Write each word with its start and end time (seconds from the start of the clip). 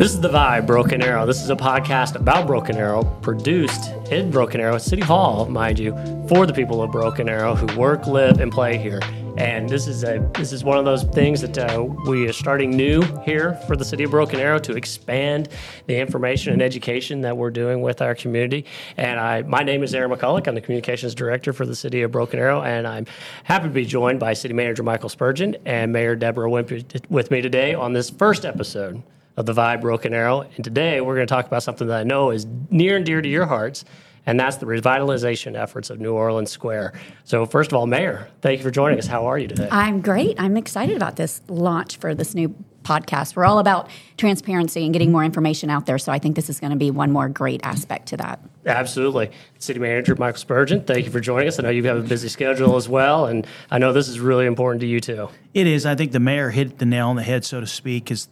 This 0.00 0.14
is 0.14 0.20
The 0.22 0.30
Vibe, 0.30 0.66
Broken 0.66 1.02
Arrow. 1.02 1.26
This 1.26 1.42
is 1.42 1.50
a 1.50 1.54
podcast 1.54 2.14
about 2.14 2.46
Broken 2.46 2.74
Arrow, 2.78 3.04
produced 3.20 3.92
in 4.10 4.30
Broken 4.30 4.58
Arrow 4.58 4.78
City 4.78 5.02
Hall, 5.02 5.44
mind 5.44 5.78
you, 5.78 5.92
for 6.26 6.46
the 6.46 6.54
people 6.54 6.82
of 6.82 6.90
Broken 6.90 7.28
Arrow 7.28 7.54
who 7.54 7.78
work, 7.78 8.06
live, 8.06 8.40
and 8.40 8.50
play 8.50 8.78
here. 8.78 9.00
And 9.36 9.68
this 9.68 9.86
is 9.86 10.02
a 10.02 10.26
this 10.32 10.54
is 10.54 10.64
one 10.64 10.78
of 10.78 10.86
those 10.86 11.02
things 11.02 11.42
that 11.42 11.58
uh, 11.58 11.82
we 12.06 12.26
are 12.26 12.32
starting 12.32 12.70
new 12.70 13.02
here 13.26 13.56
for 13.66 13.76
the 13.76 13.84
city 13.84 14.04
of 14.04 14.10
Broken 14.10 14.40
Arrow 14.40 14.58
to 14.60 14.74
expand 14.74 15.50
the 15.86 15.98
information 15.98 16.54
and 16.54 16.62
education 16.62 17.20
that 17.20 17.36
we're 17.36 17.50
doing 17.50 17.82
with 17.82 18.00
our 18.00 18.14
community. 18.14 18.64
And 18.96 19.20
I, 19.20 19.42
my 19.42 19.62
name 19.62 19.82
is 19.82 19.94
Aaron 19.94 20.10
McCulloch. 20.10 20.46
I'm 20.46 20.54
the 20.54 20.62
communications 20.62 21.14
director 21.14 21.52
for 21.52 21.66
the 21.66 21.76
city 21.76 22.00
of 22.00 22.10
Broken 22.10 22.38
Arrow, 22.38 22.62
and 22.62 22.86
I'm 22.86 23.04
happy 23.44 23.64
to 23.64 23.74
be 23.74 23.84
joined 23.84 24.18
by 24.18 24.32
City 24.32 24.54
Manager 24.54 24.82
Michael 24.82 25.10
Spurgeon 25.10 25.56
and 25.66 25.92
Mayor 25.92 26.16
Debra 26.16 26.48
Wimpee 26.48 27.04
with 27.10 27.30
me 27.30 27.42
today 27.42 27.74
on 27.74 27.92
this 27.92 28.08
first 28.08 28.46
episode 28.46 29.02
of 29.40 29.46
the 29.46 29.54
Vibe 29.54 29.80
Broken 29.80 30.14
Arrow. 30.14 30.42
And 30.54 30.62
today 30.64 31.00
we're 31.00 31.16
going 31.16 31.26
to 31.26 31.34
talk 31.34 31.46
about 31.46 31.62
something 31.62 31.88
that 31.88 31.98
I 31.98 32.04
know 32.04 32.30
is 32.30 32.46
near 32.70 32.96
and 32.96 33.04
dear 33.04 33.20
to 33.20 33.28
your 33.28 33.46
hearts, 33.46 33.84
and 34.26 34.38
that's 34.38 34.58
the 34.58 34.66
revitalization 34.66 35.58
efforts 35.58 35.88
of 35.90 35.98
New 35.98 36.12
Orleans 36.12 36.50
Square. 36.50 36.92
So, 37.24 37.46
first 37.46 37.72
of 37.72 37.78
all, 37.78 37.86
Mayor, 37.86 38.28
thank 38.42 38.58
you 38.58 38.64
for 38.64 38.70
joining 38.70 38.98
us. 38.98 39.06
How 39.06 39.26
are 39.26 39.38
you 39.38 39.48
today? 39.48 39.68
I'm 39.72 40.02
great. 40.02 40.38
I'm 40.38 40.58
excited 40.58 40.94
about 40.94 41.16
this 41.16 41.40
launch 41.48 41.96
for 41.96 42.14
this 42.14 42.34
new 42.34 42.54
podcast. 42.82 43.34
We're 43.34 43.46
all 43.46 43.58
about 43.58 43.88
transparency 44.16 44.84
and 44.84 44.92
getting 44.92 45.10
more 45.10 45.24
information 45.24 45.70
out 45.70 45.86
there. 45.86 45.98
So 45.98 46.12
I 46.12 46.18
think 46.18 46.36
this 46.36 46.48
is 46.50 46.60
going 46.60 46.70
to 46.70 46.76
be 46.76 46.90
one 46.90 47.10
more 47.10 47.28
great 47.28 47.60
aspect 47.62 48.08
to 48.08 48.16
that. 48.18 48.40
Absolutely. 48.66 49.30
City 49.58 49.80
Manager 49.80 50.14
Michael 50.16 50.38
Spurgeon, 50.38 50.84
thank 50.84 51.04
you 51.06 51.10
for 51.10 51.20
joining 51.20 51.48
us. 51.48 51.58
I 51.58 51.62
know 51.62 51.70
you 51.70 51.82
have 51.84 51.98
a 51.98 52.02
busy 52.02 52.28
schedule 52.28 52.76
as 52.76 52.88
well, 52.88 53.26
and 53.26 53.46
I 53.70 53.78
know 53.78 53.92
this 53.92 54.08
is 54.08 54.20
really 54.20 54.46
important 54.46 54.80
to 54.82 54.86
you 54.86 55.00
too. 55.00 55.28
It 55.54 55.66
is. 55.66 55.86
I 55.86 55.94
think 55.94 56.12
the 56.12 56.20
mayor 56.20 56.50
hit 56.50 56.78
the 56.78 56.86
nail 56.86 57.08
on 57.08 57.16
the 57.16 57.22
head, 57.22 57.44
so 57.44 57.60
to 57.60 57.66
speak, 57.66 58.04
because 58.04 58.28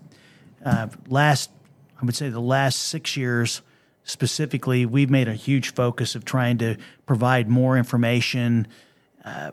uh, 0.69 0.89
last, 1.09 1.51
I 2.01 2.05
would 2.05 2.15
say 2.15 2.29
the 2.29 2.41
last 2.41 2.77
six 2.77 3.17
years 3.17 3.63
specifically, 4.05 4.85
we've 4.85 5.09
made 5.09 5.27
a 5.27 5.35
huge 5.35 5.73
focus 5.73 6.15
of 6.15 6.27
trying 6.27 6.59
to 6.59 6.77
provide 7.07 7.49
more 7.49 7.79
information, 7.79 8.67
uh, 9.25 9.53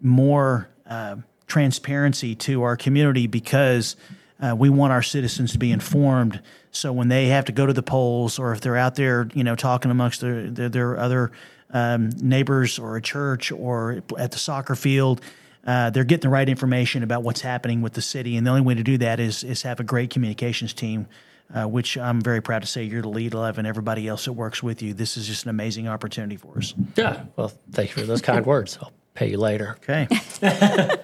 more 0.00 0.68
uh, 0.88 1.16
transparency 1.46 2.34
to 2.34 2.62
our 2.62 2.76
community 2.76 3.28
because 3.28 3.94
uh, 4.40 4.56
we 4.56 4.68
want 4.68 4.92
our 4.92 5.02
citizens 5.02 5.52
to 5.52 5.58
be 5.58 5.70
informed. 5.70 6.40
So 6.72 6.92
when 6.92 7.08
they 7.08 7.26
have 7.28 7.44
to 7.44 7.52
go 7.52 7.66
to 7.66 7.72
the 7.72 7.82
polls, 7.82 8.40
or 8.40 8.52
if 8.52 8.60
they're 8.60 8.76
out 8.76 8.96
there, 8.96 9.28
you 9.34 9.44
know, 9.44 9.54
talking 9.54 9.90
amongst 9.90 10.20
their 10.20 10.50
their, 10.50 10.68
their 10.68 10.98
other 10.98 11.32
um, 11.70 12.10
neighbors 12.20 12.78
or 12.78 12.96
a 12.96 13.02
church 13.02 13.52
or 13.52 14.02
at 14.18 14.32
the 14.32 14.38
soccer 14.38 14.74
field, 14.74 15.20
uh, 15.68 15.90
they're 15.90 16.02
getting 16.04 16.22
the 16.22 16.30
right 16.30 16.48
information 16.48 17.02
about 17.02 17.22
what's 17.22 17.42
happening 17.42 17.82
with 17.82 17.92
the 17.92 18.00
city. 18.00 18.38
And 18.38 18.46
the 18.46 18.50
only 18.50 18.62
way 18.62 18.74
to 18.74 18.82
do 18.82 18.96
that 18.98 19.20
is 19.20 19.44
is 19.44 19.62
have 19.62 19.80
a 19.80 19.84
great 19.84 20.10
communications 20.10 20.72
team. 20.72 21.06
Uh, 21.54 21.64
which 21.66 21.96
I'm 21.96 22.20
very 22.20 22.42
proud 22.42 22.60
to 22.60 22.68
say 22.68 22.82
you're 22.82 23.00
the 23.00 23.08
lead 23.08 23.34
of, 23.34 23.56
and 23.56 23.66
everybody 23.66 24.06
else 24.06 24.26
that 24.26 24.34
works 24.34 24.62
with 24.62 24.82
you. 24.82 24.92
This 24.92 25.16
is 25.16 25.26
just 25.26 25.44
an 25.44 25.48
amazing 25.48 25.88
opportunity 25.88 26.36
for 26.36 26.58
us. 26.58 26.74
Yeah, 26.94 27.24
well, 27.36 27.50
thank 27.72 27.88
you 27.96 28.02
for 28.02 28.06
those 28.06 28.20
kind 28.20 28.44
words. 28.54 28.78
I'll 28.82 28.92
pay 29.14 29.30
you 29.30 29.38
later. 29.38 29.78
Okay. 29.78 30.06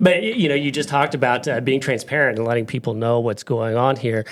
but 0.00 0.22
you 0.22 0.48
know, 0.48 0.54
you 0.54 0.72
just 0.72 0.88
talked 0.88 1.14
about 1.14 1.46
uh, 1.46 1.60
being 1.60 1.80
transparent 1.80 2.38
and 2.38 2.48
letting 2.48 2.64
people 2.64 2.94
know 2.94 3.20
what's 3.20 3.42
going 3.42 3.76
on 3.76 3.96
here. 3.96 4.24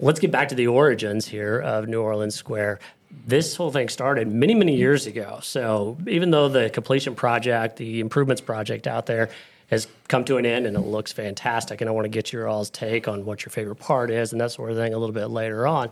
Let's 0.00 0.18
get 0.18 0.32
back 0.32 0.48
to 0.48 0.56
the 0.56 0.66
origins 0.66 1.28
here 1.28 1.60
of 1.60 1.86
New 1.86 2.02
Orleans 2.02 2.34
Square. 2.34 2.80
This 3.26 3.54
whole 3.56 3.70
thing 3.70 3.88
started 3.88 4.28
many, 4.28 4.54
many 4.54 4.76
years 4.76 5.06
ago. 5.06 5.38
So 5.42 5.96
even 6.08 6.30
though 6.30 6.48
the 6.48 6.70
completion 6.70 7.14
project, 7.14 7.76
the 7.76 8.00
improvements 8.00 8.40
project 8.40 8.86
out 8.86 9.06
there 9.06 9.28
has 9.68 9.86
come 10.08 10.24
to 10.24 10.36
an 10.38 10.44
end 10.46 10.66
and 10.66 10.76
it 10.76 10.80
looks 10.80 11.12
fantastic, 11.12 11.80
and 11.80 11.88
I 11.88 11.92
want 11.92 12.04
to 12.04 12.08
get 12.10 12.32
your 12.32 12.48
all's 12.48 12.68
take 12.70 13.08
on 13.08 13.24
what 13.24 13.44
your 13.44 13.50
favorite 13.50 13.76
part 13.76 14.10
is 14.10 14.32
and 14.32 14.40
that 14.40 14.50
sort 14.52 14.70
of 14.70 14.76
thing 14.76 14.92
a 14.92 14.98
little 14.98 15.14
bit 15.14 15.26
later 15.26 15.66
on. 15.66 15.90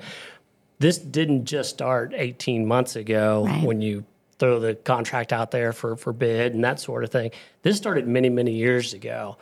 This 0.81 0.99
didn't 0.99 1.45
just 1.45 1.71
start 1.71 2.13
18 2.15 2.67
months 2.67 2.97
ago 2.97 3.45
Right. 3.47 3.65
when 3.65 3.81
you 3.81 4.05
throw 4.39 4.59
the 4.59 4.75
contract 4.75 5.33
out 5.33 5.51
there 5.51 5.73
for, 5.73 5.97
for 5.97 6.13
bid 6.15 6.55
and 6.55 6.65
that 6.65 6.81
sort 6.81 7.05
of 7.05 7.11
thing. 7.11 7.31
This 7.63 7.77
started 7.77 8.09
many, 8.09 8.31
many 8.31 8.53
years 8.53 8.95
ago. 8.95 9.37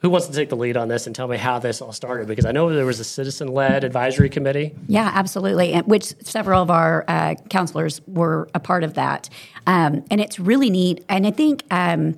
Who 0.00 0.10
wants 0.10 0.28
to 0.28 0.32
take 0.32 0.48
the 0.48 0.56
lead 0.56 0.76
on 0.76 0.86
this 0.86 1.06
and 1.08 1.16
tell 1.16 1.26
me 1.26 1.36
how 1.36 1.58
this 1.58 1.82
all 1.82 1.92
started? 1.92 2.28
Because 2.28 2.44
I 2.44 2.52
know 2.52 2.72
there 2.72 2.86
was 2.86 3.00
a 3.00 3.04
citizen 3.04 3.48
led 3.48 3.82
advisory 3.82 4.28
committee. 4.28 4.76
Yeah, 4.86 5.10
absolutely. 5.12 5.72
And 5.72 5.86
which 5.88 6.14
several 6.22 6.62
of 6.62 6.70
our 6.70 7.04
uh, 7.08 7.34
councilors 7.50 8.00
were 8.06 8.48
a 8.54 8.60
part 8.60 8.84
of 8.84 8.94
that. 8.94 9.28
Um, 9.66 10.04
and 10.10 10.20
it's 10.20 10.38
really 10.38 10.70
neat. 10.70 11.04
And 11.08 11.26
I 11.26 11.32
think 11.32 11.64
um, 11.72 12.16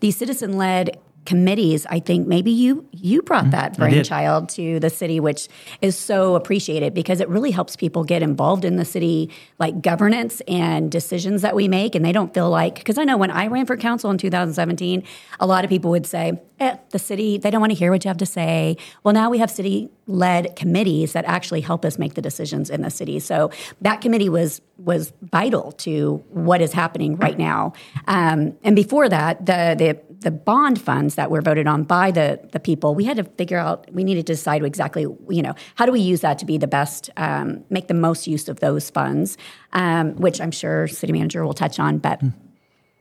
these 0.00 0.16
citizen 0.16 0.56
led 0.56 0.98
committees 1.26 1.84
i 1.90 2.00
think 2.00 2.26
maybe 2.26 2.50
you 2.50 2.88
you 2.92 3.20
brought 3.20 3.50
that 3.50 3.72
Mm-hmm. 3.72 3.82
brainchild 3.82 4.48
to 4.48 4.80
the 4.80 4.88
city 4.88 5.20
which 5.20 5.48
is 5.82 5.94
so 5.94 6.34
appreciated 6.34 6.94
because 6.94 7.20
it 7.20 7.28
really 7.28 7.50
helps 7.50 7.76
people 7.76 8.04
get 8.04 8.22
involved 8.22 8.64
in 8.64 8.76
the 8.76 8.86
city 8.86 9.28
like 9.58 9.82
governance 9.82 10.40
and 10.48 10.90
decisions 10.90 11.42
that 11.42 11.54
we 11.54 11.68
make 11.68 11.94
and 11.94 12.06
they 12.06 12.10
don't 12.12 12.32
feel 12.32 12.48
like 12.48 12.76
because 12.76 12.96
i 12.96 13.04
know 13.04 13.18
when 13.18 13.30
i 13.30 13.46
ran 13.48 13.66
for 13.66 13.76
council 13.76 14.10
in 14.10 14.16
2017 14.16 15.02
a 15.40 15.46
lot 15.46 15.62
of 15.62 15.68
people 15.68 15.90
would 15.90 16.06
say 16.06 16.40
eh, 16.60 16.76
the 16.90 16.98
city 16.98 17.38
they 17.38 17.50
don't 17.50 17.60
want 17.60 17.72
to 17.72 17.78
hear 17.78 17.90
what 17.90 18.04
you 18.04 18.08
have 18.08 18.18
to 18.18 18.26
say 18.26 18.76
well 19.02 19.14
now 19.14 19.30
we 19.30 19.38
have 19.38 19.50
city 19.50 19.90
led 20.06 20.54
committees 20.56 21.12
that 21.12 21.24
actually 21.24 21.60
help 21.60 21.84
us 21.84 21.98
make 21.98 22.14
the 22.14 22.22
decisions 22.22 22.70
in 22.70 22.82
the 22.82 22.90
city 22.90 23.18
so 23.18 23.50
that 23.80 24.00
committee 24.00 24.28
was 24.28 24.60
was 24.78 25.12
vital 25.22 25.72
to 25.72 26.22
what 26.30 26.60
is 26.60 26.72
happening 26.72 27.16
right 27.16 27.38
now 27.38 27.72
um, 28.06 28.56
and 28.62 28.76
before 28.76 29.08
that 29.08 29.46
the 29.46 29.74
the 29.78 30.10
the 30.20 30.30
bond 30.30 30.80
funds 30.80 31.14
that 31.14 31.30
were 31.30 31.40
voted 31.40 31.66
on 31.66 31.82
by 31.82 32.10
the 32.10 32.40
the 32.52 32.60
people, 32.60 32.94
we 32.94 33.04
had 33.04 33.16
to 33.16 33.24
figure 33.24 33.58
out. 33.58 33.90
We 33.92 34.04
needed 34.04 34.26
to 34.26 34.34
decide 34.34 34.62
exactly, 34.64 35.02
you 35.02 35.42
know, 35.42 35.54
how 35.76 35.86
do 35.86 35.92
we 35.92 36.00
use 36.00 36.20
that 36.20 36.38
to 36.38 36.44
be 36.44 36.58
the 36.58 36.66
best, 36.66 37.10
um, 37.16 37.64
make 37.70 37.88
the 37.88 37.94
most 37.94 38.26
use 38.26 38.48
of 38.48 38.60
those 38.60 38.90
funds, 38.90 39.38
um, 39.72 40.14
which 40.16 40.40
I'm 40.40 40.50
sure 40.50 40.86
city 40.88 41.12
manager 41.12 41.44
will 41.44 41.54
touch 41.54 41.78
on. 41.78 41.98
But 41.98 42.22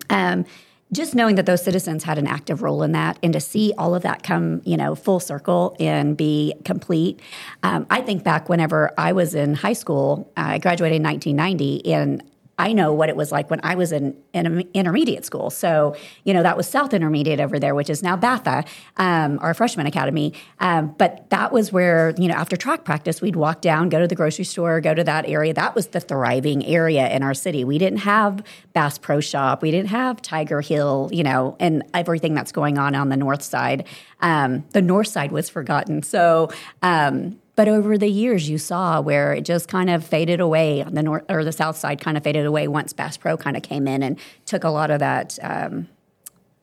um, 0.09 0.45
just 0.91 1.13
knowing 1.13 1.35
that 1.35 1.45
those 1.45 1.63
citizens 1.63 2.03
had 2.03 2.17
an 2.17 2.27
active 2.27 2.61
role 2.61 2.81
in 2.81 2.93
that, 2.93 3.19
and 3.21 3.33
to 3.33 3.39
see 3.39 3.73
all 3.77 3.93
of 3.93 4.03
that 4.03 4.23
come, 4.23 4.61
you 4.65 4.75
know, 4.75 4.95
full 4.95 5.19
circle 5.19 5.75
and 5.79 6.17
be 6.17 6.53
complete. 6.65 7.19
Um, 7.63 7.85
I 7.89 8.01
think 8.01 8.23
back 8.23 8.49
whenever 8.49 8.91
I 8.97 9.11
was 9.11 9.35
in 9.35 9.53
high 9.53 9.73
school, 9.73 10.31
I 10.35 10.57
graduated 10.57 10.97
in 10.97 11.03
1990, 11.03 11.93
and 11.93 12.23
I 12.59 12.73
know 12.73 12.91
what 12.93 13.07
it 13.07 13.15
was 13.15 13.31
like 13.31 13.49
when 13.49 13.61
I 13.63 13.75
was 13.75 13.93
in, 13.93 14.17
in 14.33 14.67
intermediate 14.73 15.23
school. 15.23 15.49
So, 15.49 15.95
you 16.25 16.33
know, 16.33 16.43
that 16.43 16.57
was 16.57 16.67
South 16.67 16.93
Intermediate 16.93 17.39
over 17.39 17.57
there, 17.57 17.73
which 17.73 17.89
is 17.89 18.03
now 18.03 18.17
Batha, 18.17 18.67
um, 18.97 19.39
our 19.41 19.53
freshman 19.53 19.87
academy. 19.87 20.33
Um, 20.59 20.93
but 20.97 21.29
that 21.29 21.53
was 21.53 21.71
where, 21.71 22.13
you 22.17 22.27
know, 22.27 22.33
after 22.33 22.57
track 22.57 22.83
practice, 22.83 23.21
we'd 23.21 23.37
walk 23.37 23.61
down, 23.61 23.87
go 23.87 23.99
to 23.99 24.07
the 24.07 24.15
grocery 24.15 24.43
store, 24.43 24.81
go 24.81 24.93
to 24.93 25.05
that 25.05 25.25
area. 25.25 25.53
That 25.53 25.73
was 25.73 25.87
the 25.87 26.01
thriving 26.01 26.65
area 26.65 27.09
in 27.09 27.23
our 27.23 27.33
city. 27.33 27.63
We 27.63 27.77
didn't 27.77 27.99
have 27.99 28.43
Bass 28.73 28.97
Pro 28.97 29.21
Shop, 29.21 29.61
we 29.61 29.71
didn't 29.71 29.89
have 29.89 30.21
Tiger 30.21 30.59
Hill, 30.59 31.09
you 31.13 31.23
know, 31.23 31.55
and 31.61 31.83
everything 31.93 32.33
that's 32.33 32.51
going 32.51 32.77
on 32.77 32.93
on 32.93 33.07
the 33.07 33.17
north 33.17 33.41
side. 33.41 33.87
Um, 34.19 34.65
the 34.71 34.81
north 34.81 35.07
side 35.07 35.31
was 35.31 35.49
forgotten. 35.49 36.03
So, 36.03 36.51
um, 36.81 37.39
but 37.59 37.67
over 37.67 37.97
the 37.97 38.07
years, 38.07 38.49
you 38.49 38.57
saw 38.57 39.01
where 39.01 39.33
it 39.33 39.41
just 39.41 39.67
kind 39.67 39.89
of 39.89 40.05
faded 40.05 40.39
away 40.39 40.81
on 40.81 40.93
the 40.93 41.03
north 41.03 41.25
or 41.27 41.43
the 41.43 41.51
south 41.51 41.75
side, 41.75 41.99
kind 41.99 42.15
of 42.15 42.23
faded 42.23 42.45
away 42.45 42.69
once 42.69 42.93
Bass 42.93 43.17
Pro 43.17 43.35
kind 43.35 43.57
of 43.57 43.63
came 43.63 43.85
in 43.85 44.01
and 44.01 44.17
took 44.45 44.63
a 44.63 44.69
lot 44.69 44.89
of 44.89 44.99
that, 44.99 45.37
um, 45.43 45.89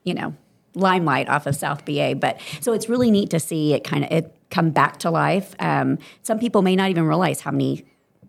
you 0.05 0.15
know, 0.15 0.35
limelight 0.75 1.29
off 1.29 1.47
of 1.47 1.55
South 1.55 1.85
BA. 1.85 2.15
But 2.15 2.41
so 2.63 2.73
it's 2.73 2.89
really 2.89 3.11
neat 3.11 3.29
to 3.29 3.39
see 3.39 3.75
it 3.75 3.85
kind 3.85 4.05
of 4.05 4.11
it 4.11 4.35
come 4.49 4.71
back 4.71 4.97
to 5.01 5.11
life. 5.11 5.55
Um, 5.59 5.99
some 6.23 6.39
people 6.39 6.63
may 6.63 6.75
not 6.75 6.89
even 6.89 7.05
realize 7.05 7.43
how 7.43 7.51
many 7.51 7.85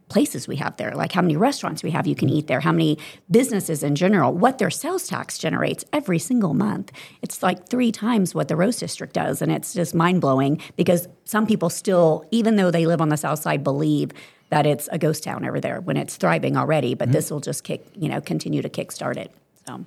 places 0.10 0.48
we 0.48 0.56
have 0.58 0.78
there, 0.78 0.94
like 0.96 1.12
how 1.12 1.22
many 1.22 1.36
restaurants 1.36 1.84
we 1.84 1.92
have 1.92 2.08
you 2.08 2.16
can 2.16 2.30
eat 2.30 2.48
there, 2.48 2.62
how 2.62 2.72
many 2.72 2.98
businesses 3.30 3.84
in 3.84 3.96
general, 3.96 4.34
what 4.34 4.58
their 4.58 4.70
sales 4.70 5.08
tax 5.08 5.38
generates 5.38 5.84
every 5.92 6.20
single 6.20 6.54
month. 6.54 6.92
It's 7.22 7.44
like 7.44 7.68
three 7.68 7.92
times 7.92 8.34
what 8.34 8.48
the 8.48 8.56
Rose 8.56 8.78
District 8.78 9.14
does. 9.14 9.42
And 9.42 9.52
it's 9.52 9.74
just 9.74 9.94
mind 9.94 10.22
blowing 10.22 10.62
because 10.76 11.08
some 11.26 11.46
people 11.46 11.70
still, 11.70 12.26
even 12.32 12.56
though 12.56 12.72
they 12.72 12.86
live 12.86 13.02
on 13.02 13.10
the 13.10 13.18
south 13.18 13.40
side, 13.40 13.64
believe 13.64 14.12
that 14.50 14.66
it's 14.66 14.88
a 14.92 14.98
ghost 14.98 15.24
town 15.24 15.46
over 15.46 15.60
there 15.60 15.82
when 15.82 15.98
it's 15.98 16.16
thriving 16.16 16.56
already. 16.56 16.94
But 16.94 17.08
mm-hmm. 17.08 17.14
this 17.14 17.32
will 17.32 17.42
just 17.42 17.64
kick, 17.64 17.86
you 17.96 18.08
know, 18.08 18.22
continue 18.22 18.62
to 18.62 18.70
kickstart 18.70 19.18
it. 19.18 19.32
So 19.68 19.84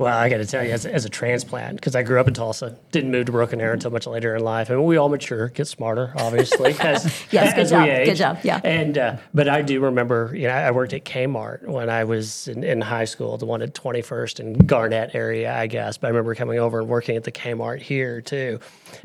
Well, 0.00 0.16
I 0.16 0.30
got 0.30 0.38
to 0.38 0.46
tell 0.46 0.64
you, 0.64 0.70
as, 0.70 0.86
as 0.86 1.04
a 1.04 1.10
transplant, 1.10 1.76
because 1.76 1.94
I 1.94 2.02
grew 2.02 2.18
up 2.18 2.26
in 2.26 2.32
Tulsa, 2.32 2.74
didn't 2.90 3.10
move 3.10 3.26
to 3.26 3.32
Broken 3.32 3.60
Arrow 3.60 3.74
until 3.74 3.90
much 3.90 4.06
later 4.06 4.34
in 4.34 4.42
life. 4.42 4.70
I 4.70 4.74
mean, 4.74 4.84
we 4.86 4.96
all 4.96 5.10
mature, 5.10 5.48
get 5.50 5.66
smarter, 5.66 6.14
obviously. 6.16 6.74
As, 6.80 7.04
Yes, 7.30 7.52
good 7.52 7.60
as 7.64 7.70
job, 7.70 7.84
we 7.84 7.90
age. 7.90 8.06
good 8.06 8.14
job, 8.16 8.38
yeah. 8.42 8.62
And 8.64 8.96
uh, 8.96 9.16
but 9.34 9.46
I 9.46 9.60
do 9.60 9.78
remember, 9.80 10.32
you 10.34 10.48
know, 10.48 10.54
I 10.54 10.70
worked 10.70 10.94
at 10.94 11.04
Kmart 11.04 11.66
when 11.68 11.90
I 11.90 12.04
was 12.04 12.48
in, 12.48 12.64
in 12.64 12.80
high 12.80 13.04
school, 13.04 13.36
the 13.36 13.44
one 13.44 13.60
at 13.60 13.74
21st 13.74 14.40
and 14.40 14.66
Garnett 14.66 15.14
area, 15.14 15.54
I 15.54 15.66
guess. 15.66 15.98
But 15.98 16.06
I 16.06 16.10
remember 16.12 16.34
coming 16.34 16.58
over 16.58 16.80
and 16.80 16.88
working 16.88 17.16
at 17.16 17.24
the 17.24 17.32
Kmart 17.32 17.82
here 17.82 18.22
too, 18.22 18.58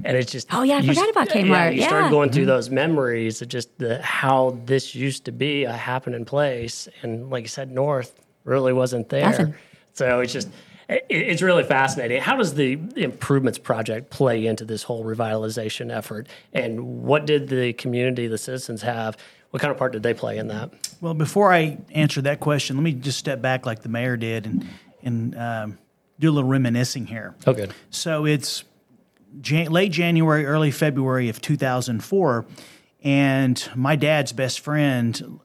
and 0.05 0.15
it's 0.15 0.31
just 0.31 0.47
Oh, 0.53 0.63
yeah, 0.63 0.75
I 0.77 0.79
you 0.79 0.93
forgot 0.93 1.09
about 1.09 1.35
Yeah, 1.35 1.41
Kmart, 1.41 1.75
you 1.75 1.81
start 1.81 2.05
yeah. 2.05 2.09
going 2.09 2.29
through 2.31 2.45
those 2.45 2.69
memories 2.69 3.41
of 3.41 3.49
just 3.49 3.77
the 3.79 4.01
how 4.01 4.57
this 4.63 4.95
used 4.95 5.25
to 5.25 5.33
be 5.33 5.65
a 5.65 5.73
happening 5.73 6.23
place, 6.23 6.87
and 7.01 7.29
like 7.29 7.43
you 7.43 7.49
said, 7.49 7.69
North 7.69 8.13
really 8.45 8.71
wasn't 8.71 9.09
there. 9.09 9.25
Nothing. 9.29 9.55
So 9.91 10.21
it's 10.21 10.31
just 10.31 10.47
It- 10.47 10.53
It's 10.87 11.41
really 11.41 11.63
fascinating. 11.63 12.21
How 12.21 12.37
does 12.37 12.53
the 12.53 12.73
improvements 12.95 13.57
project 13.57 14.09
play 14.11 14.45
into 14.45 14.65
this 14.65 14.83
whole 14.83 15.03
revitalization 15.03 15.91
effort? 15.95 16.27
And 16.53 17.03
what 17.03 17.25
did 17.25 17.49
the 17.49 17.73
community, 17.73 18.27
the 18.27 18.37
citizens 18.37 18.83
have? 18.83 19.17
What 19.49 19.61
kind 19.61 19.71
of 19.71 19.77
part 19.77 19.93
did 19.93 20.03
they 20.03 20.13
play 20.13 20.37
in 20.37 20.47
that? 20.49 20.71
Well, 21.01 21.13
before 21.13 21.51
I 21.51 21.77
answer 21.91 22.21
that 22.23 22.39
question, 22.39 22.75
let 22.75 22.83
me 22.83 22.93
just 22.93 23.17
step 23.17 23.41
back 23.41 23.65
like 23.65 23.81
the 23.81 23.89
mayor 23.89 24.17
did 24.17 24.45
and 24.45 24.67
and 25.01 25.37
um, 25.37 25.77
do 26.19 26.29
a 26.29 26.33
little 26.33 26.49
reminiscing 26.49 27.05
here. 27.05 27.35
Oh, 27.45 27.53
good. 27.53 27.73
So 27.89 28.25
it's 28.25 28.63
Jan- 29.41 29.71
late 29.71 29.91
January, 29.91 30.45
early 30.45 30.71
February 30.71 31.29
of 31.29 31.41
2004, 31.41 32.45
and 33.03 33.69
my 33.75 33.95
dad's 33.95 34.31
best 34.31 34.59
friend 34.59 35.39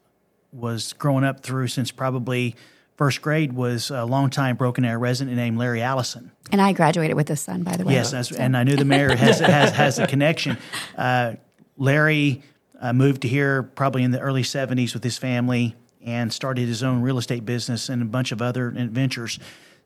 was 0.52 0.92
growing 0.94 1.24
up 1.24 1.42
through 1.42 1.68
since 1.68 1.90
probably 1.90 2.56
first 3.00 3.22
grade 3.22 3.54
was 3.54 3.90
a 3.90 4.04
longtime 4.04 4.56
Broken 4.56 4.84
Arrow 4.84 5.00
resident 5.00 5.34
named 5.34 5.56
Larry 5.56 5.80
Allison. 5.80 6.30
And 6.52 6.60
I 6.60 6.74
graduated 6.74 7.16
with 7.16 7.28
his 7.28 7.40
son, 7.40 7.62
by 7.62 7.74
the 7.74 7.86
way. 7.86 7.94
Yes, 7.94 8.10
that's, 8.10 8.30
and 8.30 8.54
I 8.54 8.62
knew 8.62 8.76
the 8.76 8.84
mayor 8.84 9.16
has 9.16 9.40
has, 9.40 9.72
has 9.72 9.98
a 9.98 10.06
connection. 10.06 10.58
Uh, 10.98 11.36
Larry 11.78 12.42
uh, 12.78 12.92
moved 12.92 13.22
to 13.22 13.28
here 13.28 13.62
probably 13.62 14.02
in 14.02 14.10
the 14.10 14.20
early 14.20 14.42
'70s 14.42 14.92
with 14.92 15.02
his 15.02 15.16
family 15.16 15.74
and 16.04 16.30
started 16.30 16.68
his 16.68 16.82
own 16.82 17.00
real 17.00 17.16
estate 17.16 17.46
business 17.46 17.88
and 17.88 18.02
a 18.02 18.04
bunch 18.04 18.32
of 18.32 18.42
other 18.42 18.70
ventures. 18.70 19.38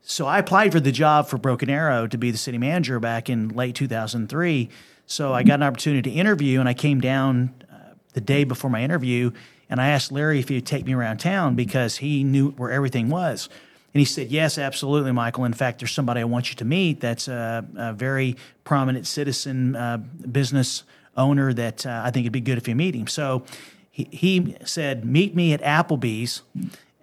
So 0.02 0.26
I 0.26 0.40
applied 0.40 0.72
for 0.72 0.80
the 0.80 0.92
job 0.92 1.28
for 1.28 1.38
Broken 1.38 1.70
Arrow 1.70 2.08
to 2.08 2.18
be 2.18 2.32
the 2.32 2.38
city 2.38 2.58
manager 2.58 2.98
back 2.98 3.30
in 3.30 3.50
late 3.50 3.76
2003. 3.76 4.70
So 5.06 5.32
I 5.32 5.44
got 5.44 5.54
an 5.54 5.62
opportunity 5.62 6.10
to 6.10 6.16
interview, 6.16 6.58
and 6.58 6.68
I 6.68 6.74
came 6.74 7.00
down 7.00 7.54
uh, 7.72 7.94
the 8.12 8.20
day 8.20 8.42
before 8.42 8.70
my 8.70 8.82
interview, 8.82 9.30
and 9.68 9.80
I 9.80 9.88
asked 9.88 10.12
Larry 10.12 10.38
if 10.38 10.48
he 10.48 10.56
would 10.56 10.66
take 10.66 10.86
me 10.86 10.94
around 10.94 11.18
town 11.18 11.54
because 11.54 11.96
he 11.96 12.24
knew 12.24 12.50
where 12.52 12.70
everything 12.70 13.08
was. 13.08 13.48
And 13.94 14.00
he 14.00 14.04
said, 14.04 14.30
Yes, 14.30 14.58
absolutely, 14.58 15.12
Michael. 15.12 15.44
In 15.44 15.54
fact, 15.54 15.78
there's 15.78 15.92
somebody 15.92 16.20
I 16.20 16.24
want 16.24 16.50
you 16.50 16.56
to 16.56 16.64
meet 16.64 17.00
that's 17.00 17.28
a, 17.28 17.64
a 17.76 17.92
very 17.92 18.36
prominent 18.64 19.06
citizen 19.06 19.76
uh, 19.76 19.98
business 19.98 20.82
owner 21.16 21.52
that 21.52 21.86
uh, 21.86 22.02
I 22.04 22.10
think 22.10 22.24
it'd 22.24 22.32
be 22.32 22.40
good 22.40 22.58
if 22.58 22.66
you 22.66 22.74
meet 22.74 22.94
him. 22.94 23.06
So 23.06 23.44
he, 23.90 24.08
he 24.10 24.56
said, 24.64 25.04
Meet 25.04 25.36
me 25.36 25.52
at 25.52 25.62
Applebee's 25.62 26.42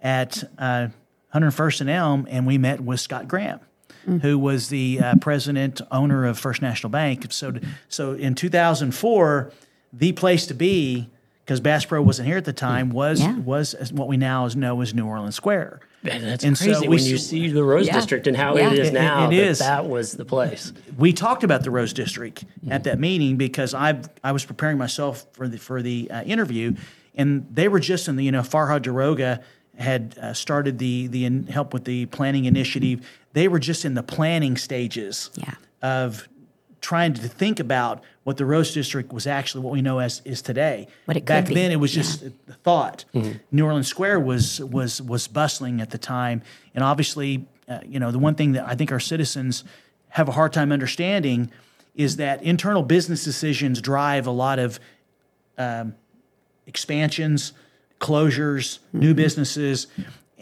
at 0.02 0.44
uh, 0.58 0.88
101st 1.34 1.80
and 1.80 1.90
Elm. 1.90 2.28
And 2.30 2.46
we 2.46 2.58
met 2.58 2.80
with 2.80 3.00
Scott 3.00 3.26
Graham. 3.26 3.60
Who 4.20 4.36
was 4.36 4.68
the 4.68 4.98
uh, 5.00 5.14
president 5.20 5.80
owner 5.92 6.26
of 6.26 6.36
First 6.36 6.60
National 6.60 6.90
Bank? 6.90 7.32
So, 7.32 7.54
so 7.88 8.14
in 8.14 8.34
2004, 8.34 9.52
the 9.92 10.10
place 10.12 10.46
to 10.48 10.54
be 10.54 11.08
because 11.44 11.60
Bass 11.60 11.84
Pro 11.84 12.00
wasn't 12.02 12.28
here 12.28 12.36
at 12.36 12.44
the 12.44 12.52
time 12.52 12.90
was 12.90 13.20
Yeah. 13.20 13.36
was 13.38 13.74
what 13.92 14.08
we 14.08 14.16
now 14.16 14.48
know 14.54 14.80
as 14.80 14.94
New 14.94 15.06
Orleans 15.06 15.34
Square. 15.34 15.80
That's 16.04 16.42
And 16.44 16.58
so 16.58 16.64
crazy 16.64 16.80
we 16.88 16.96
when 16.96 17.04
you 17.04 17.16
see 17.18 17.48
the 17.48 17.62
Rose 17.62 17.86
Yeah. 17.86 17.94
District 17.94 18.26
and 18.26 18.36
how 18.36 18.56
Yeah. 18.56 18.68
it 18.72 18.78
is 18.78 18.88
It- 18.88 18.94
it- 18.94 18.94
now. 18.94 19.26
it 19.28 19.30
that 19.36 19.44
is. 19.44 19.58
That 19.60 19.88
was 19.88 20.12
the 20.14 20.24
place. 20.24 20.72
we 20.98 21.12
talked 21.12 21.44
about 21.44 21.62
the 21.62 21.70
Rose 21.70 21.92
District 21.92 22.44
at 22.68 22.84
that 22.84 22.98
meeting 22.98 23.36
because 23.36 23.74
I 23.74 23.98
I 24.24 24.32
was 24.32 24.44
preparing 24.44 24.78
myself 24.78 25.26
for 25.32 25.48
the 25.48 25.58
for 25.58 25.82
the 25.82 26.10
uh, 26.10 26.22
interview, 26.22 26.74
and 27.14 27.46
they 27.52 27.68
were 27.68 27.80
just 27.80 28.08
in 28.08 28.16
the 28.16 28.24
you 28.24 28.32
know 28.32 28.42
Farhad 28.42 28.80
Daroga 28.80 29.40
had 29.78 30.16
uh, 30.20 30.32
started 30.34 30.78
the 30.78 31.06
the 31.08 31.24
in, 31.24 31.46
help 31.46 31.72
with 31.72 31.84
the 31.84 32.06
planning 32.06 32.44
initiative. 32.46 33.00
They 33.32 33.48
were 33.48 33.58
just 33.60 33.84
in 33.84 33.94
the 33.94 34.02
planning 34.02 34.56
stages 34.56 35.30
Yeah. 35.36 35.54
of 35.82 36.28
trying 36.82 37.14
to 37.14 37.28
think 37.28 37.58
about 37.58 38.02
what 38.24 38.36
the 38.36 38.44
Rose 38.44 38.74
District 38.74 39.12
was 39.12 39.26
actually 39.26 39.64
what 39.64 39.72
we 39.72 39.80
know 39.80 40.00
as 40.00 40.20
is 40.24 40.42
today. 40.42 40.88
What 41.06 41.16
it 41.16 41.24
Back 41.24 41.46
could 41.46 41.54
be. 41.54 41.60
then, 41.60 41.72
it 41.72 41.80
was 41.80 41.92
just 41.92 42.20
the 42.20 42.52
thought. 42.52 43.06
New 43.50 43.64
Orleans 43.64 43.88
Square 43.88 44.20
was 44.20 44.60
was 44.60 45.00
was 45.00 45.26
bustling 45.28 45.80
at 45.80 45.90
the 45.90 45.98
time, 45.98 46.42
and 46.74 46.84
obviously, 46.84 47.46
uh, 47.68 47.78
you 47.86 47.98
know, 47.98 48.10
the 48.10 48.18
one 48.18 48.34
thing 48.34 48.52
that 48.52 48.68
I 48.68 48.74
think 48.74 48.92
our 48.92 49.00
citizens 49.00 49.64
have 50.10 50.28
a 50.28 50.32
hard 50.32 50.52
time 50.52 50.72
understanding 50.72 51.50
is 51.94 52.16
that 52.16 52.42
internal 52.42 52.82
business 52.82 53.24
decisions 53.24 53.80
drive 53.80 54.26
a 54.26 54.30
lot 54.30 54.58
of 54.58 54.78
um, 55.58 55.94
expansions, 56.66 57.52
closures, 58.00 58.78
new 58.92 59.14
businesses. 59.14 59.86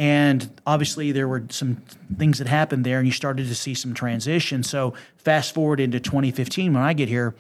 And 0.00 0.61
obviously, 0.67 1.12
there 1.12 1.29
were 1.29 1.44
some 1.50 1.76
things 2.17 2.38
that 2.38 2.49
happened 2.49 2.87
there, 2.87 2.97
and 2.97 3.06
you 3.06 3.12
started 3.12 3.49
to 3.49 3.55
see 3.55 3.75
some 3.75 3.93
transition. 3.93 4.62
So, 4.62 4.94
fast 5.19 5.52
forward 5.52 5.79
into 5.79 6.00
2015, 6.00 6.73
when 6.73 6.82
I 6.82 6.94
get 6.94 7.11
here, 7.11 7.35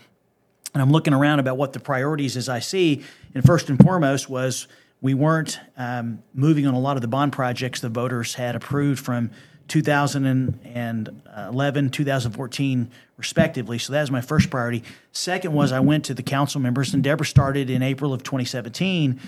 and 0.74 0.82
I'm 0.82 0.92
looking 0.92 1.14
around 1.14 1.38
about 1.38 1.56
what 1.56 1.72
the 1.72 1.80
priorities 1.80 2.36
as 2.36 2.50
I 2.50 2.58
see, 2.58 3.02
and 3.34 3.42
first 3.42 3.70
and 3.70 3.82
foremost 3.82 4.28
was 4.28 4.68
we 5.00 5.14
weren't 5.14 5.58
um, 5.78 6.22
moving 6.34 6.66
on 6.66 6.74
a 6.74 6.78
lot 6.78 6.96
of 6.96 7.02
the 7.02 7.08
bond 7.08 7.32
projects 7.32 7.80
the 7.80 7.88
voters 7.88 8.34
had 8.34 8.54
approved 8.54 9.02
from 9.02 9.30
2011, 9.68 11.90
2014, 11.90 12.90
respectively. 13.16 13.78
So 13.78 13.94
that 13.94 14.02
was 14.02 14.10
my 14.10 14.20
first 14.20 14.50
priority. 14.50 14.82
Second 15.12 15.54
was 15.54 15.72
I 15.72 15.80
went 15.80 16.04
to 16.04 16.12
the 16.12 16.22
council 16.22 16.60
members, 16.60 16.92
and 16.92 17.02
Debra 17.02 17.24
started 17.24 17.70
in 17.70 17.82
April 17.82 18.12
of 18.12 18.22
2017 18.22 19.18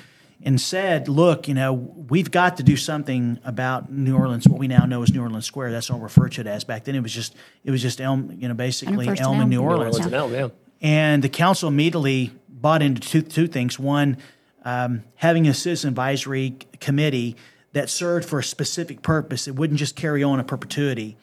and 0.45 0.61
said, 0.61 1.09
"Look, 1.09 1.49
you 1.49 1.55
know, 1.55 1.73
we've 1.73 2.31
got 2.31 2.57
to 2.57 2.63
do 2.63 2.77
something 2.77 3.39
about 3.45 3.91
New 3.91 4.17
Orleans. 4.17 4.49
What 4.49 4.59
we 4.59 4.69
now 4.69 4.85
know 4.85 5.03
as 5.03 5.13
New 5.13 5.23
Orleans 5.23 5.47
Square. 5.47 5.73
That's 5.73 5.91
what 5.91 5.99
I 5.99 6.03
refer 6.03 6.29
to 6.29 6.41
it 6.41 6.47
as. 6.47 6.65
Back 6.65 6.85
then, 6.85 6.95
it 6.95 7.03
was 7.03 7.13
just 7.13 7.35
it 7.65 7.71
was 7.71 7.83
just 7.83 8.01
Elm, 8.01 8.37
you 8.39 8.49
know, 8.49 8.55
basically 8.55 9.07
101st 9.07 9.21
Elm 9.21 9.33
and 9.35 9.43
Elm. 9.43 9.51
New 9.51 9.57
New 9.57 9.63
Orleans. 9.63 9.97
Orleans 9.97 10.07
and 10.07 10.15
Elm, 10.15 10.33
yeah. 10.33 10.49
And 10.81 11.23
the 11.23 11.29
council 11.29 11.69
immediately 11.69 12.33
bought 12.49 12.83
into 12.83 13.01
two, 13.01 13.23
two 13.23 13.47
things. 13.47 13.79
One, 13.79 14.17
um, 14.65 15.05
having 15.17 15.47
a 15.47 15.55
citizen 15.55 15.89
advisory 15.89 16.57
committee 16.81 17.37
that 17.73 17.89
served 17.89 18.29
for 18.29 18.39
a 18.39 18.45
specific 18.45 19.03
purpose. 19.03 19.49
It 19.49 19.57
wouldn't 19.57 19.79
just 19.79 19.97
carry 19.97 20.23
on 20.23 20.41
a 20.41 20.45
perpetuity. 20.45 21.17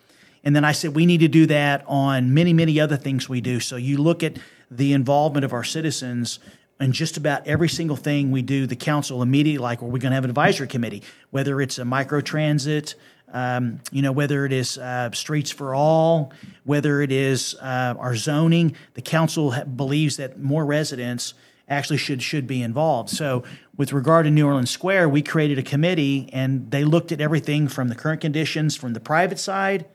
And 0.44 0.56
then 0.56 0.64
I 0.64 0.72
said, 0.72 0.96
we 0.96 1.06
need 1.06 1.20
to 1.20 1.28
do 1.28 1.46
that 1.48 1.84
on 1.88 2.34
many, 2.34 2.54
many 2.54 2.80
other 2.80 2.98
things 2.98 3.28
we 3.28 3.42
do. 3.42 3.60
So 3.60 3.76
you 3.76 3.98
look 3.98 4.24
at 4.24 4.38
the 4.72 4.94
involvement 4.94 5.46
of 5.46 5.54
our 5.54 5.64
citizens 5.64 6.40
in 6.80 6.92
just 6.92 7.18
about 7.18 7.46
every 7.46 7.70
single 7.70 7.98
thing 7.98 8.32
we 8.32 8.42
do, 8.42 8.66
the 8.66 8.76
council 8.76 9.22
immediately, 9.22 9.58
like, 9.58 9.82
well, 9.82 9.92
we're 9.92 10.00
going 10.00 10.12
to 10.12 10.16
have 10.16 10.24
an 10.24 10.30
advisory 10.30 10.68
committee, 10.68 11.04
whether 11.30 11.60
it's 11.60 11.78
a 11.78 11.86
micro 11.86 12.22
transit, 12.22 12.96
um, 13.32 13.80
you 13.92 14.02
know, 14.02 14.12
whether 14.12 14.46
it 14.46 14.54
is 14.54 14.78
uh, 14.78 15.12
streets 15.12 15.52
for 15.52 15.76
all, 15.76 16.32
whether 16.64 17.02
it 17.02 17.12
is 17.12 17.56
uh, 17.62 17.96
our 18.00 18.16
zoning, 18.16 18.76
the 18.94 19.02
council 19.02 19.52
ha- 19.52 19.66
believes 19.66 20.18
that 20.18 20.40
more 20.40 20.66
residents 20.66 21.34
actually 21.68 21.98
should 21.98 22.24
should 22.24 22.48
be 22.48 22.64
involved. 22.64 23.10
So, 23.10 23.44
with 23.78 23.94
regard 23.94 24.26
to 24.26 24.32
New 24.32 24.48
Orleans 24.48 24.72
Square, 24.72 25.10
we 25.10 25.22
created 25.22 25.60
a 25.60 25.64
committee, 25.64 26.30
and 26.34 26.72
they 26.72 26.84
looked 26.84 27.12
at 27.12 27.22
everything 27.22 27.68
from 27.68 27.90
the 27.90 27.96
current 27.96 28.22
conditions 28.22 28.76
from 28.76 28.94
the 28.94 29.00
private 29.00 29.40
side 29.40 29.86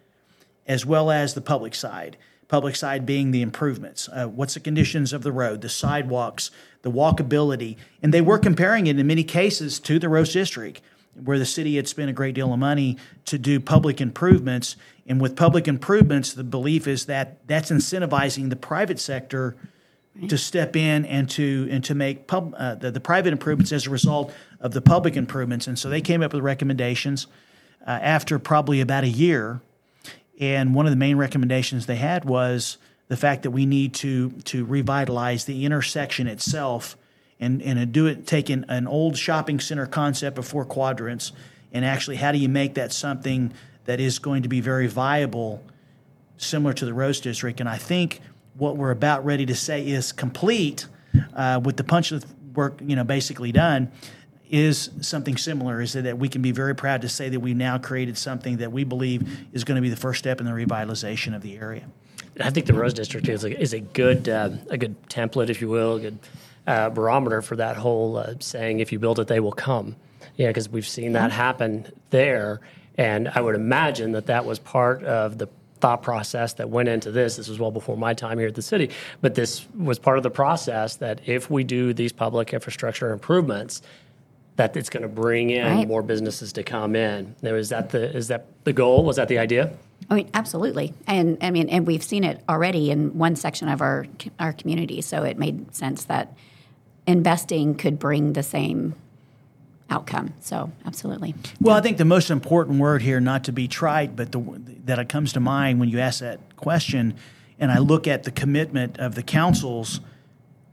as 0.67 0.87
well 0.87 1.11
as 1.11 1.35
the 1.35 1.41
public 1.41 1.75
side. 1.75 2.17
Public 2.55 2.77
side 2.77 3.05
being 3.05 3.33
the 3.33 3.43
improvements. 3.43 4.09
Uh, 4.13 4.29
what's 4.29 4.55
the 4.55 4.61
conditions 4.61 5.13
of 5.13 5.25
the 5.25 5.33
road, 5.33 5.61
the 5.61 5.69
sidewalks, 5.69 6.53
the 6.83 6.91
walkability, 6.91 7.77
and 8.01 8.15
they 8.15 8.21
were 8.21 8.39
comparing 8.39 8.87
it 8.87 8.97
in 8.97 9.05
many 9.09 9.25
cases 9.25 9.81
to 9.81 9.99
the 9.99 10.09
Rose 10.09 10.33
District, 10.33 10.81
where 11.21 11.37
the 11.37 11.47
city 11.47 11.75
had 11.75 11.89
spent 11.89 12.11
a 12.11 12.13
great 12.13 12.37
deal 12.37 12.53
of 12.53 12.61
money 12.61 12.97
to 13.25 13.39
do 13.39 13.59
public 13.59 14.01
improvements. 14.01 14.77
And 15.05 15.21
with 15.21 15.35
public 15.35 15.67
improvements, 15.67 16.33
the 16.33 16.45
belief 16.45 16.87
is 16.87 17.07
that 17.07 17.45
that's 17.49 17.73
incentivizing 17.73 18.51
the 18.51 18.57
private 18.57 19.01
sector 19.01 19.57
to 20.29 20.39
step 20.39 20.77
in 20.77 21.05
and 21.07 21.29
to 21.31 21.67
and 21.73 21.83
to 21.83 21.95
make 21.97 22.29
pub, 22.29 22.55
uh, 22.57 22.77
the, 22.77 22.93
the 22.93 23.01
private 23.01 23.33
improvements 23.33 23.73
as 23.73 23.89
a 23.89 23.91
result 23.91 24.33
of 24.61 24.75
the 24.75 24.81
public 24.81 25.17
improvements. 25.17 25.67
And 25.67 25.77
so 25.77 25.89
they 25.89 26.01
came 26.01 26.23
up 26.23 26.33
with 26.33 26.45
recommendations 26.45 27.27
uh, 27.85 27.99
after 28.01 28.39
probably 28.39 28.81
about 28.81 29.03
a 29.03 29.09
year. 29.09 29.61
And 30.41 30.75
one 30.75 30.87
of 30.87 30.91
the 30.91 30.97
main 30.97 31.17
recommendations 31.17 31.87
they 31.87 31.97
had 31.97 32.25
was 32.25 32.79
the 33.09 33.17
fact 33.17 33.43
that 33.43 33.51
we 33.51 33.67
need 33.67 33.95
to 33.95 34.31
to 34.31 34.65
revitalize 34.65 35.45
the 35.45 35.65
intersection 35.65 36.27
itself 36.27 36.97
and 37.39 37.63
and 37.63 37.93
do 37.93 38.07
it 38.07 38.27
taking 38.27 38.65
an 38.69 38.87
old 38.87 39.17
shopping 39.17 39.61
center 39.61 39.87
concept 39.87 40.39
of 40.39 40.47
four 40.47 40.65
quadrants 40.65 41.33
and 41.73 41.85
actually 41.85 42.17
how 42.17 42.33
do 42.33 42.39
you 42.39 42.49
make 42.49 42.75
that 42.75 42.93
something 42.93 43.53
that 43.85 44.01
is 44.01 44.19
going 44.19 44.43
to 44.43 44.49
be 44.49 44.61
very 44.61 44.87
viable 44.87 45.63
similar 46.37 46.73
to 46.75 46.85
the 46.85 46.95
Rose 46.95 47.21
District. 47.21 47.61
And 47.61 47.69
I 47.69 47.77
think 47.77 48.21
what 48.55 48.77
we're 48.77 48.91
about 48.91 49.25
ready 49.25 49.47
to 49.47 49.55
say 49.55 49.87
is 49.87 50.13
complete 50.13 50.87
uh, 51.35 51.61
with 51.63 51.77
the 51.77 51.85
punch 51.85 52.13
work, 52.55 52.79
you 52.81 52.97
know, 52.97 53.05
basically 53.05 53.53
done. 53.53 53.91
Is 54.55 54.91
something 55.01 55.37
similar? 55.37 55.81
Is 55.81 55.95
that 55.95 56.17
we 56.17 56.29
can 56.29 56.41
be 56.41 56.53
very 56.53 56.77
proud 56.77 57.03
to 57.03 57.09
say 57.09 57.29
that 57.29 57.41
we've 57.41 57.57
now 57.57 57.77
created 57.77 58.17
something 58.17 58.59
that 58.59 58.71
we 58.71 58.85
believe 58.85 59.49
is 59.53 59.65
going 59.65 59.75
to 59.75 59.83
be 59.83 59.89
the 59.89 59.97
first 59.97 60.21
step 60.21 60.39
in 60.39 60.47
the 60.47 60.53
revitalization 60.53 61.35
of 61.35 61.43
the 61.43 61.57
area. 61.57 61.83
I 62.39 62.51
think 62.51 62.67
the 62.67 62.73
Rose 62.73 62.95
District 62.95 63.29
is 63.29 63.43
a, 63.43 63.61
is 63.61 63.73
a 63.73 63.81
good 63.81 64.29
uh, 64.29 64.51
a 64.71 64.79
good 64.79 64.95
template, 65.09 65.51
if 65.51 65.61
you 65.61 65.69
will, 65.69 65.97
a 65.97 66.01
good 66.03 66.19
uh, 66.69 66.91
barometer 66.91 67.43
for 67.43 67.57
that 67.57 67.77
whole 67.77 68.17
uh, 68.17 68.35
saying, 68.39 68.79
"If 68.79 68.93
you 68.93 69.01
build 69.01 69.19
it, 69.19 69.27
they 69.27 69.41
will 69.41 69.51
come." 69.51 69.97
Yeah, 70.37 70.51
because 70.51 70.69
we've 70.69 70.87
seen 70.87 71.15
that 71.15 71.33
happen 71.33 71.87
there, 72.11 72.61
and 72.97 73.29
I 73.31 73.41
would 73.41 73.57
imagine 73.57 74.13
that 74.13 74.27
that 74.27 74.45
was 74.45 74.61
part 74.61 75.03
of 75.03 75.37
the 75.37 75.49
thought 75.81 76.03
process 76.05 76.53
that 76.55 76.71
went 76.71 76.89
into 76.89 77.11
this. 77.11 77.35
This 77.35 77.49
was 77.49 77.59
well 77.59 77.73
before 77.73 77.97
my 77.97 78.15
time 78.15 78.39
here 78.39 78.47
at 78.47 78.55
the 78.55 78.63
city, 78.63 78.91
but 79.21 79.35
this 79.35 79.67
was 79.77 79.99
part 79.99 80.17
of 80.17 80.23
the 80.23 80.31
process 80.31 80.95
that 80.97 81.23
if 81.27 81.51
we 81.51 81.65
do 81.65 81.93
these 81.93 82.13
public 82.13 82.55
infrastructure 82.55 83.11
improvements, 83.11 83.83
that 84.57 84.77
it's 84.77 84.89
going 84.91 85.03
to 85.03 85.09
bring 85.09 85.51
in 85.51 85.67
Right. 85.67 85.89
more 85.89 86.03
businesses 86.03 86.53
to 86.53 86.63
come 86.63 86.95
in. 86.95 87.35
Now, 87.43 87.55
is 87.55 87.71
that 87.71 87.91
the 87.91 88.17
is 88.17 88.29
that 88.29 88.47
the 88.65 88.73
goal? 88.73 89.05
Was 89.05 89.17
that 89.17 89.29
the 89.29 89.39
idea? 89.39 89.73
I 90.11 90.15
mean, 90.15 90.31
absolutely, 90.35 90.93
and 91.07 91.39
I 91.41 91.51
mean, 91.51 91.69
and 91.69 91.87
we've 91.87 92.03
seen 92.03 92.25
it 92.25 92.43
already 92.49 92.91
in 92.91 93.17
one 93.17 93.37
section 93.37 93.69
of 93.69 93.81
our 93.81 94.07
our 94.39 94.53
community. 94.53 95.01
So 95.01 95.23
it 95.25 95.39
made 95.39 95.75
sense 95.75 96.05
that 96.05 96.37
investing 97.07 97.75
could 97.75 97.99
bring 97.99 98.33
the 98.35 98.43
same 98.43 98.95
outcome. 99.91 100.33
So 100.41 100.73
absolutely. 100.87 101.35
Well, 101.61 101.77
I 101.77 101.81
think 101.81 101.99
the 101.99 102.05
most 102.05 102.31
important 102.31 102.79
word 102.79 103.03
here, 103.03 103.21
not 103.21 103.45
to 103.45 103.53
be 103.53 103.69
trite, 103.69 104.17
but 104.17 104.33
the, 104.33 104.41
that 104.85 105.09
comes 105.09 105.33
to 105.35 105.41
mind 105.41 105.81
when 105.81 105.89
you 105.89 106.01
ask 106.01 106.21
that 106.21 106.41
question, 106.57 107.15
and 107.59 107.71
I 107.71 107.79
look 107.79 108.07
at 108.07 108.23
the 108.23 108.31
commitment 108.31 108.99
of 108.99 109.15
the 109.15 109.23
councils, 109.23 110.01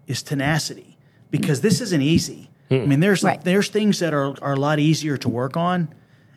is 0.08 0.24
tenacity, 0.24 0.98
because 1.30 1.62
this 1.62 1.82
isn't 1.82 2.02
easy. 2.02 2.50
I 2.72 2.86
mean, 2.86 3.00
there's 3.00 3.24
Right. 3.24 3.44
there's 3.44 3.70
things 3.70 4.00
that 4.00 4.14
are, 4.14 4.34
are 4.42 4.54
a 4.54 4.60
lot 4.60 4.80
easier 4.80 5.18
to 5.18 5.30
work 5.30 5.58
on 5.58 5.90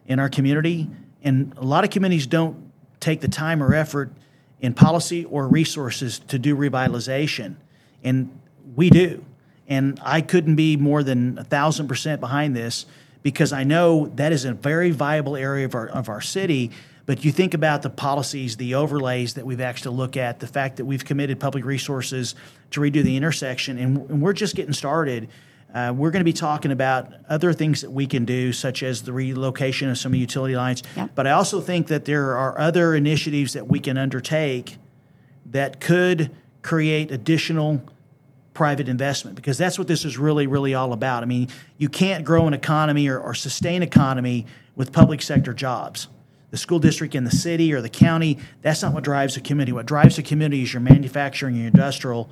in 0.07 0.19
our 0.19 0.29
community, 0.29 0.91
and 1.23 1.53
a 1.57 1.65
lot 1.65 1.85
of 1.85 1.91
communities 1.91 2.27
don't 2.27 2.57
take 3.01 3.21
the 3.21 3.29
time 3.29 3.63
or 3.63 3.75
effort 3.75 4.13
in 4.61 4.75
policy 4.75 5.25
or 5.27 5.47
resources 5.47 6.19
to 6.19 6.39
do 6.39 6.57
revitalization, 6.57 7.57
and 8.03 8.31
we 8.75 8.91
do. 8.91 9.25
And 9.69 9.99
I 10.03 10.21
couldn't 10.21 10.57
be 10.57 10.77
more 10.77 11.03
than 11.03 11.39
a 11.39 11.45
thousand 11.45 11.89
percent 11.89 12.21
behind 12.21 12.55
this 12.55 12.87
because 13.23 13.53
I 13.53 13.65
know 13.65 14.07
that 14.17 14.33
is 14.33 14.45
a 14.45 14.53
very 14.53 14.91
viable 14.91 15.37
area 15.37 15.65
of 15.65 15.75
our 15.75 15.87
of 15.87 16.09
our 16.09 16.21
city. 16.21 16.71
But 17.07 17.23
you 17.23 17.33
think 17.33 17.53
about 17.53 17.83
the 17.83 17.91
policies, 17.91 18.57
the 18.57 18.75
overlays 18.75 19.35
that 19.35 19.45
we've 19.45 19.61
actually 19.61 19.95
looked 19.95 20.17
at, 20.17 20.41
the 20.41 20.47
fact 20.47 20.77
that 20.79 20.87
we've 20.87 21.05
committed 21.05 21.39
public 21.39 21.63
resources 21.65 22.35
to 22.71 22.81
redo 22.81 23.03
the 23.03 23.15
intersection, 23.17 23.77
and, 23.79 24.11
and 24.11 24.23
we're 24.23 24.33
just 24.33 24.57
getting 24.57 24.73
started. 24.73 25.29
Uh, 25.75 25.93
we're 25.95 26.13
going 26.13 26.21
to 26.21 26.25
be 26.25 26.33
talking 26.33 26.71
about 26.71 27.13
other 27.29 27.53
things 27.53 27.81
that 27.81 27.91
we 27.91 28.07
can 28.07 28.25
do, 28.25 28.53
such 28.53 28.85
as 28.85 29.03
the 29.03 29.13
relocation 29.13 29.91
of 29.91 29.99
some 29.99 30.15
utility 30.15 30.55
lines. 30.55 30.85
But 31.17 31.27
I 31.27 31.33
also 31.33 31.61
think 31.61 31.89
that 31.89 32.05
there 32.05 32.37
are 32.37 32.57
other 32.59 32.95
initiatives 32.95 33.55
that 33.55 33.67
we 33.67 33.81
can 33.81 33.99
undertake 33.99 34.77
that 35.47 35.81
could 35.81 36.31
create 36.63 37.11
additional 37.11 37.83
private 38.55 38.89
investment 38.89 39.35
because 39.35 39.59
that's 39.59 39.77
what 39.77 39.89
this 39.89 40.05
is 40.05 40.17
really, 40.17 40.47
really 40.47 40.75
all 40.75 40.93
about. 40.93 41.25
I 41.25 41.27
mean, 41.27 41.49
you 41.77 41.89
can't 41.89 42.25
grow 42.25 42.47
an 42.47 42.55
economy 42.55 43.09
or, 43.09 43.19
or 43.19 43.35
sustain 43.35 43.83
economy 43.83 44.47
with 44.77 44.93
public 44.93 45.23
sector 45.23 45.53
jobs. 45.53 46.07
The 46.53 46.57
school 46.57 46.79
district 46.79 47.17
in 47.17 47.25
the 47.25 47.33
city 47.33 47.73
or 47.73 47.81
the 47.81 47.89
county, 47.89 48.39
that's 48.63 48.81
not 48.81 48.95
what 48.95 49.03
drives 49.03 49.37
a 49.37 49.41
community. 49.41 49.73
What 49.73 49.87
drives 49.87 50.19
a 50.19 50.23
community 50.23 50.63
is 50.63 50.73
your 50.73 50.81
manufacturing, 50.81 51.57
your 51.57 51.67
industrial, 51.67 52.31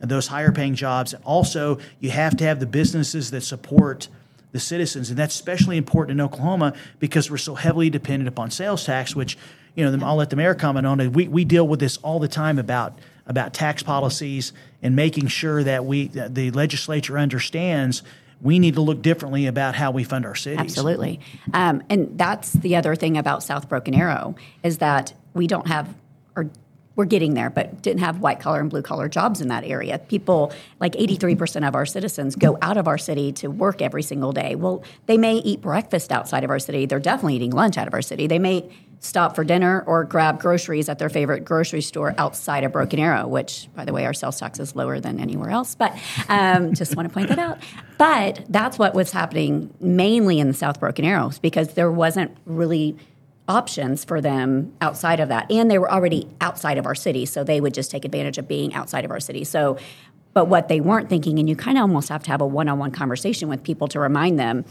those 0.00 0.28
higher 0.28 0.52
paying 0.52 0.74
jobs. 0.74 1.14
Also, 1.24 1.78
you 2.00 2.10
have 2.10 2.36
to 2.38 2.44
have 2.44 2.60
the 2.60 2.66
businesses 2.66 3.30
that 3.30 3.42
support 3.42 4.08
the 4.52 4.60
citizens, 4.60 5.10
and 5.10 5.18
that's 5.18 5.34
especially 5.34 5.76
important 5.76 6.18
in 6.18 6.24
Oklahoma 6.24 6.74
because 6.98 7.30
we're 7.30 7.36
so 7.36 7.54
heavily 7.54 7.90
dependent 7.90 8.28
upon 8.28 8.50
sales 8.50 8.84
tax. 8.84 9.14
Which, 9.14 9.38
you 9.76 9.88
know, 9.88 10.06
I'll 10.06 10.16
let 10.16 10.30
the 10.30 10.36
mayor 10.36 10.54
comment 10.54 10.86
on 10.86 11.00
it. 11.00 11.12
We 11.12 11.28
we 11.28 11.44
deal 11.44 11.66
with 11.66 11.80
this 11.80 11.98
all 11.98 12.18
the 12.18 12.28
time 12.28 12.58
about 12.58 12.98
about 13.26 13.54
tax 13.54 13.82
policies 13.82 14.52
and 14.82 14.96
making 14.96 15.28
sure 15.28 15.62
that 15.62 15.84
we 15.84 16.08
that 16.08 16.34
the 16.34 16.50
legislature 16.50 17.18
understands 17.18 18.02
we 18.42 18.58
need 18.58 18.74
to 18.74 18.80
look 18.80 19.02
differently 19.02 19.46
about 19.46 19.74
how 19.74 19.90
we 19.90 20.04
fund 20.04 20.24
our 20.24 20.34
cities. 20.34 20.60
Absolutely. 20.60 21.20
Um, 21.52 21.82
and 21.90 22.16
that's 22.18 22.52
the 22.52 22.76
other 22.76 22.96
thing 22.96 23.16
about 23.18 23.42
South 23.42 23.68
Broken 23.68 23.94
Arrow 23.94 24.34
is 24.62 24.78
that 24.78 25.12
we 25.34 25.46
don't 25.46 25.66
have, 25.66 25.94
or 26.34 26.48
we're 26.96 27.04
getting 27.04 27.34
there, 27.34 27.50
but 27.50 27.82
didn't 27.82 28.00
have 28.00 28.20
white 28.20 28.40
collar 28.40 28.60
and 28.60 28.68
blue 28.68 28.82
collar 28.82 29.08
jobs 29.08 29.40
in 29.40 29.48
that 29.48 29.64
area. 29.64 29.98
People, 29.98 30.52
like 30.80 30.92
83% 30.92 31.66
of 31.66 31.74
our 31.74 31.86
citizens, 31.86 32.36
go 32.36 32.58
out 32.60 32.76
of 32.76 32.88
our 32.88 32.98
city 32.98 33.32
to 33.34 33.48
work 33.48 33.80
every 33.80 34.02
single 34.02 34.32
day. 34.32 34.54
Well, 34.54 34.82
they 35.06 35.16
may 35.16 35.36
eat 35.36 35.60
breakfast 35.60 36.12
outside 36.12 36.44
of 36.44 36.50
our 36.50 36.58
city. 36.58 36.86
They're 36.86 36.98
definitely 36.98 37.36
eating 37.36 37.52
lunch 37.52 37.78
out 37.78 37.86
of 37.86 37.94
our 37.94 38.02
city. 38.02 38.26
They 38.26 38.38
may 38.38 38.68
stop 38.98 39.34
for 39.34 39.44
dinner 39.44 39.82
or 39.86 40.04
grab 40.04 40.40
groceries 40.40 40.88
at 40.88 40.98
their 40.98 41.08
favorite 41.08 41.44
grocery 41.44 41.80
store 41.80 42.14
outside 42.18 42.64
of 42.64 42.72
Broken 42.72 42.98
Arrow, 42.98 43.26
which, 43.26 43.68
by 43.74 43.84
the 43.84 43.92
way, 43.92 44.04
our 44.04 44.12
sales 44.12 44.38
tax 44.38 44.60
is 44.60 44.76
lower 44.76 45.00
than 45.00 45.20
anywhere 45.20 45.50
else. 45.50 45.74
But 45.74 45.96
um, 46.28 46.74
just 46.74 46.96
want 46.96 47.08
to 47.08 47.12
point 47.12 47.28
that 47.28 47.38
out. 47.38 47.58
But 47.98 48.44
that's 48.48 48.78
what 48.78 48.94
was 48.94 49.10
happening 49.10 49.72
mainly 49.80 50.38
in 50.38 50.48
the 50.48 50.54
South 50.54 50.80
Broken 50.80 51.04
Arrows 51.04 51.38
because 51.38 51.74
there 51.74 51.90
wasn't 51.90 52.36
really 52.44 52.96
options 53.50 54.04
for 54.04 54.20
them 54.20 54.72
outside 54.80 55.18
of 55.18 55.28
that. 55.28 55.50
And 55.50 55.68
they 55.68 55.76
were 55.76 55.90
already 55.90 56.28
outside 56.40 56.78
of 56.78 56.86
our 56.86 56.94
city, 56.94 57.26
so 57.26 57.42
they 57.42 57.60
would 57.60 57.74
just 57.74 57.90
take 57.90 58.04
advantage 58.04 58.38
of 58.38 58.46
being 58.46 58.72
outside 58.74 59.04
of 59.04 59.10
our 59.10 59.18
city. 59.18 59.42
So, 59.42 59.76
but 60.32 60.46
what 60.46 60.68
they 60.68 60.80
weren't 60.80 61.08
thinking, 61.08 61.40
and 61.40 61.48
you 61.48 61.56
kind 61.56 61.76
of 61.76 61.82
almost 61.82 62.08
have 62.10 62.22
to 62.22 62.30
have 62.30 62.40
a 62.40 62.46
one 62.46 62.68
on 62.68 62.78
one 62.78 62.92
conversation 62.92 63.48
with 63.48 63.64
people 63.64 63.88
to 63.88 63.98
remind 63.98 64.38
them. 64.38 64.64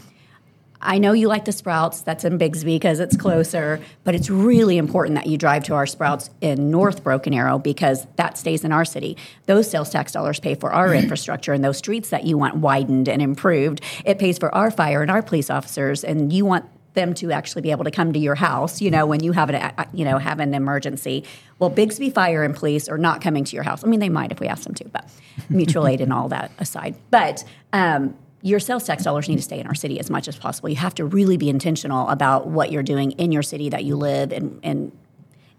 I 0.82 0.96
know 0.96 1.12
you 1.12 1.28
like 1.28 1.44
the 1.44 1.52
Sprouts. 1.52 2.00
That's 2.00 2.24
in 2.24 2.38
Bixby 2.38 2.76
because 2.76 3.00
it's 3.00 3.14
closer, 3.14 3.82
but 4.02 4.14
it's 4.14 4.30
really 4.30 4.78
important 4.78 5.14
that 5.16 5.26
you 5.26 5.36
drive 5.36 5.62
to 5.64 5.74
our 5.74 5.86
Sprouts 5.86 6.30
in 6.40 6.70
North 6.70 7.04
Broken 7.04 7.34
Arrow 7.34 7.58
because 7.58 8.06
that 8.16 8.38
stays 8.38 8.64
in 8.64 8.72
our 8.72 8.86
city. 8.86 9.18
Those 9.44 9.70
sales 9.70 9.90
tax 9.90 10.12
dollars 10.12 10.40
pay 10.40 10.54
for 10.54 10.72
our 10.72 10.94
infrastructure 10.94 11.52
and 11.52 11.62
those 11.62 11.76
streets 11.76 12.08
that 12.08 12.24
you 12.24 12.38
want 12.38 12.56
widened 12.56 13.10
and 13.10 13.20
improved. 13.20 13.82
It 14.06 14.18
pays 14.18 14.38
for 14.38 14.54
our 14.54 14.70
fire 14.70 15.02
and 15.02 15.10
our 15.10 15.20
police 15.20 15.50
officers, 15.50 16.02
and 16.02 16.32
you 16.32 16.46
want 16.46 16.64
them 16.94 17.14
to 17.14 17.30
actually 17.32 17.62
be 17.62 17.70
able 17.70 17.84
to 17.84 17.90
come 17.90 18.12
to 18.12 18.18
your 18.18 18.34
house, 18.34 18.80
you 18.80 18.90
know, 18.90 19.06
when 19.06 19.22
you 19.22 19.32
have 19.32 19.50
an, 19.50 19.72
you 19.92 20.04
know, 20.04 20.18
have 20.18 20.40
an 20.40 20.54
emergency. 20.54 21.24
Well, 21.58 21.70
Bixby 21.70 22.10
Fire 22.10 22.42
and 22.42 22.54
Police 22.54 22.88
are 22.88 22.98
not 22.98 23.20
coming 23.20 23.44
to 23.44 23.54
your 23.54 23.62
house. 23.62 23.84
I 23.84 23.86
mean, 23.86 24.00
they 24.00 24.08
might 24.08 24.32
if 24.32 24.40
we 24.40 24.48
ask 24.48 24.64
them 24.64 24.74
to, 24.74 24.88
but 24.88 25.08
mutual 25.48 25.86
aid 25.86 26.00
and 26.00 26.12
all 26.12 26.28
that 26.28 26.50
aside. 26.58 26.96
But 27.10 27.44
um, 27.72 28.16
your 28.42 28.58
sales 28.58 28.84
tax 28.84 29.04
dollars 29.04 29.28
need 29.28 29.36
to 29.36 29.42
stay 29.42 29.60
in 29.60 29.66
our 29.66 29.74
city 29.74 30.00
as 30.00 30.10
much 30.10 30.26
as 30.26 30.36
possible. 30.36 30.68
You 30.68 30.76
have 30.76 30.94
to 30.96 31.04
really 31.04 31.36
be 31.36 31.48
intentional 31.48 32.08
about 32.08 32.46
what 32.46 32.72
you're 32.72 32.82
doing 32.82 33.12
in 33.12 33.32
your 33.32 33.42
city 33.42 33.68
that 33.68 33.84
you 33.84 33.96
live 33.96 34.32
and 34.32 34.58
and 34.62 34.92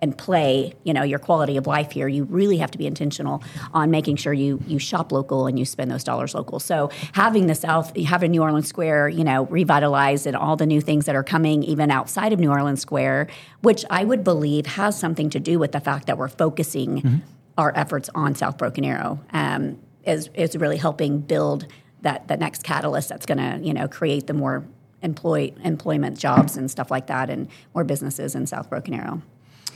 and 0.01 0.17
play, 0.17 0.73
you 0.83 0.93
know, 0.93 1.03
your 1.03 1.19
quality 1.19 1.57
of 1.57 1.67
life 1.67 1.91
here. 1.91 2.07
You 2.07 2.23
really 2.23 2.57
have 2.57 2.71
to 2.71 2.77
be 2.77 2.87
intentional 2.87 3.43
on 3.73 3.91
making 3.91 4.15
sure 4.15 4.33
you 4.33 4.59
you 4.65 4.79
shop 4.79 5.11
local 5.11 5.45
and 5.45 5.59
you 5.59 5.65
spend 5.65 5.91
those 5.91 6.03
dollars 6.03 6.33
local. 6.33 6.59
So 6.59 6.89
having 7.13 7.47
the 7.47 7.55
South, 7.55 7.95
having 7.95 8.31
New 8.31 8.41
Orleans 8.41 8.67
Square, 8.67 9.09
you 9.09 9.23
know, 9.23 9.45
revitalized 9.45 10.25
and 10.25 10.35
all 10.35 10.55
the 10.55 10.65
new 10.65 10.81
things 10.81 11.05
that 11.05 11.15
are 11.15 11.23
coming 11.23 11.63
even 11.63 11.91
outside 11.91 12.33
of 12.33 12.39
New 12.39 12.49
Orleans 12.49 12.81
Square, 12.81 13.27
which 13.61 13.85
I 13.89 14.03
would 14.03 14.23
believe 14.23 14.65
has 14.65 14.97
something 14.97 15.29
to 15.29 15.39
do 15.39 15.59
with 15.59 15.71
the 15.71 15.79
fact 15.79 16.07
that 16.07 16.17
we're 16.17 16.29
focusing 16.29 17.21
our 17.57 17.71
efforts 17.75 18.09
on 18.15 18.33
South 18.33 18.57
Broken 18.57 18.83
Arrow, 18.83 19.19
um, 19.33 19.79
is 20.03 20.29
is 20.33 20.55
really 20.57 20.77
helping 20.77 21.19
build 21.19 21.67
that 22.01 22.27
the 22.27 22.37
next 22.37 22.63
catalyst 22.63 23.09
that's 23.09 23.27
going 23.27 23.37
to 23.37 23.63
you 23.63 23.73
know 23.73 23.87
create 23.87 24.25
the 24.25 24.33
more 24.33 24.65
employ 25.03 25.53
employment 25.63 26.17
jobs 26.17 26.57
and 26.57 26.71
stuff 26.71 26.89
like 26.89 27.05
that, 27.05 27.29
and 27.29 27.47
more 27.75 27.83
businesses 27.83 28.33
in 28.33 28.47
South 28.47 28.67
Broken 28.67 28.95
Arrow. 28.95 29.21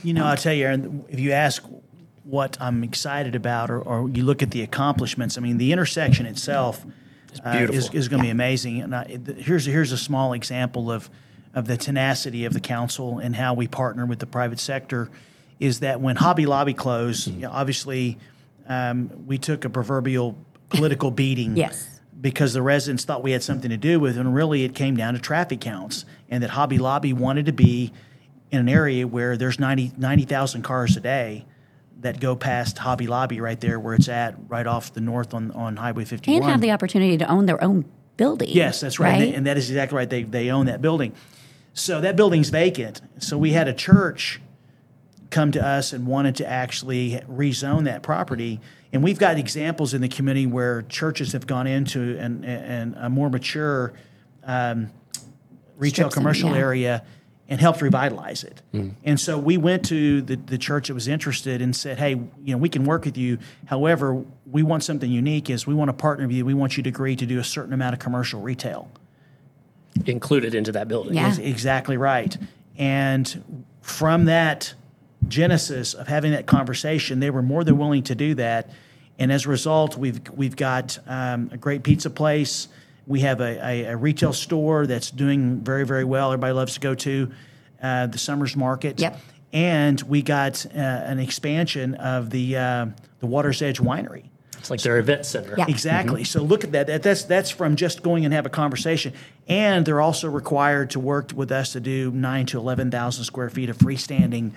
You 0.06 0.14
know, 0.14 0.26
I'll 0.26 0.38
tell 0.38 0.54
you, 0.54 0.66
Aaron, 0.66 1.04
if 1.10 1.20
you 1.20 1.32
ask 1.32 1.64
what 2.24 2.58
I'm 2.62 2.84
excited 2.84 3.36
about, 3.36 3.72
or, 3.72 3.80
or 3.82 4.08
you 4.10 4.24
look 4.24 4.44
at 4.44 4.52
the 4.52 4.62
accomplishments, 4.62 5.38
I 5.38 5.42
mean, 5.42 5.58
the 5.58 5.72
intersection 5.72 6.26
itself 6.26 6.86
uh, 7.44 7.68
is, 7.72 7.92
is 7.92 8.08
going 8.08 8.22
to 8.22 8.26
be 8.26 8.30
amazing. 8.30 8.82
And 8.82 8.96
I, 8.96 9.18
here's 9.38 9.66
here's 9.66 9.92
a 9.92 9.98
small 9.98 10.34
example 10.34 10.92
of 10.92 11.10
of 11.56 11.68
the 11.68 11.78
tenacity 11.78 12.46
of 12.46 12.54
the 12.54 12.60
council 12.60 13.18
and 13.20 13.36
how 13.36 13.54
we 13.54 13.68
partner 13.68 14.06
with 14.06 14.20
the 14.20 14.28
private 14.28 14.60
sector. 14.60 15.10
Is 15.60 15.80
that 15.80 16.02
when 16.02 16.18
Hobby 16.18 16.46
Lobby 16.46 16.74
closed, 16.74 17.28
you 17.28 17.42
know, 17.42 17.52
obviously 17.52 18.18
um, 18.68 19.10
we 19.26 19.38
took 19.38 19.66
a 19.66 19.70
proverbial 19.70 20.36
political 20.70 21.12
beating 21.12 21.56
Yes. 21.58 22.00
because 22.20 22.54
the 22.54 22.62
residents 22.62 23.06
thought 23.06 23.24
we 23.24 23.32
had 23.32 23.42
something 23.42 23.70
to 23.70 23.78
do 23.78 24.00
with 24.00 24.18
it, 24.18 24.20
and 24.20 24.36
really 24.36 24.66
it 24.66 24.76
came 24.76 24.98
down 24.98 25.14
to 25.14 25.20
traffic 25.20 25.62
counts, 25.62 26.06
and 26.30 26.44
that 26.44 26.50
Hobby 26.50 26.78
Lobby 26.78 27.14
wanted 27.14 27.46
to 27.46 27.54
be 27.54 27.94
in 28.52 28.60
an 28.60 28.70
area 28.70 29.08
where 29.08 29.38
there's 29.38 29.60
90 29.60 29.94
90,000 29.98 30.62
cars 30.62 30.96
a 30.98 31.00
day 31.00 31.46
that 32.02 32.20
go 32.20 32.36
past 32.36 32.78
Hobby 32.78 33.08
Lobby 33.08 33.40
right 33.40 33.60
there 33.60 33.80
where 33.80 33.96
it's 33.96 34.10
at, 34.10 34.36
right 34.48 34.68
off 34.68 34.94
the 34.94 35.02
north 35.02 35.34
on, 35.34 35.52
on 35.52 35.78
Highway 35.78 36.06
51. 36.06 36.44
and 36.44 36.52
have 36.52 36.62
the 36.62 36.72
opportunity 36.72 37.18
to 37.18 37.28
own 37.30 37.46
their 37.46 37.64
own 37.64 37.86
building. 38.18 38.50
Yes, 38.52 38.82
that's 38.82 39.00
right. 39.00 39.14
And, 39.14 39.22
they- 39.22 39.34
and 39.34 39.48
that 39.48 39.58
is 39.58 39.70
exactly 39.70 39.98
right. 39.98 40.10
They, 40.10 40.24
they 40.24 40.50
own 40.52 40.68
that 40.68 40.82
building. 40.82 41.14
So 41.74 42.02
that 42.02 42.16
building's 42.16 42.50
vacant. 42.50 43.02
So 43.20 43.38
we 43.38 43.52
had 43.52 43.68
a 43.68 43.74
church 43.74 44.40
come 45.30 45.52
to 45.52 45.66
us 45.66 45.92
and 45.94 46.06
wanted 46.08 46.36
to 46.38 46.48
actually 46.48 47.22
rezone 47.30 47.86
that 47.86 48.04
property. 48.04 48.62
And 48.94 49.04
we've 49.04 49.20
got 49.20 49.38
examples 49.38 49.94
in 49.94 50.02
the 50.02 50.08
community 50.08 50.46
where 50.46 50.84
churches 50.84 51.34
have 51.34 51.48
gone 51.48 51.68
into 51.68 52.18
an, 52.18 52.44
an, 52.46 52.96
a 52.98 53.10
more 53.10 53.30
mature 53.30 53.94
um, 54.44 54.92
retail 55.78 56.10
Strip 56.10 56.14
center, 56.14 56.14
commercial 56.14 56.52
yeah. 56.52 56.58
area 56.58 57.06
and 57.48 57.62
helped 57.62 57.82
revitalize 57.82 58.44
it. 58.44 58.62
And 59.04 59.20
so 59.20 59.38
we 59.38 59.58
went 59.58 59.86
to 59.86 60.22
the, 60.22 60.36
the 60.36 60.58
church 60.58 60.88
that 60.88 60.96
was 60.96 61.08
interested 61.08 61.62
and 61.62 61.76
said, 61.76 62.00
hey, 62.00 62.12
you 62.44 62.52
know, 62.54 62.58
we 62.58 62.70
can 62.70 62.86
work 62.86 63.06
with 63.06 63.18
you. 63.18 63.38
However, 63.66 64.24
we 64.50 64.64
want 64.64 64.84
something 64.84 65.12
unique 65.12 65.50
is 65.50 65.68
we 65.68 65.76
want 65.76 65.90
to 65.90 65.94
partner 65.94 66.26
with 66.26 66.36
you. 66.36 66.44
We 66.44 66.56
want 66.56 66.76
you 66.76 66.84
to 66.84 66.90
agree 66.90 67.16
to 67.16 67.26
do 67.26 67.40
a 67.40 67.44
certain 67.44 67.74
amount 67.74 67.94
of 67.94 68.00
commercial 68.00 68.42
retail. 68.42 68.90
included 70.06 70.56
into 70.56 70.72
that 70.74 70.88
building. 70.88 71.16
Yeah. 71.16 71.30
Is 71.30 71.40
exactly 71.40 71.98
right. 71.98 72.36
And 72.78 73.64
from 73.82 74.26
that 74.26 74.74
genesis 75.28 75.94
of 75.94 76.08
having 76.08 76.32
that 76.32 76.46
conversation, 76.46 77.20
they 77.20 77.30
were 77.30 77.42
more 77.42 77.64
than 77.64 77.78
willing 77.78 78.04
to 78.04 78.16
do 78.16 78.36
that. 78.36 78.70
And 79.18 79.32
as 79.32 79.46
a 79.46 79.50
result, 79.50 79.98
we've 79.98 80.20
we've 80.32 80.56
got 80.56 81.00
um, 81.08 81.50
a 81.54 81.58
great 81.58 81.84
pizza 81.84 82.10
place. 82.10 82.68
We 83.08 83.20
have 83.22 83.42
a, 83.42 83.66
a, 83.66 83.84
a 83.86 83.98
retail 83.98 84.34
store 84.34 84.88
that's 84.88 85.12
doing 85.12 85.62
very 85.62 85.86
very 85.86 86.04
well. 86.04 86.32
Everybody 86.32 86.54
loves 86.54 86.74
to 86.76 86.80
go 86.80 86.96
to 86.96 87.32
uh, 87.82 88.08
the 88.08 88.18
Summers 88.18 88.56
Market. 88.56 89.00
Yep. 89.00 89.20
and 89.54 90.02
we 90.02 90.22
got 90.22 90.66
uh, 90.66 90.80
an 90.80 91.20
expansion 91.20 91.96
of 91.96 92.30
the 92.30 92.58
uh, 92.58 92.86
the 93.20 93.28
Water's 93.28 93.62
Edge 93.62 93.80
Winery. 93.80 94.26
It's 94.58 94.72
like 94.72 94.82
their 94.82 94.98
event 94.98 95.26
center. 95.28 95.54
Yeah. 95.58 95.66
Exactly. 95.68 96.24
So 96.24 96.42
look 96.42 96.64
at 96.64 96.72
that. 96.72 96.88
that. 96.88 97.04
That's 97.04 97.24
that's 97.24 97.52
from 97.52 97.76
just 97.76 98.02
going 98.02 98.26
and 98.26 98.34
have 98.34 98.48
a 98.48 98.50
conversation, 98.50 99.14
and 99.48 99.86
they're 99.86 100.02
also 100.02 100.28
required 100.28 100.90
to 100.92 101.00
work 101.00 101.32
with 101.36 101.52
us 101.52 101.74
to 101.74 101.80
do 101.80 102.10
nine 102.12 102.48
to 102.48 102.58
eleven 102.58 102.90
thousand 102.90 103.26
square 103.26 103.50
feet 103.50 103.70
of 103.70 103.78
freestanding 103.78 104.52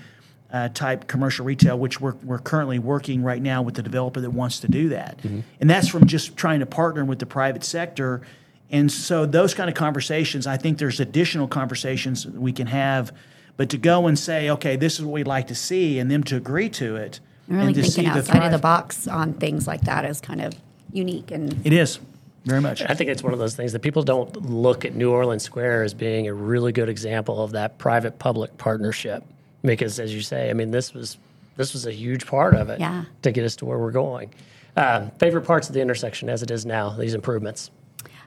uh, 0.53 0.69
type 0.71 1.07
commercial 1.07 1.45
retail, 1.45 1.79
which 1.79 2.01
we're 2.01 2.15
we're 2.25 2.39
currently 2.39 2.79
working 2.79 3.23
right 3.23 3.43
now 3.43 3.63
with 3.63 3.75
the 3.75 3.83
developer 3.83 4.21
that 4.21 4.31
wants 4.31 4.61
to 4.61 4.69
do 4.69 4.89
that, 4.89 5.19
and 5.23 5.71
that's 5.71 5.89
from 5.89 6.07
just 6.07 6.37
trying 6.37 6.61
to 6.61 6.67
partner 6.67 7.05
with 7.05 7.19
the 7.19 7.27
private 7.27 7.65
sector. 7.65 8.23
And 8.71 8.93
so 8.93 9.25
those 9.25 9.55
kind 9.55 9.71
of 9.71 9.75
conversations, 9.75 10.47
I 10.47 10.59
think 10.59 10.77
there's 10.79 11.01
additional 11.01 11.49
conversations 11.49 12.27
we 12.27 12.53
can 12.53 12.67
have, 12.67 13.13
but 13.57 13.71
to 13.71 13.79
go 13.79 14.07
and 14.07 14.19
say, 14.19 14.51
okay, 14.51 14.77
this 14.77 14.99
is 14.99 15.05
what 15.05 15.13
we'd 15.13 15.27
like 15.27 15.47
to 15.47 15.55
see, 15.55 15.99
and 15.99 16.11
them 16.11 16.23
to 16.25 16.37
agree 16.37 16.69
to 16.71 16.97
it, 16.97 17.21
I'm 17.49 17.57
really 17.57 17.67
and 17.69 17.75
to 17.77 17.83
thinking 17.83 18.05
see 18.05 18.11
the 18.11 18.19
outside 18.19 18.45
of 18.45 18.53
the 18.53 18.59
box 18.59 19.09
on 19.09 19.33
things 19.35 19.67
like 19.67 19.83
that 19.83 20.05
is 20.05 20.21
kind 20.21 20.43
of 20.43 20.55
unique 20.93 21.31
and 21.31 21.67
It 21.67 21.73
is 21.73 21.99
very 22.45 22.61
much. 22.61 22.83
I 22.83 22.95
think 22.95 23.11
it's 23.11 23.23
one 23.23 23.33
of 23.33 23.39
those 23.39 23.57
things 23.57 23.73
that 23.73 23.81
people 23.81 24.03
don't 24.03 24.51
look 24.51 24.85
at 24.85 24.95
New 24.95 25.11
Orleans 25.11 25.43
Square 25.43 25.85
as 25.85 25.95
being 25.95 26.29
a 26.29 26.35
really 26.35 26.73
good 26.73 26.89
example 26.89 27.43
of 27.43 27.53
that 27.53 27.79
private 27.79 28.19
public 28.19 28.57
partnership. 28.59 29.25
Because 29.63 29.99
as 29.99 30.15
you 30.15 30.21
say, 30.21 30.51
I 30.51 30.53
mean, 30.53 30.71
this 30.71 30.95
was 30.95 31.19
this 31.57 31.73
was 31.73 31.87
a 31.87 31.93
huge 31.93 32.27
part 32.27 32.55
of 32.55 32.71
it 32.71 32.79
Yeah. 32.79 33.05
to 33.23 33.33
get 33.33 33.45
us 33.45 33.57
to 33.57 33.65
where 33.65 33.79
we're 33.79 33.91
going. 33.91 34.33
Uh, 34.77 35.09
favorite 35.19 35.43
parts 35.43 35.69
of 35.69 35.75
the 35.75 35.81
intersection 35.81 36.29
as 36.29 36.41
it 36.43 36.51
is 36.53 36.65
now, 36.65 36.91
these 36.91 37.15
improvements. 37.15 37.71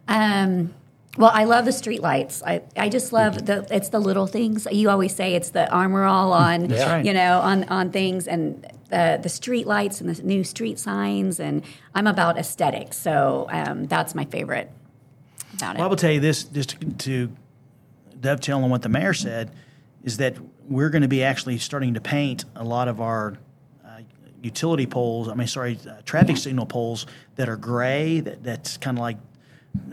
Um, 0.09 0.73
well, 1.17 1.31
I 1.33 1.43
love 1.45 1.63
the 1.65 1.71
street 1.71 2.01
lights. 2.01 2.41
I, 2.45 2.61
I 2.75 2.89
just 2.89 3.13
love 3.13 3.45
the 3.45 3.65
it's 3.73 3.89
the 3.89 3.99
little 3.99 4.27
things. 4.27 4.67
You 4.71 4.89
always 4.89 5.15
say 5.15 5.33
it's 5.35 5.49
the 5.49 5.69
armor 5.71 6.03
all 6.03 6.33
on 6.47 6.67
That's 6.67 6.83
right. 6.89 7.05
you 7.05 7.13
know 7.13 7.39
on 7.39 7.63
on 7.65 7.91
things 7.91 8.27
and 8.27 8.65
the 8.89 9.19
the 9.21 9.29
street 9.29 9.67
lights 9.67 10.01
and 10.01 10.09
the 10.13 10.21
new 10.23 10.43
street 10.43 10.79
signs 10.79 11.39
and 11.39 11.63
I'm 11.95 12.07
about 12.07 12.37
aesthetics, 12.37 12.97
so 12.97 13.47
um, 13.49 13.85
that's 13.87 14.13
my 14.15 14.25
favorite 14.25 14.69
about 15.53 15.75
Well, 15.75 15.85
I 15.85 15.87
will 15.87 15.95
tell 15.97 16.11
you 16.11 16.19
this, 16.19 16.43
just 16.43 16.71
to, 16.81 16.85
to 16.91 17.31
dovetail 18.19 18.57
on 18.63 18.69
what 18.69 18.81
the 18.81 18.89
mayor 18.89 19.13
said, 19.13 19.51
is 20.03 20.17
that 20.17 20.35
we're 20.69 20.89
going 20.89 21.01
to 21.01 21.07
be 21.07 21.23
actually 21.23 21.57
starting 21.57 21.93
to 21.95 22.01
paint 22.01 22.45
a 22.55 22.63
lot 22.63 22.87
of 22.87 23.01
our 23.01 23.37
uh, 23.85 23.99
utility 24.41 24.85
poles. 24.85 25.27
I 25.27 25.33
mean, 25.33 25.47
sorry, 25.47 25.77
uh, 25.89 26.01
traffic 26.05 26.37
signal 26.37 26.65
poles 26.65 27.05
that 27.35 27.49
are 27.49 27.57
gray. 27.57 28.19
That, 28.19 28.43
that's 28.43 28.77
kind 28.77 28.97
of 28.97 29.01
like 29.01 29.17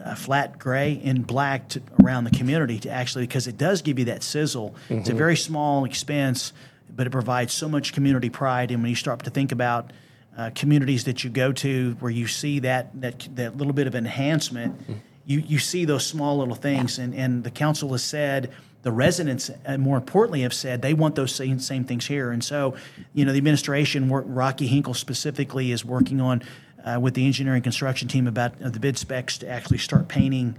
uh, 0.05 0.15
flat 0.15 0.59
gray 0.59 1.01
and 1.05 1.27
black 1.27 1.69
to, 1.71 1.83
around 2.03 2.25
the 2.25 2.31
community 2.31 2.79
to 2.81 2.91
actually 2.91 3.27
because 3.27 3.47
it 3.47 3.57
does 3.57 3.83
give 3.83 3.99
you 3.99 4.07
that 4.07 4.23
sizzle. 4.23 4.75
It's 4.89 5.09
a 5.09 5.15
very 5.15 5.37
small 5.37 5.85
expense, 5.85 6.53
but 6.95 7.07
it 7.07 7.11
provides 7.11 7.53
so 7.53 7.69
much 7.69 7.93
community 7.93 8.31
pride. 8.31 8.71
And 8.71 8.83
when 8.83 8.91
you 8.91 8.97
start 8.97 9.23
to 9.25 9.31
think 9.31 9.53
about 9.53 9.93
uh, 10.37 10.51
communities 10.55 11.05
that 11.05 11.25
you 11.25 11.31
go 11.31 11.53
to 11.53 11.97
where 12.01 12.11
you 12.11 12.27
see 12.27 12.61
that 12.61 13.01
that 13.01 13.29
that 13.35 13.57
little 13.57 13.73
bit 13.73 13.87
of 13.87 13.95
enhancement, 13.95 14.81
you 15.27 15.41
you 15.41 15.59
see 15.59 15.85
those 15.85 16.07
small 16.07 16.39
little 16.39 16.55
things. 16.55 16.99
And 16.99 17.15
and 17.15 17.45
the 17.45 17.51
council 17.51 17.91
has 17.93 18.03
said. 18.05 18.53
The 18.83 18.93
residents, 18.93 19.51
and 19.65 19.83
more 19.83 19.97
importantly, 19.97 20.43
have 20.43 20.55
said 20.55 20.83
they 20.83 20.95
want 20.95 21.17
those 21.17 21.35
same 21.35 21.59
same 21.59 21.85
things 21.85 22.07
here, 22.07 22.31
and 22.31 22.43
so, 22.43 22.77
you 23.13 23.25
know, 23.25 23.33
the 23.33 23.39
administration, 23.39 24.09
Rocky 24.09 24.67
Hinkle 24.67 24.95
specifically, 24.95 25.73
is 25.73 25.85
working 25.85 26.21
on 26.21 26.43
uh, 26.85 26.99
with 27.01 27.15
the 27.15 27.27
engineering 27.27 27.63
construction 27.63 28.09
team 28.09 28.27
about 28.27 28.53
uh, 28.63 28.71
the 28.71 28.81
bid 28.81 28.97
specs 28.97 29.39
to 29.39 29.49
actually 29.49 29.79
start 29.79 30.09
painting 30.09 30.57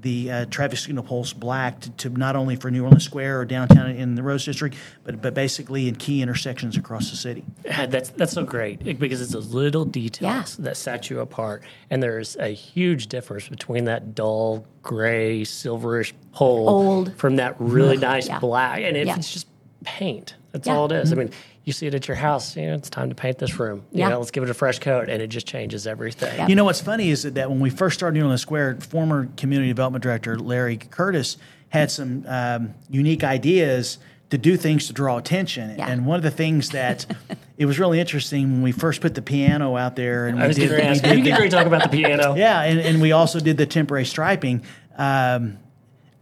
the 0.00 0.30
uh, 0.30 0.44
traffic 0.46 0.78
signal 0.78 1.02
poles 1.04 1.32
black 1.32 1.80
to, 1.80 1.90
to 1.90 2.08
not 2.10 2.36
only 2.36 2.56
for 2.56 2.70
New 2.70 2.82
Orleans 2.84 3.04
Square 3.04 3.40
or 3.40 3.44
downtown 3.44 3.90
in 3.90 4.14
the 4.14 4.22
Rose 4.22 4.44
District, 4.44 4.76
but 5.04 5.20
but 5.22 5.34
basically 5.34 5.88
in 5.88 5.96
key 5.96 6.22
intersections 6.22 6.76
across 6.76 7.10
the 7.10 7.16
city. 7.16 7.44
That's 7.64 8.10
that's 8.10 8.32
so 8.32 8.44
great 8.44 8.98
because 8.98 9.20
it's 9.20 9.32
those 9.32 9.52
little 9.54 9.84
details 9.84 10.58
Yeah. 10.58 10.64
that 10.64 10.76
set 10.76 11.10
you 11.10 11.20
apart, 11.20 11.62
and 11.90 12.02
there's 12.02 12.36
a 12.36 12.48
huge 12.48 13.06
difference 13.08 13.48
between 13.48 13.84
that 13.84 14.14
dull 14.14 14.66
gray, 14.82 15.42
silverish 15.42 16.12
pole 16.32 16.68
Old. 16.68 17.14
from 17.16 17.36
that 17.36 17.56
really 17.58 17.96
nice 17.96 18.28
Yeah. 18.28 18.38
black, 18.38 18.80
and 18.82 18.96
if 18.96 19.06
Yeah. 19.06 19.16
it's 19.16 19.32
just 19.32 19.46
paint. 19.84 20.34
That's 20.52 20.66
Yeah. 20.66 20.74
all 20.76 20.86
it 20.86 20.92
is. 20.92 21.12
I 21.12 21.16
mean, 21.16 21.30
you 21.66 21.72
see 21.72 21.86
it 21.88 21.94
at 21.94 22.06
your 22.08 22.16
house. 22.16 22.56
You 22.56 22.66
know, 22.68 22.74
it's 22.74 22.88
time 22.88 23.08
to 23.10 23.14
paint 23.16 23.38
this 23.38 23.58
room. 23.58 23.84
You 23.90 23.98
Yeah. 24.00 24.08
know, 24.10 24.20
let's 24.20 24.30
give 24.30 24.44
it 24.44 24.48
a 24.50 24.54
fresh 24.54 24.78
coat, 24.78 25.08
and 25.10 25.20
it 25.20 25.26
just 25.26 25.46
changes 25.48 25.86
everything. 25.86 26.34
Yeah. 26.36 26.46
You 26.46 26.54
know 26.54 26.64
what's 26.64 26.80
funny 26.80 27.10
is 27.10 27.24
that, 27.24 27.34
that 27.34 27.50
when 27.50 27.58
we 27.60 27.70
first 27.70 27.98
started 27.98 28.14
New 28.16 28.22
Orleans 28.22 28.40
Square, 28.40 28.78
former 28.80 29.28
community 29.36 29.68
development 29.68 30.02
director 30.02 30.38
Larry 30.38 30.76
Curtis 30.76 31.36
had 31.70 31.90
some 31.90 32.24
um, 32.28 32.74
unique 32.88 33.24
ideas 33.24 33.98
to 34.30 34.38
do 34.38 34.56
things 34.56 34.86
to 34.86 34.92
draw 34.92 35.18
attention. 35.18 35.74
Yeah. 35.76 35.88
And 35.88 36.06
one 36.06 36.16
of 36.16 36.22
the 36.22 36.30
things 36.30 36.70
that 36.70 37.04
it 37.58 37.66
was 37.66 37.80
really 37.80 37.98
interesting 37.98 38.52
when 38.52 38.62
we 38.62 38.70
first 38.70 39.00
put 39.00 39.16
the 39.16 39.22
piano 39.22 39.76
out 39.76 39.96
there 39.96 40.28
and 40.28 40.38
I 40.38 40.42
we 40.42 40.48
was 40.48 40.56
did, 40.56 40.68
going 40.70 40.92
we 40.92 40.98
did 41.00 41.18
You 41.18 41.24
the- 41.24 41.30
get 41.42 41.50
talk 41.50 41.66
about 41.66 41.82
the 41.82 41.88
piano. 41.96 42.34
yeah, 42.36 42.62
and, 42.62 42.78
and 42.78 43.00
we 43.02 43.10
also 43.10 43.40
did 43.40 43.56
the 43.56 43.66
temporary 43.66 44.04
striping. 44.04 44.62
Um, 44.96 45.58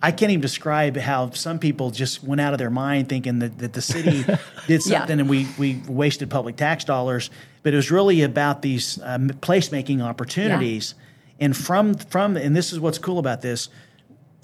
I 0.04 0.12
can't 0.12 0.30
even 0.30 0.42
describe 0.42 0.98
how 0.98 1.30
some 1.30 1.58
people 1.58 1.90
just 1.90 2.22
went 2.22 2.38
out 2.38 2.52
of 2.52 2.58
their 2.58 2.68
mind 2.68 3.08
thinking 3.08 3.38
that, 3.38 3.58
that 3.58 3.72
the 3.72 3.80
city 3.80 4.22
did 4.66 4.84
Yeah. 4.84 4.98
something 4.98 5.18
and 5.18 5.30
we, 5.30 5.46
we 5.56 5.80
wasted 5.88 6.28
public 6.28 6.56
tax 6.56 6.84
dollars. 6.84 7.30
But 7.62 7.72
it 7.72 7.76
was 7.76 7.90
really 7.90 8.20
about 8.20 8.60
these 8.60 8.98
um, 9.02 9.30
placemaking 9.30 10.02
opportunities. 10.02 10.94
And 11.40 11.56
from, 11.56 11.94
from, 11.94 12.36
and 12.36 12.54
this 12.54 12.70
is 12.70 12.78
what's 12.78 12.98
cool 12.98 13.18
about 13.18 13.40
this, 13.40 13.70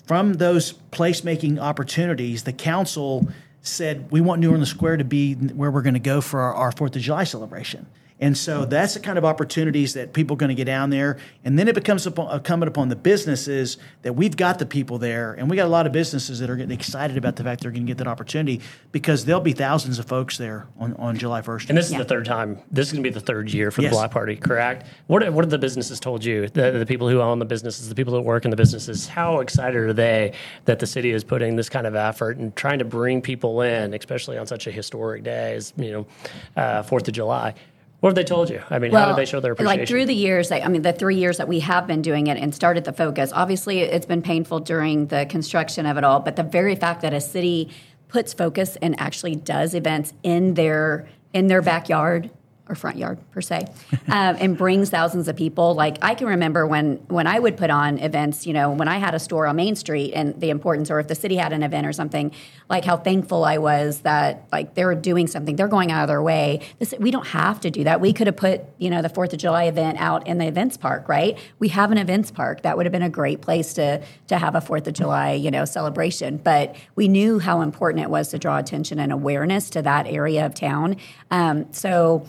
from 0.07 0.33
those 0.33 0.73
placemaking 0.92 1.61
opportunities, 1.61 2.44
the 2.44 2.55
council 2.55 3.29
said 3.61 4.11
we 4.11 4.23
want 4.23 4.40
New 4.40 4.49
Orleans 4.51 4.70
Square 4.70 4.96
to 4.96 5.05
be 5.05 5.35
where 5.35 5.70
we're 5.70 5.83
going 5.83 5.92
to 5.92 6.01
go 6.01 6.23
for 6.23 6.40
our, 6.40 6.55
our 6.55 6.73
Fourth 6.73 6.96
of 6.96 7.03
July 7.03 7.25
celebration. 7.25 7.87
And 8.20 8.37
so 8.37 8.66
that's 8.66 8.94
the 8.94 9.00
kind 9.00 9.16
of 9.16 9.24
opportunities 9.24 9.94
that 9.94 10.12
people 10.12 10.35
are 10.35 10.38
going 10.38 10.50
to 10.50 10.54
get 10.54 10.66
down 10.66 10.90
there. 10.90 11.16
And 11.44 11.59
then 11.59 11.68
it 11.68 11.74
becomes 11.74 12.06
upon, 12.06 12.35
incumbent 12.35 12.68
upon 12.68 12.90
the 12.90 12.96
businesses 12.96 13.78
that 14.02 14.12
we've 14.12 14.37
got 14.37 14.59
the 14.59 14.66
people 14.66 14.98
there. 14.98 15.33
And 15.33 15.48
we 15.48 15.56
got 15.56 15.66
a 15.66 15.70
lot 15.70 15.87
of 15.87 15.92
businesses 15.92 16.38
that 16.40 16.50
are 16.50 16.56
getting 16.56 16.72
excited 16.76 17.16
about 17.16 17.37
the 17.37 17.44
fact 17.44 17.62
they're 17.62 17.70
going 17.70 17.87
to 17.87 17.90
get 17.90 17.96
that 17.98 18.06
opportunity 18.06 18.61
because 18.92 19.24
there'll 19.24 19.40
be 19.40 19.52
thousands 19.54 19.98
of 19.98 20.04
folks 20.04 20.37
there 20.37 20.66
on, 20.78 20.92
on 20.94 21.16
July 21.16 21.40
1st. 21.40 21.70
And 21.70 21.78
this 21.78 21.87
is 21.87 21.92
Yeah. 21.92 21.98
the 21.98 22.04
third 22.04 22.26
time. 22.26 22.59
This 22.70 22.88
is 22.88 22.92
going 22.92 23.02
to 23.02 23.09
be 23.11 23.14
the 23.14 23.20
third 23.24 23.52
year 23.54 23.70
for 23.70 23.80
Yes. 23.80 23.90
the 23.90 23.96
block 23.96 24.11
party, 24.11 24.37
correct? 24.37 24.87
What 25.06 25.20
what 25.33 25.44
have 25.44 25.50
the 25.50 25.59
businesses 25.59 25.98
told 25.98 26.22
you? 26.22 26.48
The, 26.48 26.72
the 26.72 26.87
people 26.87 27.09
who 27.09 27.20
own 27.22 27.38
the 27.38 27.44
businesses, 27.46 27.88
the 27.88 27.94
people 27.94 28.12
that 28.14 28.20
work 28.22 28.44
in 28.44 28.50
the 28.50 28.56
businesses. 28.56 29.09
How 29.09 29.40
excited 29.40 29.76
are 29.76 29.92
they 29.94 30.33
that 30.66 30.78
the 30.78 30.87
city 30.87 31.11
is 31.11 31.24
putting 31.24 31.56
this 31.56 31.68
kind 31.70 31.87
of 31.87 31.94
effort 31.94 32.37
and 32.37 32.54
trying 32.54 32.80
to 32.80 32.85
bring 32.85 33.22
people 33.22 33.62
in, 33.62 33.94
especially 33.94 34.37
on 34.37 34.46
such 34.46 34.66
a 34.66 34.70
historic 34.70 35.22
day 35.22 35.54
as 35.54 35.72
you 35.78 35.92
know 35.92 36.06
uh, 36.56 36.83
Fourth 36.83 37.09
of 37.09 37.14
July? 37.14 37.54
What 38.01 38.09
have 38.09 38.15
they 38.15 38.25
told 38.25 38.49
you? 38.49 38.63
I 38.71 38.79
mean, 38.79 38.93
how 38.93 39.09
did 39.09 39.17
they 39.17 39.27
show 39.27 39.41
their 39.41 39.53
appreciation? 39.53 39.81
Like 39.81 39.89
through 39.89 40.07
the 40.07 40.15
years, 40.15 40.51
like, 40.51 40.65
I 40.65 40.69
mean, 40.69 40.83
the 40.83 40.93
three 40.93 41.17
years 41.17 41.37
that 41.37 41.49
we 41.49 41.61
have 41.61 41.87
been 41.87 42.01
doing 42.01 42.29
it 42.29 42.39
and 42.39 42.55
started 42.55 42.85
the 42.85 42.95
focus, 42.95 43.31
obviously 43.35 43.81
it's 43.81 44.07
been 44.07 44.23
painful 44.23 44.61
during 44.61 45.07
the 45.09 45.27
construction 45.27 45.85
of 45.85 45.99
it 45.99 46.05
all, 46.05 46.21
but 46.21 46.37
the 46.37 46.43
very 46.43 46.75
fact 46.75 47.03
that 47.03 47.13
a 47.13 47.21
city 47.21 47.69
puts 48.09 48.33
focus 48.33 48.77
and 48.81 48.99
actually 48.99 49.37
does 49.37 49.75
events 49.75 50.15
in 50.23 50.55
their 50.55 51.09
in 51.33 51.47
their 51.47 51.63
backyard 51.63 52.31
or 52.70 52.74
front 52.76 52.96
yard 52.96 53.18
per 53.33 53.40
se, 53.40 53.66
um, 54.09 54.37
and 54.38 54.56
brings 54.56 54.90
thousands 54.90 55.26
of 55.26 55.37
people. 55.37 55.74
Like 55.74 55.98
I 56.02 56.14
can 56.14 56.28
remember 56.28 56.66
when 56.66 56.96
when 57.09 57.26
I 57.26 57.38
would 57.38 57.56
put 57.56 57.68
on 57.68 57.98
events, 57.98 58.46
you 58.46 58.52
know, 58.52 58.70
when 58.70 58.87
I 58.87 58.98
had 58.98 59.14
a 59.14 59.18
store 59.18 59.46
on 59.46 59.56
Main 59.56 59.74
Street, 59.74 60.12
and 60.14 60.40
the 60.40 60.50
importance, 60.50 60.90
or 60.90 61.00
if 61.00 61.09
the 61.09 61.14
city 61.14 61.37
had 61.37 61.52
an 61.52 61.62
event 61.62 61.87
or 61.87 61.92
something, 61.92 62.33
like 62.68 62.85
how 62.85 62.96
thankful 62.96 63.44
I 63.44 63.59
was 63.59 64.00
that 64.00 64.46
like 64.52 64.74
they're 64.74 64.94
doing 64.94 65.26
something, 65.26 65.56
they're 65.56 65.68
going 65.68 65.90
out 65.90 66.02
of 66.02 66.09
their 66.09 66.22
way. 66.22 66.61
This, 66.78 66.94
we 66.98 67.11
don't 67.11 67.26
have 67.26 67.61
to 67.61 67.70
do 67.70 67.85
that. 67.85 68.00
We 68.00 68.12
could 68.12 68.28
have 68.28 68.37
put 68.37 68.62
you 68.78 68.88
know 68.88 69.02
the 69.02 69.09
Fourth 69.09 69.33
of 69.33 69.40
July 69.40 69.64
event 69.64 70.00
out 70.00 70.26
in 70.28 70.38
the 70.38 70.46
events 70.46 70.76
park, 70.76 71.09
right? 71.09 71.37
We 71.59 71.68
have 71.68 71.90
an 71.90 71.98
events 71.98 72.30
park 72.30 72.62
that 72.62 72.76
would 72.76 72.87
have 72.87 72.92
been 72.92 73.02
a 73.02 73.11
great 73.11 73.40
place 73.40 73.74
to 73.74 74.00
to 74.28 74.38
have 74.38 74.54
a 74.54 74.61
Fourth 74.61 74.87
of 74.87 74.94
July 74.94 75.33
you 75.33 75.50
know 75.50 75.64
celebration. 75.64 76.37
But 76.37 76.76
we 76.94 77.09
knew 77.09 77.40
how 77.40 77.62
important 77.62 78.04
it 78.04 78.11
was 78.11 78.28
to 78.28 78.38
draw 78.38 78.59
attention 78.59 79.00
and 79.00 79.11
awareness 79.11 79.70
to 79.70 79.83
that 79.83 80.06
area 80.06 80.46
of 80.46 80.54
town. 80.54 80.96
Um, 81.30 81.72
so 81.72 82.26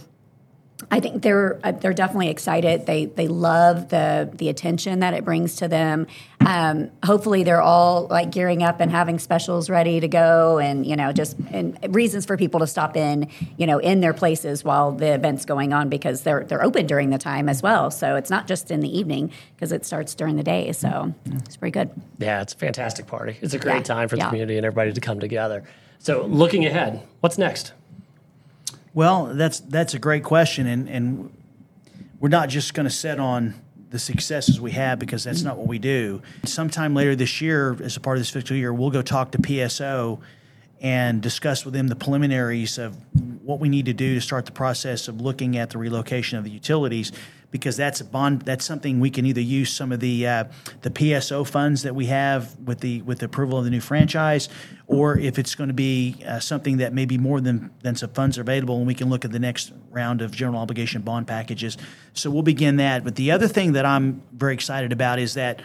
I 0.89 0.99
think 0.99 1.21
they're 1.21 1.59
uh, 1.63 1.73
they're 1.73 1.93
definitely 1.93 2.29
excited. 2.29 2.85
They 2.85 3.05
they 3.05 3.27
love 3.27 3.89
the 3.89 4.29
the 4.33 4.49
attention 4.49 4.99
that 5.01 5.13
it 5.13 5.23
brings 5.23 5.57
to 5.57 5.67
them. 5.67 6.07
Um, 6.45 6.89
hopefully, 7.05 7.43
they're 7.43 7.61
all 7.61 8.07
like 8.07 8.31
gearing 8.31 8.63
up 8.63 8.79
and 8.79 8.89
having 8.89 9.19
specials 9.19 9.69
ready 9.69 9.99
to 9.99 10.07
go, 10.07 10.57
and 10.57 10.85
you 10.85 10.95
know, 10.95 11.11
just 11.11 11.37
and 11.51 11.77
reasons 11.89 12.25
for 12.25 12.35
people 12.37 12.61
to 12.61 12.67
stop 12.67 12.97
in, 12.97 13.29
you 13.57 13.67
know, 13.67 13.77
in 13.77 13.99
their 14.01 14.13
places 14.13 14.63
while 14.63 14.91
the 14.91 15.13
event's 15.13 15.45
going 15.45 15.71
on 15.73 15.89
because 15.89 16.23
they're 16.23 16.43
they're 16.45 16.63
open 16.63 16.87
during 16.87 17.09
the 17.11 17.19
time 17.19 17.47
as 17.47 17.61
well. 17.61 17.91
So 17.91 18.15
it's 18.15 18.29
not 18.31 18.47
just 18.47 18.71
in 18.71 18.79
the 18.79 18.97
evening 18.97 19.31
because 19.55 19.71
it 19.71 19.85
starts 19.85 20.15
during 20.15 20.35
the 20.35 20.43
day. 20.43 20.71
So 20.71 21.13
it's 21.45 21.57
pretty 21.57 21.71
good. 21.73 21.91
yeah, 22.17 22.41
it's 22.41 22.53
a 22.53 22.57
fantastic 22.57 23.05
party. 23.07 23.37
It's 23.41 23.53
a 23.53 23.59
great 23.59 23.75
Yeah, 23.77 23.83
time 23.83 24.07
for 24.07 24.15
the 24.15 24.21
yeah. 24.21 24.29
community 24.29 24.57
and 24.57 24.65
everybody 24.65 24.93
to 24.93 25.01
come 25.01 25.19
together. 25.19 25.63
So, 25.99 26.25
looking 26.25 26.65
ahead, 26.65 27.03
what's 27.19 27.37
next? 27.37 27.73
Well, 28.93 29.27
that's 29.33 29.61
that's 29.61 29.93
a 29.93 29.99
great 29.99 30.23
question, 30.23 30.67
and 30.67 30.89
and 30.89 31.37
we're 32.19 32.29
not 32.29 32.49
just 32.49 32.73
going 32.73 32.85
to 32.85 32.93
set 32.93 33.19
on 33.19 33.55
the 33.89 33.99
successes 33.99 34.59
we 34.59 34.71
have 34.71 34.99
because 34.99 35.23
that's 35.23 35.43
not 35.43 35.57
what 35.57 35.67
we 35.67 35.79
do. 35.79 36.21
Sometime 36.45 36.93
later 36.93 37.15
this 37.15 37.41
year, 37.41 37.77
as 37.81 37.97
a 37.97 37.99
part 37.99 38.17
of 38.17 38.21
this 38.21 38.29
fiscal 38.29 38.55
year, 38.55 38.73
we'll 38.73 38.89
go 38.89 39.01
talk 39.01 39.31
to 39.31 39.37
PSO 39.37 40.19
and 40.81 41.21
discuss 41.21 41.63
with 41.63 41.73
them 41.73 41.87
the 41.87 41.95
preliminaries 41.95 42.77
of 42.77 42.95
what 43.43 43.59
we 43.59 43.69
need 43.69 43.85
to 43.85 43.93
do 43.93 44.15
to 44.15 44.21
start 44.21 44.45
the 44.45 44.51
process 44.51 45.07
of 45.07 45.21
looking 45.21 45.57
at 45.57 45.69
the 45.69 45.77
relocation 45.77 46.37
of 46.37 46.43
the 46.43 46.49
utilities 46.49 47.11
because 47.51 47.77
that's 47.77 48.01
a 48.01 48.05
bond 48.05 48.41
that's 48.41 48.65
something 48.65 48.99
we 48.99 49.09
can 49.09 49.25
either 49.25 49.41
use 49.41 49.71
some 49.71 49.91
of 49.91 49.99
the 49.99 50.25
uh, 50.25 50.43
the 50.81 50.89
PSO 50.89 51.47
funds 51.47 51.83
that 51.83 51.93
we 51.93 52.07
have 52.07 52.57
with 52.59 52.79
the 52.79 53.01
with 53.03 53.19
the 53.19 53.25
approval 53.25 53.59
of 53.59 53.65
the 53.65 53.69
new 53.69 53.81
franchise 53.81 54.49
or 54.87 55.17
if 55.17 55.37
it's 55.37 55.53
going 55.53 55.67
to 55.67 55.73
be 55.73 56.17
uh, 56.25 56.39
something 56.39 56.77
that 56.77 56.93
may 56.93 57.05
be 57.05 57.17
more 57.17 57.39
than 57.41 57.69
than 57.81 57.95
some 57.95 58.09
funds 58.09 58.37
are 58.37 58.41
available 58.41 58.77
and 58.77 58.87
we 58.87 58.95
can 58.95 59.09
look 59.09 59.23
at 59.25 59.31
the 59.31 59.39
next 59.39 59.71
round 59.91 60.21
of 60.21 60.31
general 60.31 60.59
obligation 60.59 61.01
bond 61.01 61.27
packages 61.27 61.77
so 62.13 62.31
we'll 62.31 62.41
begin 62.41 62.77
that 62.77 63.03
but 63.03 63.15
the 63.15 63.31
other 63.31 63.47
thing 63.47 63.73
that 63.73 63.85
I'm 63.85 64.21
very 64.31 64.53
excited 64.53 64.91
about 64.91 65.19
is 65.19 65.33
that 65.35 65.61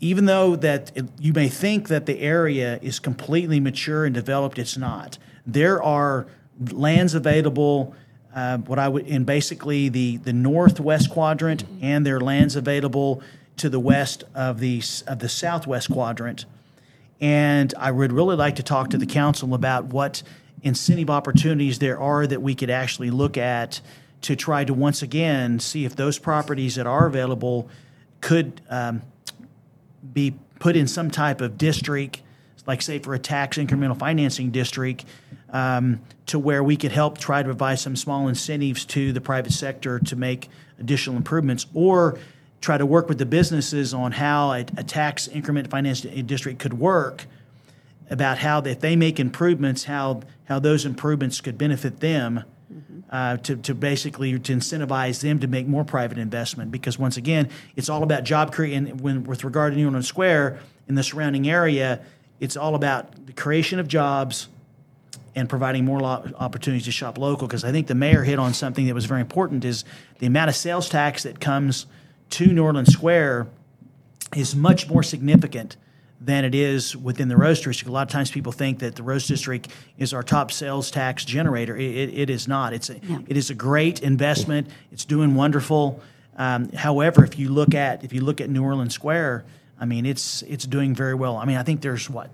even 0.00 0.24
though 0.24 0.56
that 0.56 0.90
it, 0.94 1.06
you 1.18 1.32
may 1.32 1.48
think 1.48 1.88
that 1.88 2.06
the 2.06 2.20
area 2.20 2.78
is 2.82 2.98
completely 2.98 3.60
mature 3.60 4.06
and 4.06 4.14
developed, 4.14 4.58
it's 4.58 4.76
not. 4.76 5.18
There 5.46 5.82
are 5.82 6.26
lands 6.70 7.14
available. 7.14 7.94
Uh, 8.34 8.58
what 8.58 8.78
I 8.78 8.88
would 8.88 9.06
in 9.06 9.24
basically 9.24 9.88
the 9.88 10.18
the 10.18 10.32
northwest 10.32 11.10
quadrant, 11.10 11.64
and 11.82 12.06
their 12.06 12.20
lands 12.20 12.54
available 12.56 13.22
to 13.56 13.68
the 13.68 13.80
west 13.80 14.24
of 14.34 14.60
the 14.60 14.82
of 15.06 15.18
the 15.18 15.28
southwest 15.28 15.90
quadrant. 15.90 16.44
And 17.20 17.74
I 17.76 17.90
would 17.90 18.12
really 18.12 18.36
like 18.36 18.56
to 18.56 18.62
talk 18.62 18.90
to 18.90 18.98
the 18.98 19.06
council 19.06 19.52
about 19.52 19.86
what 19.86 20.22
incentive 20.62 21.10
opportunities 21.10 21.78
there 21.78 21.98
are 21.98 22.26
that 22.26 22.40
we 22.40 22.54
could 22.54 22.70
actually 22.70 23.10
look 23.10 23.36
at 23.36 23.80
to 24.22 24.36
try 24.36 24.64
to 24.64 24.74
once 24.74 25.02
again 25.02 25.58
see 25.58 25.84
if 25.84 25.96
those 25.96 26.18
properties 26.18 26.76
that 26.76 26.86
are 26.86 27.06
available 27.06 27.68
could 28.20 28.60
um, 28.68 29.02
be 30.12 30.34
put 30.58 30.76
in 30.76 30.86
some 30.86 31.10
type 31.10 31.40
of 31.40 31.56
district, 31.58 32.22
like 32.66 32.82
say 32.82 32.98
for 32.98 33.14
a 33.14 33.18
tax 33.18 33.56
incremental 33.58 33.98
financing 33.98 34.50
district, 34.50 35.04
um, 35.52 36.00
to 36.26 36.38
where 36.38 36.62
we 36.62 36.76
could 36.76 36.92
help 36.92 37.18
try 37.18 37.42
to 37.42 37.46
provide 37.46 37.78
some 37.78 37.96
small 37.96 38.28
incentives 38.28 38.84
to 38.86 39.12
the 39.12 39.20
private 39.20 39.52
sector 39.52 39.98
to 39.98 40.16
make 40.16 40.48
additional 40.78 41.16
improvements, 41.16 41.66
or 41.74 42.18
try 42.60 42.78
to 42.78 42.86
work 42.86 43.08
with 43.08 43.18
the 43.18 43.26
businesses 43.26 43.92
on 43.94 44.12
how 44.12 44.52
a, 44.52 44.60
a 44.76 44.84
tax 44.84 45.28
increment 45.28 45.70
finance 45.70 46.02
district 46.02 46.58
could 46.58 46.74
work 46.74 47.26
about 48.10 48.38
how 48.38 48.60
if 48.62 48.80
they 48.80 48.96
make 48.96 49.20
improvements, 49.20 49.84
how 49.84 50.22
how 50.44 50.58
those 50.58 50.84
improvements 50.84 51.40
could 51.40 51.56
benefit 51.56 52.00
them 52.00 52.44
uh, 53.10 53.36
to, 53.38 53.56
to 53.56 53.74
basically 53.74 54.38
to 54.38 54.52
incentivize 54.54 55.20
them 55.20 55.38
to 55.40 55.46
make 55.46 55.66
more 55.66 55.84
private 55.84 56.18
investment. 56.18 56.70
Because 56.70 56.98
once 56.98 57.16
again 57.16 57.48
it's 57.76 57.88
all 57.88 58.02
about 58.02 58.24
job 58.24 58.52
creation 58.52 58.98
when 58.98 59.24
with 59.24 59.44
regard 59.44 59.72
to 59.72 59.76
New 59.76 59.86
Orleans 59.86 60.08
Square 60.08 60.60
in 60.88 60.94
the 60.94 61.02
surrounding 61.02 61.48
area 61.48 62.00
it's 62.40 62.56
all 62.56 62.74
about 62.74 63.26
the 63.26 63.32
creation 63.32 63.78
of 63.78 63.86
jobs 63.86 64.48
and 65.34 65.48
providing 65.48 65.84
more 65.84 66.00
lo- 66.00 66.30
opportunities 66.38 66.86
to 66.86 66.92
shop 66.92 67.18
local 67.18 67.46
because 67.46 67.64
I 67.64 67.72
think 67.72 67.86
the 67.86 67.94
mayor 67.94 68.24
hit 68.24 68.38
on 68.38 68.54
something 68.54 68.86
that 68.86 68.94
was 68.94 69.04
very 69.04 69.20
important 69.20 69.64
is 69.64 69.84
the 70.18 70.26
amount 70.26 70.50
of 70.50 70.56
sales 70.56 70.88
tax 70.88 71.22
that 71.22 71.40
comes 71.40 71.86
to 72.30 72.46
New 72.46 72.64
Orleans 72.64 72.92
Square 72.92 73.48
is 74.36 74.54
much 74.54 74.88
more 74.88 75.02
significant 75.02 75.76
than 76.20 76.44
it 76.44 76.54
is 76.54 76.96
within 76.96 77.28
the 77.28 77.36
Rose 77.36 77.60
District. 77.60 77.88
A 77.88 77.92
lot 77.92 78.02
of 78.02 78.12
times 78.12 78.30
people 78.30 78.52
think 78.52 78.80
that 78.80 78.94
the 78.94 79.02
Rose 79.02 79.26
District 79.26 79.68
is 79.96 80.12
our 80.12 80.22
top 80.22 80.52
sales 80.52 80.90
tax 80.90 81.24
generator. 81.24 81.76
It, 81.76 81.96
it, 81.96 82.18
it 82.18 82.30
is 82.30 82.46
not. 82.46 82.72
It's 82.72 82.90
a, 82.90 82.98
yeah. 82.98 83.20
it 83.26 83.36
is 83.36 83.50
a 83.50 83.54
great 83.54 84.02
investment. 84.02 84.68
It's 84.92 85.04
doing 85.04 85.34
wonderful. 85.34 86.02
Um, 86.36 86.70
however, 86.72 87.24
if 87.24 87.38
you 87.38 87.48
look 87.48 87.74
at 87.74 88.04
if 88.04 88.12
you 88.12 88.20
look 88.20 88.40
at 88.40 88.50
New 88.50 88.62
Orleans 88.62 88.94
Square, 88.94 89.44
I 89.78 89.86
mean 89.86 90.04
it's 90.04 90.42
it's 90.42 90.66
doing 90.66 90.94
very 90.94 91.14
well. 91.14 91.36
I 91.36 91.46
mean 91.46 91.56
I 91.56 91.62
think 91.62 91.80
there's 91.80 92.08
what 92.10 92.30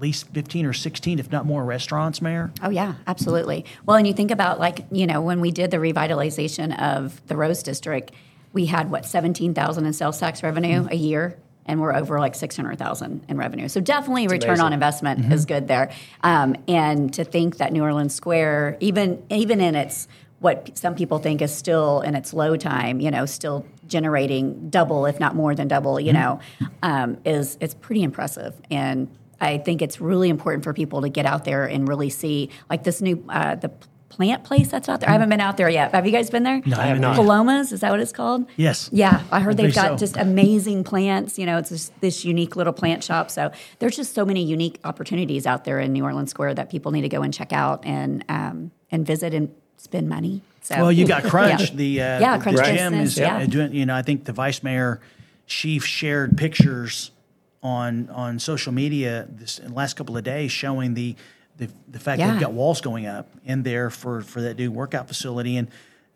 at 0.00 0.02
least 0.02 0.28
15 0.28 0.64
or 0.64 0.72
16 0.72 1.18
if 1.18 1.30
not 1.30 1.44
more 1.44 1.62
restaurants 1.62 2.22
mayor 2.22 2.50
oh 2.62 2.70
yeah 2.70 2.94
absolutely 3.06 3.66
well 3.84 3.98
and 3.98 4.06
you 4.06 4.14
think 4.14 4.30
about 4.30 4.58
like 4.58 4.86
you 4.90 5.06
know 5.06 5.20
when 5.20 5.42
we 5.42 5.50
did 5.50 5.70
the 5.70 5.76
revitalization 5.76 6.74
of 6.80 7.20
the 7.26 7.36
rose 7.36 7.62
district 7.62 8.10
we 8.54 8.64
had 8.64 8.90
what 8.90 9.04
17000 9.04 9.84
in 9.84 9.92
sales 9.92 10.18
tax 10.18 10.42
revenue 10.42 10.80
mm-hmm. 10.80 10.92
a 10.92 10.96
year 10.96 11.36
and 11.66 11.82
we're 11.82 11.94
over 11.94 12.18
like 12.18 12.34
600,000 12.34 13.26
in 13.28 13.36
revenue. 13.36 13.68
So 13.68 13.80
definitely 13.80 14.24
it's 14.24 14.32
return 14.32 14.50
amazing. 14.50 14.64
on 14.64 14.72
investment 14.72 15.20
mm-hmm. 15.20 15.32
is 15.32 15.46
good 15.46 15.68
there. 15.68 15.92
Um, 16.24 16.56
and 16.66 17.12
to 17.14 17.22
think 17.22 17.58
that 17.58 17.72
New 17.72 17.82
Orleans 17.84 18.14
Square, 18.14 18.78
even 18.80 19.22
even 19.28 19.60
in 19.60 19.76
its 19.76 20.08
what 20.40 20.76
some 20.76 20.94
people 20.94 21.18
think 21.18 21.42
is 21.42 21.54
still 21.54 22.00
in 22.00 22.16
its 22.16 22.32
low 22.32 22.56
time, 22.56 22.98
you 22.98 23.10
know, 23.10 23.26
still 23.26 23.66
generating 23.86 24.70
double, 24.70 25.04
if 25.04 25.20
not 25.20 25.36
more 25.36 25.54
than 25.54 25.68
double, 25.68 26.00
you 26.00 26.12
mm-hmm. 26.12 26.64
know, 26.64 26.70
um, 26.82 27.18
is 27.24 27.56
it's 27.60 27.74
pretty 27.74 28.02
impressive. 28.02 28.54
And 28.70 29.08
I 29.40 29.58
think 29.58 29.82
it's 29.82 30.00
really 30.00 30.28
important 30.28 30.64
for 30.64 30.72
people 30.72 31.02
to 31.02 31.08
get 31.08 31.26
out 31.26 31.44
there 31.44 31.64
and 31.64 31.88
really 31.88 32.10
see 32.10 32.50
like 32.68 32.84
this 32.84 33.00
new 33.00 33.24
uh, 33.28 33.54
the 33.54 33.70
plant 34.10 34.44
place 34.44 34.68
that's 34.68 34.88
out 34.88 35.00
there. 35.00 35.08
I 35.08 35.12
haven't 35.12 35.30
been 35.30 35.40
out 35.40 35.56
there 35.56 35.70
yet. 35.70 35.92
Have 35.92 36.04
you 36.04 36.12
guys 36.12 36.28
been 36.28 36.42
there? 36.42 36.60
No, 36.66 36.76
I 36.76 36.86
have 36.86 37.00
not. 37.00 37.16
Palomas, 37.16 37.72
is 37.72 37.80
that 37.80 37.90
what 37.90 38.00
it's 38.00 38.12
called? 38.12 38.44
Yes. 38.56 38.90
Yeah, 38.92 39.22
I 39.32 39.40
heard 39.40 39.56
they've 39.56 39.74
got 39.74 39.92
so. 39.92 39.96
just 39.96 40.18
amazing 40.18 40.84
plants. 40.84 41.38
You 41.38 41.46
know, 41.46 41.56
it's 41.56 41.70
just 41.70 41.98
this 42.02 42.24
unique 42.24 42.54
little 42.54 42.74
plant 42.74 43.02
shop. 43.02 43.30
So 43.30 43.50
there's 43.78 43.96
just 43.96 44.14
so 44.14 44.26
many 44.26 44.44
unique 44.44 44.78
opportunities 44.84 45.46
out 45.46 45.64
there 45.64 45.80
in 45.80 45.92
New 45.94 46.04
Orleans 46.04 46.30
Square 46.30 46.54
that 46.54 46.70
people 46.70 46.92
need 46.92 47.02
to 47.02 47.08
go 47.08 47.22
and 47.22 47.32
check 47.32 47.52
out 47.52 47.86
and 47.86 48.24
um, 48.28 48.72
and 48.90 49.06
visit 49.06 49.32
and 49.32 49.54
spend 49.78 50.08
money. 50.08 50.42
So. 50.60 50.76
Well, 50.76 50.92
you 50.92 51.06
got 51.06 51.22
Crunch. 51.30 51.70
yeah. 51.70 51.76
The 51.76 52.02
uh, 52.02 52.20
yeah, 52.20 52.38
Crunch 52.38 52.58
the 52.58 52.64
gym 52.64 52.94
is 52.94 53.16
yeah. 53.16 53.46
doing. 53.46 53.72
You 53.72 53.86
know, 53.86 53.94
I 53.94 54.02
think 54.02 54.24
the 54.24 54.32
vice 54.32 54.62
mayor, 54.62 55.00
she 55.46 55.78
shared 55.78 56.36
pictures 56.36 57.12
on 57.62 58.08
on 58.10 58.38
social 58.38 58.72
media 58.72 59.26
this 59.30 59.58
in 59.58 59.68
the 59.68 59.74
last 59.74 59.94
couple 59.94 60.16
of 60.16 60.24
days 60.24 60.50
showing 60.50 60.94
the 60.94 61.14
the, 61.60 61.68
the 61.88 62.00
fact 62.00 62.18
yeah. 62.18 62.30
they've 62.30 62.40
got 62.40 62.52
walls 62.52 62.80
going 62.80 63.06
up 63.06 63.28
in 63.44 63.62
there 63.62 63.90
for, 63.90 64.22
for 64.22 64.40
that 64.40 64.56
new 64.56 64.72
workout 64.72 65.06
facility. 65.06 65.58
And 65.58 65.68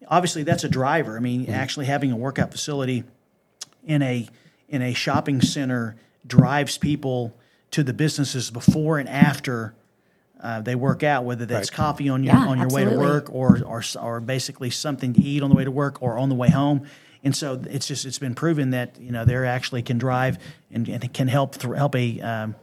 obviously 0.09 0.43
that's 0.43 0.65
a 0.65 0.69
driver. 0.69 1.17
I 1.17 1.21
mean, 1.21 1.43
mm-hmm. 1.43 1.53
actually 1.53 1.87
having 1.87 2.11
a 2.13 2.17
workout 2.17 2.51
facility 2.51 3.05
in 3.85 4.03
a 4.03 4.27
in 4.69 4.81
a 4.81 4.95
shopping 4.95 5.43
center 5.43 5.97
drives 6.27 6.79
people 6.79 7.35
to 7.73 7.83
the 7.83 7.93
businesses 7.93 8.51
before 8.51 8.99
and 8.99 9.09
after 9.09 9.75
uh, 10.41 10.61
they 10.63 10.75
work 10.75 11.03
out, 11.03 11.25
whether 11.25 11.45
that's 11.45 11.71
right. 11.71 11.77
coffee 11.77 12.09
on 12.09 12.25
your 12.25 12.35
yeah, 12.35 12.47
on 12.47 12.57
your 12.57 12.67
absolutely. 12.67 12.97
way 12.97 13.03
to 13.03 13.13
work 13.13 13.29
or, 13.31 13.63
or 13.65 13.83
or 14.01 14.21
basically 14.21 14.71
something 14.71 15.13
to 15.13 15.23
eat 15.23 15.43
on 15.43 15.51
the 15.51 15.57
way 15.57 15.65
to 15.65 15.71
work 15.71 16.03
or 16.03 16.19
on 16.19 16.31
the 16.31 16.35
way 16.35 16.49
home. 16.49 16.87
And 17.25 17.35
so 17.35 17.61
it's 17.69 17.89
just 17.89 18.05
it's 18.05 18.19
been 18.19 18.35
proven 18.35 18.71
that 18.71 19.01
you 19.01 19.11
know 19.11 19.25
they 19.25 19.35
actually 19.35 19.83
can 19.83 19.99
drive 19.99 20.39
and, 20.71 20.89
and 20.89 21.13
can 21.13 21.27
help 21.27 21.57
th- 21.57 21.75
help 21.75 21.97
a, 21.97 22.21
um, 22.21 22.55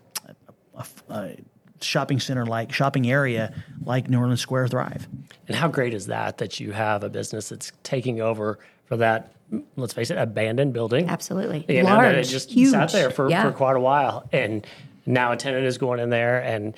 a, 0.76 0.86
a, 1.10 1.36
shopping 1.82 2.20
center 2.20 2.46
like 2.46 2.72
shopping 2.72 3.10
area 3.10 3.52
like 3.84 4.08
New 4.08 4.20
Orleans 4.20 4.40
Square 4.40 4.68
thrive. 4.68 5.08
And 5.48 5.58
how 5.58 5.68
great 5.68 5.96
is 5.96 6.06
that 6.08 6.38
that 6.38 6.60
you 6.60 6.74
have 6.74 7.04
a 7.04 7.10
business 7.10 7.50
that's 7.50 7.72
taking 7.82 8.22
over 8.22 8.60
for 8.86 8.98
that 8.98 9.34
let's 9.76 9.94
face 9.94 10.12
it 10.12 10.18
abandoned 10.18 10.74
building. 10.74 11.10
Absolutely. 11.10 11.66
You 11.68 11.84
know, 11.84 11.90
Large, 11.90 12.16
it 12.16 12.24
just 12.24 12.52
huge. 12.52 12.72
sat 12.72 12.92
there 12.92 13.10
for, 13.10 13.30
yeah. 13.30 13.44
for 13.44 13.52
quite 13.52 13.76
a 13.76 13.80
while 13.80 14.30
and 14.32 14.66
now 15.06 15.32
a 15.32 15.38
tenant 15.38 15.66
is 15.66 15.78
going 15.78 16.00
in 16.00 16.10
there 16.10 16.40
and 16.40 16.76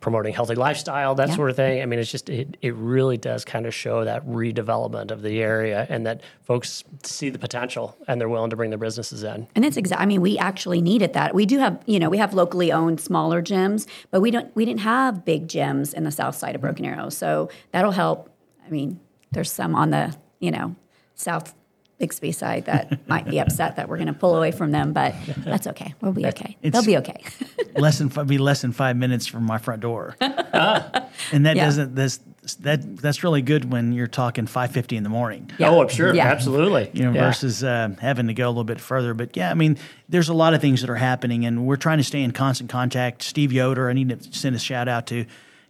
promoting 0.00 0.34
healthy 0.34 0.54
lifestyle, 0.54 1.14
that 1.14 1.28
yeah. 1.28 1.34
sort 1.34 1.50
of 1.50 1.56
thing. 1.56 1.82
I 1.82 1.86
mean, 1.86 1.98
it's 1.98 2.10
just 2.10 2.28
it, 2.28 2.56
it 2.62 2.74
really 2.74 3.16
does 3.16 3.44
kind 3.44 3.66
of 3.66 3.74
show 3.74 4.04
that 4.04 4.26
redevelopment 4.26 5.10
of 5.10 5.22
the 5.22 5.40
area 5.42 5.86
and 5.88 6.06
that 6.06 6.22
folks 6.42 6.84
see 7.02 7.30
the 7.30 7.38
potential 7.38 7.96
and 8.08 8.20
they're 8.20 8.28
willing 8.28 8.50
to 8.50 8.56
bring 8.56 8.70
their 8.70 8.78
businesses 8.78 9.22
in. 9.22 9.46
And 9.54 9.64
it's 9.64 9.76
exactly. 9.76 10.02
I 10.02 10.06
mean, 10.06 10.20
we 10.20 10.38
actually 10.38 10.80
needed 10.80 11.12
that. 11.14 11.34
We 11.34 11.46
do 11.46 11.58
have 11.58 11.82
you 11.86 11.98
know 11.98 12.10
we 12.10 12.18
have 12.18 12.34
locally 12.34 12.72
owned 12.72 13.00
smaller 13.00 13.42
gyms, 13.42 13.86
but 14.10 14.20
we 14.20 14.30
don't 14.30 14.54
we 14.54 14.64
didn't 14.64 14.80
have 14.80 15.24
big 15.24 15.48
gyms 15.48 15.94
in 15.94 16.04
the 16.04 16.10
south 16.10 16.36
side 16.36 16.54
of 16.54 16.60
mm-hmm. 16.60 16.66
Broken 16.68 16.84
Arrow, 16.84 17.08
so 17.08 17.50
that'll 17.72 17.92
help. 17.92 18.30
I 18.66 18.70
mean, 18.70 19.00
there's 19.32 19.50
some 19.50 19.74
on 19.74 19.90
the 19.90 20.16
you 20.40 20.50
know 20.50 20.76
south 21.14 21.54
Bixby 21.98 22.30
side 22.32 22.66
that 22.66 23.08
might 23.08 23.26
be 23.26 23.38
upset 23.38 23.76
that 23.76 23.88
we're 23.88 23.96
going 23.96 24.08
to 24.08 24.12
pull 24.12 24.36
away 24.36 24.50
from 24.50 24.70
them, 24.70 24.92
but 24.92 25.14
that's 25.38 25.66
okay. 25.66 25.94
We'll 26.02 26.12
be 26.12 26.26
okay. 26.26 26.56
It's 26.62 26.74
They'll 26.74 26.84
be 26.84 26.98
okay. 26.98 27.22
less 27.76 27.98
than 27.98 28.08
be 28.26 28.36
less 28.36 28.60
than 28.60 28.72
five 28.72 28.96
minutes 28.96 29.26
from 29.26 29.44
my 29.44 29.56
front 29.56 29.80
door, 29.80 30.14
and 30.20 31.46
that 31.46 31.56
yeah. 31.56 31.64
doesn't 31.64 31.94
this 31.94 32.20
that 32.60 32.98
that's 32.98 33.24
really 33.24 33.40
good 33.40 33.72
when 33.72 33.92
you're 33.92 34.06
talking 34.06 34.46
five 34.46 34.72
fifty 34.72 34.96
in 34.96 35.04
the 35.04 35.08
morning. 35.08 35.50
Yeah. 35.58 35.70
Oh, 35.70 35.80
I'm 35.80 35.88
sure, 35.88 36.14
yeah. 36.14 36.26
absolutely. 36.26 36.90
You 36.92 37.06
know, 37.06 37.12
yeah. 37.12 37.28
versus 37.28 37.64
uh, 37.64 37.88
having 37.98 38.26
to 38.26 38.34
go 38.34 38.46
a 38.46 38.50
little 38.50 38.64
bit 38.64 38.80
further. 38.80 39.14
But 39.14 39.34
yeah, 39.34 39.50
I 39.50 39.54
mean, 39.54 39.78
there's 40.08 40.28
a 40.28 40.34
lot 40.34 40.52
of 40.52 40.60
things 40.60 40.82
that 40.82 40.90
are 40.90 40.96
happening, 40.96 41.46
and 41.46 41.66
we're 41.66 41.76
trying 41.76 41.98
to 41.98 42.04
stay 42.04 42.22
in 42.22 42.32
constant 42.32 42.68
contact. 42.68 43.22
Steve 43.22 43.52
Yoder, 43.52 43.88
I 43.88 43.94
need 43.94 44.10
to 44.10 44.38
send 44.38 44.54
a 44.54 44.58
shout 44.58 44.86
out 44.86 45.06
to 45.06 45.24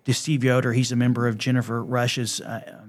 to 0.06 0.12
Steve 0.12 0.42
Yoder. 0.42 0.72
He's 0.72 0.90
a 0.90 0.96
member 0.96 1.28
of 1.28 1.38
Jennifer 1.38 1.82
Rush's. 1.84 2.40
Uh, 2.40 2.82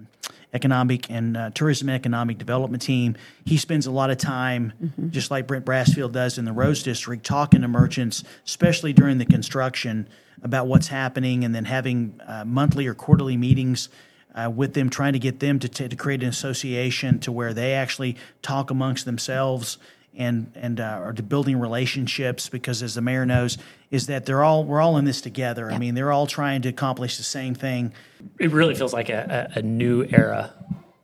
economic 0.54 1.10
and 1.10 1.36
uh, 1.36 1.50
tourism 1.52 1.90
economic 1.90 2.38
development 2.38 2.82
team. 2.82 3.16
He 3.46 3.58
spends 3.58 3.86
a 3.86 3.92
lot 3.92 4.10
of 4.10 4.18
time, 4.18 4.74
mm-hmm. 4.82 5.10
just 5.10 5.30
like 5.30 5.48
Brent 5.48 5.66
Brasfield 5.66 6.14
does 6.14 6.38
in 6.38 6.46
the 6.46 6.54
Rose 6.54 6.84
District, 6.84 7.26
talking 7.26 7.62
to 7.62 7.68
merchants, 7.68 8.24
especially 8.46 8.94
during 8.94 9.18
the 9.18 9.26
construction, 9.26 10.08
about 10.44 10.68
what's 10.68 10.88
happening, 10.88 11.44
and 11.44 11.54
then 11.54 11.66
having 11.66 12.20
uh, 12.26 12.46
monthly 12.46 12.88
or 12.88 12.94
quarterly 12.94 13.38
meetings. 13.38 13.90
Uh, 14.36 14.48
with 14.48 14.76
them, 14.76 14.88
trying 14.88 15.14
to 15.14 15.20
get 15.20 15.40
them 15.40 15.58
to, 15.58 15.68
t- 15.68 15.88
to 15.88 15.96
create 15.96 16.22
an 16.22 16.30
association 16.30 17.18
to 17.18 17.32
where 17.32 17.56
they 17.56 17.74
actually 17.74 18.16
talk 18.44 18.70
amongst 18.70 19.04
themselves 19.04 19.80
and 20.18 20.52
and 20.56 20.80
uh, 20.80 20.84
are 20.84 21.14
building 21.14 21.60
relationships 21.60 22.50
because 22.50 22.84
as 22.84 22.96
the 22.96 23.02
mayor 23.02 23.26
knows 23.26 23.58
is 23.92 24.08
that 24.08 24.26
they're 24.26 24.44
all 24.44 24.64
we're 24.64 24.82
all 24.82 24.98
in 24.98 25.06
this 25.06 25.22
together. 25.22 25.72
I 25.72 25.78
mean, 25.78 25.96
they're 25.96 26.12
all 26.12 26.28
trying 26.28 26.62
to 26.64 26.70
accomplish 26.70 27.18
the 27.18 27.24
same 27.24 27.56
thing. 27.56 27.94
It 28.40 28.52
really 28.52 28.76
feels 28.76 28.94
like 28.94 29.10
a, 29.10 29.50
a, 29.56 29.60
a 29.60 29.62
new 29.62 30.04
era 30.04 30.54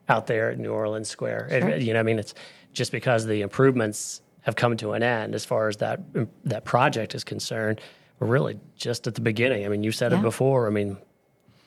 out 0.10 0.28
there 0.28 0.52
at 0.52 0.60
New 0.60 0.72
Orleans 0.72 1.10
Square. 1.10 1.48
It, 1.52 1.82
you 1.84 1.94
know, 1.94 2.00
I 2.00 2.04
mean, 2.04 2.20
it's 2.20 2.34
just 2.74 2.92
because 2.92 3.26
the 3.26 3.42
improvements 3.42 4.22
have 4.42 4.56
come 4.56 4.76
to 4.78 4.92
an 4.94 5.04
end 5.04 5.36
as 5.36 5.46
far 5.46 5.70
as 5.70 5.78
that 5.78 6.02
that 6.44 6.66
project 6.66 7.16
is 7.16 7.24
concerned. 7.24 7.80
We're 8.20 8.28
really 8.28 8.60
just 8.76 9.08
at 9.08 9.16
the 9.16 9.22
beginning. 9.22 9.66
I 9.66 9.70
mean, 9.70 9.84
you 9.84 9.92
said 9.92 10.12
Yeah. 10.12 10.20
it 10.20 10.22
before. 10.22 10.68
I 10.68 10.70
mean, 10.72 10.98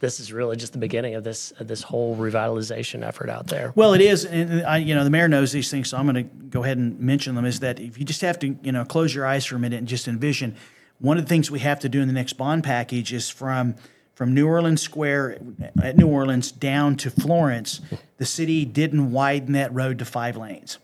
this 0.00 0.20
is 0.20 0.32
really 0.32 0.56
just 0.56 0.72
the 0.72 0.78
beginning 0.78 1.14
of 1.14 1.24
this 1.24 1.52
of 1.52 1.68
this 1.68 1.82
whole 1.82 2.16
revitalization 2.16 3.06
effort 3.06 3.30
out 3.30 3.46
there. 3.46 3.72
Well, 3.74 3.94
it 3.94 4.00
is, 4.00 4.24
and 4.24 4.64
I, 4.64 4.78
you 4.78 4.94
know, 4.94 5.04
the 5.04 5.10
mayor 5.10 5.28
knows 5.28 5.52
these 5.52 5.70
things, 5.70 5.88
so 5.88 5.96
I'm 5.96 6.04
going 6.04 6.16
to 6.16 6.22
go 6.22 6.64
ahead 6.64 6.78
and 6.78 6.98
mention 7.00 7.34
them. 7.34 7.44
Is 7.44 7.60
that 7.60 7.80
if 7.80 7.98
you 7.98 8.04
just 8.04 8.20
have 8.20 8.38
to, 8.40 8.56
you 8.62 8.72
know, 8.72 8.84
close 8.84 9.14
your 9.14 9.26
eyes 9.26 9.46
for 9.46 9.56
a 9.56 9.58
minute 9.58 9.78
and 9.78 9.88
just 9.88 10.06
envision, 10.06 10.56
one 10.98 11.16
of 11.16 11.24
the 11.24 11.28
things 11.28 11.50
we 11.50 11.60
have 11.60 11.80
to 11.80 11.88
do 11.88 12.00
in 12.00 12.08
the 12.08 12.14
next 12.14 12.34
bond 12.34 12.64
package 12.64 13.12
is 13.12 13.30
from 13.30 13.74
from 14.14 14.34
New 14.34 14.46
Orleans 14.46 14.80
Square 14.82 15.38
at 15.82 15.96
New 15.96 16.08
Orleans 16.08 16.50
down 16.50 16.96
to 16.96 17.10
Florence, 17.10 17.80
the 18.16 18.24
city 18.24 18.64
didn't 18.64 19.12
widen 19.12 19.52
that 19.52 19.74
road 19.74 19.98
to 19.98 20.04
five 20.04 20.36
lanes. 20.36 20.78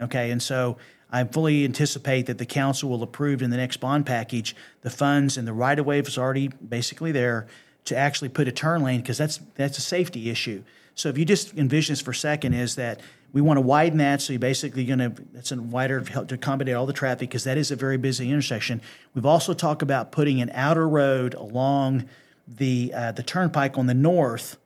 Okay, 0.00 0.30
and 0.30 0.40
so 0.40 0.78
I 1.10 1.24
fully 1.24 1.64
anticipate 1.64 2.26
that 2.26 2.38
the 2.38 2.46
council 2.46 2.88
will 2.88 3.02
approve 3.02 3.42
in 3.42 3.50
the 3.50 3.56
next 3.56 3.78
bond 3.78 4.06
package 4.06 4.54
the 4.82 4.90
funds 4.90 5.36
and 5.36 5.46
the 5.46 5.52
right 5.52 5.78
of 5.78 5.86
way 5.86 5.98
is 5.98 6.18
already 6.18 6.48
basically 6.48 7.12
there 7.12 7.46
to 7.88 7.96
actually 7.96 8.28
put 8.28 8.48
a 8.48 8.52
turn 8.52 8.82
lane 8.82 9.00
because 9.00 9.18
that's 9.18 9.40
that's 9.54 9.78
a 9.78 9.82
safety 9.82 10.30
issue. 10.30 10.62
So 10.94 11.08
if 11.08 11.18
you 11.18 11.24
just 11.24 11.54
envision 11.56 11.92
this 11.92 12.00
for 12.00 12.10
a 12.10 12.14
second, 12.14 12.54
is 12.54 12.76
that 12.76 13.00
we 13.32 13.40
want 13.40 13.58
to 13.58 13.60
widen 13.60 13.98
that 13.98 14.22
so 14.22 14.32
you're 14.32 14.40
basically 14.40 14.84
going 14.84 14.98
to 14.98 15.12
that's 15.32 15.52
a 15.52 15.60
wider 15.60 16.00
to 16.00 16.34
accommodate 16.34 16.74
all 16.74 16.86
the 16.86 16.92
traffic 16.92 17.28
because 17.30 17.44
that 17.44 17.58
is 17.58 17.70
a 17.70 17.76
very 17.76 17.96
busy 17.96 18.30
intersection. 18.30 18.80
We've 19.14 19.26
also 19.26 19.54
talked 19.54 19.82
about 19.82 20.12
putting 20.12 20.40
an 20.40 20.50
outer 20.54 20.88
road 20.88 21.34
along 21.34 22.08
the 22.46 22.92
uh, 22.94 23.12
the 23.12 23.22
turnpike 23.22 23.76
on 23.76 23.86
the 23.86 23.94
north 23.94 24.56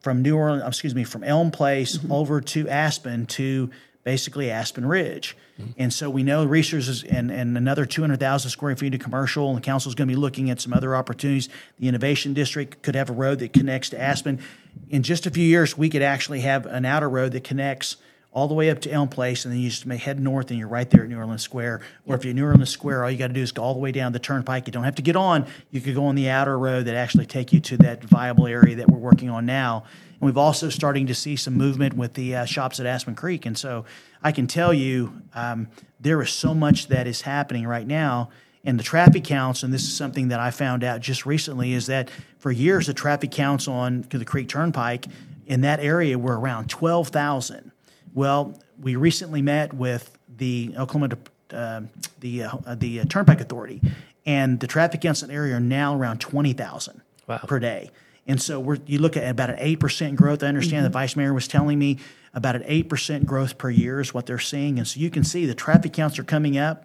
from 0.00 0.22
New 0.22 0.36
Orleans, 0.36 0.64
excuse 0.66 0.94
me, 0.94 1.04
from 1.04 1.24
Elm 1.24 1.50
Place 1.50 1.98
over 2.10 2.40
to 2.40 2.68
Aspen 2.68 3.26
to 3.26 3.70
basically 4.08 4.50
Aspen 4.50 4.86
Ridge. 4.86 5.36
And 5.76 5.92
so 5.92 6.08
we 6.08 6.22
know 6.22 6.46
resources 6.46 7.04
and, 7.04 7.30
and 7.30 7.58
another 7.58 7.84
200,000 7.84 8.50
square 8.50 8.74
feet 8.74 8.94
of 8.94 9.00
commercial, 9.00 9.48
and 9.48 9.58
the 9.58 9.60
council 9.60 9.90
is 9.90 9.94
going 9.94 10.08
to 10.08 10.14
be 10.14 10.18
looking 10.18 10.48
at 10.48 10.62
some 10.62 10.72
other 10.72 10.96
opportunities. 10.96 11.50
The 11.78 11.88
Innovation 11.88 12.32
District 12.32 12.80
could 12.82 12.94
have 12.94 13.10
a 13.10 13.12
road 13.12 13.40
that 13.40 13.52
connects 13.52 13.90
to 13.90 14.00
Aspen. 14.00 14.40
In 14.88 15.02
just 15.02 15.26
a 15.26 15.30
few 15.30 15.44
years, 15.44 15.76
we 15.76 15.90
could 15.90 16.00
actually 16.00 16.40
have 16.40 16.64
an 16.64 16.86
outer 16.86 17.10
road 17.10 17.32
that 17.32 17.44
connects 17.44 17.98
all 18.38 18.46
the 18.46 18.54
way 18.54 18.70
up 18.70 18.80
to 18.82 18.90
Elm 18.92 19.08
Place, 19.08 19.44
and 19.44 19.52
then 19.52 19.60
you 19.60 19.68
just 19.68 19.84
may 19.84 19.96
head 19.96 20.20
north, 20.20 20.50
and 20.50 20.60
you're 20.60 20.68
right 20.68 20.88
there 20.88 21.02
at 21.02 21.08
New 21.08 21.18
Orleans 21.18 21.42
Square. 21.42 21.80
Or 22.06 22.14
if 22.14 22.24
you're 22.24 22.34
New 22.34 22.46
Orleans 22.46 22.70
Square, 22.70 23.02
all 23.02 23.10
you 23.10 23.18
got 23.18 23.26
to 23.26 23.32
do 23.34 23.42
is 23.42 23.50
go 23.50 23.64
all 23.64 23.74
the 23.74 23.80
way 23.80 23.90
down 23.90 24.12
the 24.12 24.20
turnpike. 24.20 24.68
You 24.68 24.72
don't 24.72 24.84
have 24.84 24.94
to 24.94 25.02
get 25.02 25.16
on. 25.16 25.44
You 25.72 25.80
could 25.80 25.96
go 25.96 26.06
on 26.06 26.14
the 26.14 26.28
outer 26.28 26.56
road 26.56 26.84
that 26.84 26.94
actually 26.94 27.26
take 27.26 27.52
you 27.52 27.58
to 27.58 27.76
that 27.78 28.04
viable 28.04 28.46
area 28.46 28.76
that 28.76 28.88
we're 28.88 28.98
working 28.98 29.28
on 29.28 29.44
now. 29.44 29.82
And 30.12 30.20
we've 30.20 30.38
also 30.38 30.68
starting 30.68 31.08
to 31.08 31.14
see 31.16 31.34
some 31.34 31.54
movement 31.54 31.94
with 31.94 32.14
the 32.14 32.36
uh, 32.36 32.44
shops 32.44 32.78
at 32.78 32.86
Aspen 32.86 33.16
Creek, 33.16 33.44
and 33.44 33.58
so 33.58 33.84
I 34.22 34.30
can 34.30 34.46
tell 34.46 34.72
you 34.72 35.20
um, 35.34 35.66
there 35.98 36.22
is 36.22 36.30
so 36.30 36.54
much 36.54 36.86
that 36.88 37.08
is 37.08 37.22
happening 37.22 37.66
right 37.66 37.86
now. 37.86 38.30
And 38.64 38.78
the 38.78 38.84
traffic 38.84 39.24
counts, 39.24 39.64
and 39.64 39.74
this 39.74 39.82
is 39.82 39.96
something 39.96 40.28
that 40.28 40.38
I 40.38 40.50
found 40.52 40.84
out 40.84 41.00
just 41.00 41.26
recently, 41.26 41.72
is 41.72 41.86
that 41.86 42.08
for 42.38 42.52
years 42.52 42.86
the 42.86 42.94
traffic 42.94 43.32
counts 43.32 43.66
on 43.66 44.04
the 44.10 44.24
Creek 44.24 44.48
Turnpike 44.48 45.06
in 45.46 45.62
that 45.62 45.80
area 45.80 46.18
were 46.18 46.38
around 46.38 46.68
twelve 46.68 47.08
thousand. 47.08 47.72
Well, 48.14 48.58
we 48.80 48.96
recently 48.96 49.42
met 49.42 49.72
with 49.74 50.16
the 50.36 50.74
Oklahoma, 50.78 51.16
uh, 51.52 51.82
the 52.20 52.44
uh, 52.44 52.74
the 52.74 53.00
uh, 53.00 53.04
Turnpike 53.04 53.40
Authority, 53.40 53.80
and 54.26 54.60
the 54.60 54.66
traffic 54.66 55.00
counts 55.00 55.22
in 55.22 55.28
the 55.28 55.34
area 55.34 55.56
are 55.56 55.60
now 55.60 55.96
around 55.96 56.20
twenty 56.20 56.52
thousand 56.52 57.02
Wow. 57.26 57.38
per 57.46 57.58
day. 57.58 57.90
And 58.26 58.40
so 58.40 58.58
we're 58.60 58.78
you 58.86 58.98
look 58.98 59.16
at 59.16 59.28
about 59.28 59.50
an 59.50 59.56
eight 59.58 59.80
percent 59.80 60.16
growth. 60.16 60.42
I 60.42 60.46
understand 60.46 60.84
the 60.84 60.90
vice 60.90 61.16
mayor 61.16 61.34
was 61.34 61.48
telling 61.48 61.78
me 61.78 61.98
about 62.34 62.56
an 62.56 62.62
eight 62.66 62.88
percent 62.88 63.26
growth 63.26 63.58
per 63.58 63.70
year 63.70 64.00
is 64.00 64.14
what 64.14 64.26
they're 64.26 64.38
seeing, 64.38 64.78
and 64.78 64.86
so 64.86 65.00
you 65.00 65.10
can 65.10 65.24
see 65.24 65.46
the 65.46 65.54
traffic 65.54 65.92
counts 65.92 66.18
are 66.18 66.24
coming 66.24 66.56
up 66.58 66.84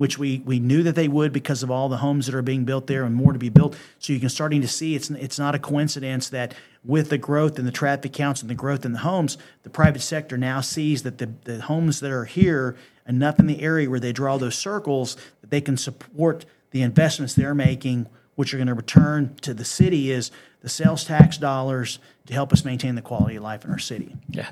which 0.00 0.16
we, 0.16 0.40
we 0.46 0.58
knew 0.58 0.82
that 0.82 0.94
they 0.94 1.08
would 1.08 1.30
because 1.30 1.62
of 1.62 1.70
all 1.70 1.90
the 1.90 1.98
homes 1.98 2.24
that 2.24 2.34
are 2.34 2.40
being 2.40 2.64
built 2.64 2.86
there 2.86 3.04
and 3.04 3.14
more 3.14 3.34
to 3.34 3.38
be 3.38 3.50
built. 3.50 3.76
So 3.98 4.14
you 4.14 4.18
can 4.18 4.30
starting 4.30 4.62
to 4.62 4.66
see 4.66 4.94
it's 4.94 5.10
it's 5.10 5.38
not 5.38 5.54
a 5.54 5.58
coincidence 5.58 6.30
that 6.30 6.54
with 6.84 7.10
the 7.10 7.18
growth 7.18 7.58
in 7.58 7.66
the 7.66 7.72
traffic 7.72 8.12
counts 8.12 8.40
and 8.40 8.50
the 8.50 8.54
growth 8.54 8.84
in 8.84 8.92
the 8.92 9.00
homes, 9.00 9.36
the 9.62 9.70
private 9.70 10.00
sector 10.00 10.38
now 10.38 10.60
sees 10.60 11.02
that 11.02 11.18
the, 11.18 11.30
the 11.44 11.60
homes 11.62 12.00
that 12.00 12.10
are 12.10 12.24
here 12.24 12.76
enough 13.06 13.38
in 13.38 13.46
the 13.46 13.60
area 13.60 13.90
where 13.90 14.00
they 14.00 14.12
draw 14.12 14.38
those 14.38 14.54
circles 14.54 15.16
that 15.40 15.50
they 15.50 15.60
can 15.60 15.76
support 15.76 16.46
the 16.70 16.82
investments 16.82 17.34
they're 17.34 17.54
making, 17.54 18.06
which 18.36 18.54
are 18.54 18.56
going 18.56 18.68
to 18.68 18.74
return 18.74 19.34
to 19.42 19.52
the 19.52 19.64
city 19.64 20.10
is 20.10 20.30
the 20.62 20.68
sales 20.68 21.04
tax 21.04 21.36
dollars 21.36 21.98
to 22.26 22.32
help 22.32 22.52
us 22.52 22.64
maintain 22.64 22.94
the 22.94 23.02
quality 23.02 23.36
of 23.36 23.42
life 23.42 23.64
in 23.64 23.70
our 23.70 23.78
city. 23.78 24.14
Yeah, 24.28 24.48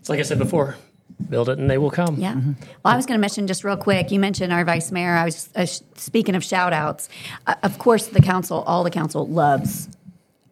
it's 0.00 0.08
like 0.08 0.18
I 0.18 0.22
said 0.22 0.38
before, 0.38 0.76
build 1.28 1.48
it 1.48 1.58
and 1.58 1.68
they 1.70 1.78
will 1.78 1.90
come. 1.90 2.16
Yeah. 2.16 2.34
Well, 2.34 2.56
I 2.84 2.96
was 2.96 3.06
going 3.06 3.18
to 3.18 3.20
mention 3.20 3.46
just 3.46 3.64
real 3.64 3.76
quick. 3.76 4.10
You 4.10 4.18
mentioned 4.18 4.52
our 4.52 4.64
vice 4.64 4.90
mayor. 4.90 5.14
I 5.14 5.24
was 5.24 5.50
uh, 5.54 5.66
sh- 5.66 5.80
speaking 5.96 6.34
of 6.34 6.42
shout 6.42 6.72
outs. 6.72 7.08
Uh, 7.46 7.54
of 7.62 7.78
course, 7.78 8.06
the 8.06 8.22
council, 8.22 8.62
all 8.66 8.82
the 8.84 8.90
council 8.90 9.26
loves 9.26 9.88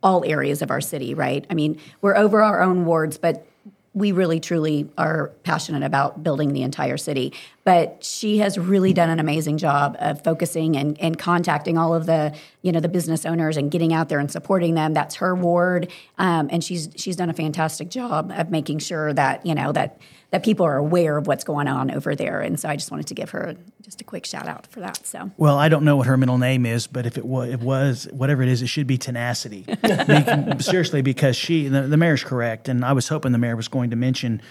all 0.07 0.25
areas 0.25 0.62
of 0.62 0.71
our 0.71 0.81
city, 0.81 1.14
right? 1.14 1.45
I 1.51 1.55
mean, 1.55 1.81
we're 2.01 2.16
over 2.16 2.40
our 2.40 2.62
own 2.62 2.85
wards, 2.87 3.19
but 3.19 3.45
we 3.92 4.12
really 4.12 4.38
truly 4.38 4.88
are 4.97 5.33
passionate 5.42 5.83
about 5.83 6.23
building 6.23 6.53
the 6.53 6.62
entire 6.62 6.97
city. 6.97 7.33
But 7.64 8.05
she 8.05 8.38
has 8.38 8.57
really 8.57 8.92
done 8.92 9.11
an 9.11 9.19
amazing 9.19 9.57
job 9.59 9.97
of 9.99 10.23
focusing 10.23 10.77
and, 10.77 10.97
and 11.01 11.19
contacting 11.19 11.77
all 11.77 11.92
of 11.92 12.07
the, 12.07 12.37
you 12.62 12.71
know, 12.71 12.79
the 12.79 12.88
business 12.88 13.27
owners 13.27 13.57
and 13.57 13.69
getting 13.69 13.92
out 13.92 14.09
there 14.09 14.21
and 14.21 14.31
supporting 14.31 14.75
them. 14.75 14.95
That's 14.95 15.16
her 15.16 15.35
ward, 15.35 15.90
um, 16.19 16.49
and 16.53 16.62
she's 16.62 16.88
she's 16.95 17.16
done 17.16 17.31
a 17.31 17.35
fantastic 17.35 17.88
job 17.88 18.31
of 18.37 18.51
making 18.51 18.79
sure 18.79 19.12
that 19.14 19.45
you 19.45 19.57
know 19.57 19.73
that 19.73 19.99
that 20.37 20.44
people 20.44 20.66
are 20.66 20.77
aware 20.77 21.16
of 21.16 21.27
what's 21.27 21.44
going 21.44 21.66
on 21.66 21.90
over 21.90 22.14
there. 22.14 22.42
And 22.42 22.61
so 22.61 22.68
I 22.68 22.77
just 22.77 22.90
wanted 22.90 23.07
to 23.07 23.14
give 23.14 23.31
her 23.31 23.55
just 23.81 24.03
a 24.03 24.05
quick 24.05 24.27
shout 24.27 24.46
out 24.46 24.66
for 24.66 24.81
that. 24.81 25.07
So 25.07 25.31
Well, 25.38 25.57
I 25.57 25.70
don't 25.70 25.83
know 25.83 25.96
what 25.96 26.07
her 26.09 26.18
middle 26.18 26.37
name 26.37 26.66
is, 26.66 26.87
but 26.87 27.07
if 27.07 27.16
it 27.16 27.25
was, 27.25 27.49
it 27.49 27.61
was 27.61 28.07
whatever 28.12 28.42
it 28.42 28.51
is, 28.51 28.61
it 28.61 28.66
should 28.66 28.87
be 28.87 28.99
tenacity. 28.99 29.62
Be- 29.83 30.62
seriously, 30.62 31.01
because 31.01 31.37
she, 31.37 31.68
the, 31.68 31.83
the 31.83 31.96
mayor's 31.96 32.22
correct, 32.22 32.68
and 32.68 32.85
I 32.85 32.92
was 32.92 33.09
hoping 33.09 33.33
the 33.33 33.38
mayor 33.38 33.57
was 33.57 33.68
going 33.68 33.88
to 33.90 33.96
mention, 33.96 34.42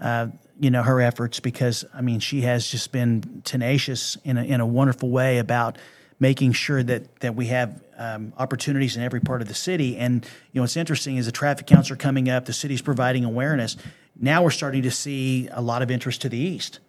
uh, 0.00 0.28
you 0.58 0.70
know, 0.70 0.82
her 0.82 1.02
efforts 1.02 1.38
because 1.38 1.84
I 1.92 2.00
mean, 2.00 2.20
she 2.20 2.40
has 2.40 2.66
just 2.66 2.90
been 2.90 3.42
tenacious 3.44 4.16
in 4.24 4.38
a, 4.38 4.42
in 4.42 4.62
a 4.62 4.66
wonderful 4.66 5.10
way 5.10 5.36
about 5.36 5.76
making 6.18 6.52
sure 6.52 6.82
that 6.82 7.20
that 7.20 7.34
we 7.34 7.48
have 7.48 7.82
um, 7.98 8.32
opportunities 8.38 8.96
in 8.96 9.02
every 9.02 9.20
part 9.20 9.42
of 9.42 9.48
the 9.48 9.54
city. 9.54 9.98
And 9.98 10.24
you 10.24 10.30
know, 10.54 10.62
what's 10.62 10.78
interesting 10.78 11.18
is 11.18 11.26
the 11.26 11.32
traffic 11.32 11.66
counts 11.66 11.90
are 11.90 11.96
coming 11.96 12.30
up. 12.30 12.46
The 12.46 12.54
city's 12.54 12.80
providing 12.80 13.26
awareness. 13.26 13.76
Now 14.18 14.42
we're 14.42 14.50
starting 14.50 14.82
to 14.82 14.90
see 14.90 15.48
a 15.52 15.60
lot 15.60 15.82
of 15.82 15.90
interest 15.90 16.22
to 16.22 16.28
the 16.28 16.38
east. 16.38 16.80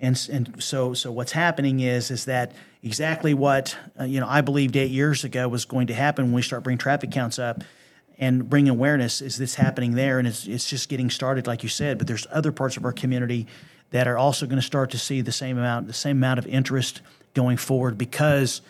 And, 0.00 0.28
and 0.32 0.62
so 0.62 0.94
so 0.94 1.12
what's 1.12 1.32
happening 1.32 1.80
is 1.80 2.10
is 2.10 2.24
that 2.24 2.52
exactly 2.82 3.34
what 3.34 3.76
uh, 3.98 4.04
you 4.04 4.20
know 4.20 4.26
I 4.28 4.40
believed 4.40 4.76
eight 4.76 4.90
years 4.90 5.24
ago 5.24 5.48
was 5.48 5.64
going 5.64 5.86
to 5.86 5.94
happen 5.94 6.26
when 6.26 6.34
we 6.34 6.42
start 6.42 6.64
bringing 6.64 6.78
traffic 6.78 7.10
counts 7.12 7.38
up 7.38 7.62
and 8.18 8.48
bring 8.50 8.68
awareness 8.68 9.22
is 9.22 9.36
this 9.36 9.54
happening 9.54 9.92
there 9.92 10.18
and 10.18 10.26
it's 10.26 10.46
it's 10.46 10.68
just 10.68 10.88
getting 10.88 11.08
started 11.08 11.46
like 11.46 11.62
you 11.62 11.68
said 11.68 11.98
but 11.98 12.06
there's 12.06 12.26
other 12.30 12.52
parts 12.52 12.76
of 12.76 12.84
our 12.84 12.92
community 12.92 13.46
that 13.90 14.08
are 14.08 14.18
also 14.18 14.44
going 14.44 14.60
to 14.60 14.66
start 14.66 14.90
to 14.90 14.98
see 14.98 15.20
the 15.20 15.32
same 15.32 15.56
amount 15.56 15.86
the 15.86 15.92
same 15.92 16.16
amount 16.16 16.38
of 16.38 16.46
interest 16.46 17.00
going 17.32 17.56
forward 17.56 17.96
because 17.96 18.60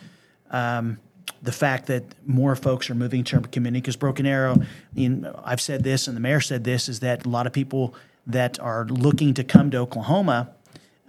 um, 0.50 0.98
the 1.42 1.52
fact 1.52 1.86
that 1.86 2.04
more 2.24 2.54
folks 2.54 2.88
are 2.88 2.94
moving 2.94 3.24
to 3.24 3.40
community 3.40 3.80
because 3.80 3.96
Broken 3.96 4.26
Arrow, 4.26 4.54
I 4.60 4.66
mean, 4.94 5.28
I've 5.44 5.60
said 5.60 5.82
this 5.82 6.06
and 6.06 6.16
the 6.16 6.20
mayor 6.20 6.40
said 6.40 6.62
this, 6.62 6.88
is 6.88 7.00
that 7.00 7.26
a 7.26 7.28
lot 7.28 7.46
of 7.46 7.52
people 7.52 7.94
that 8.28 8.60
are 8.60 8.86
looking 8.86 9.34
to 9.34 9.44
come 9.44 9.70
to 9.72 9.78
Oklahoma, 9.78 10.50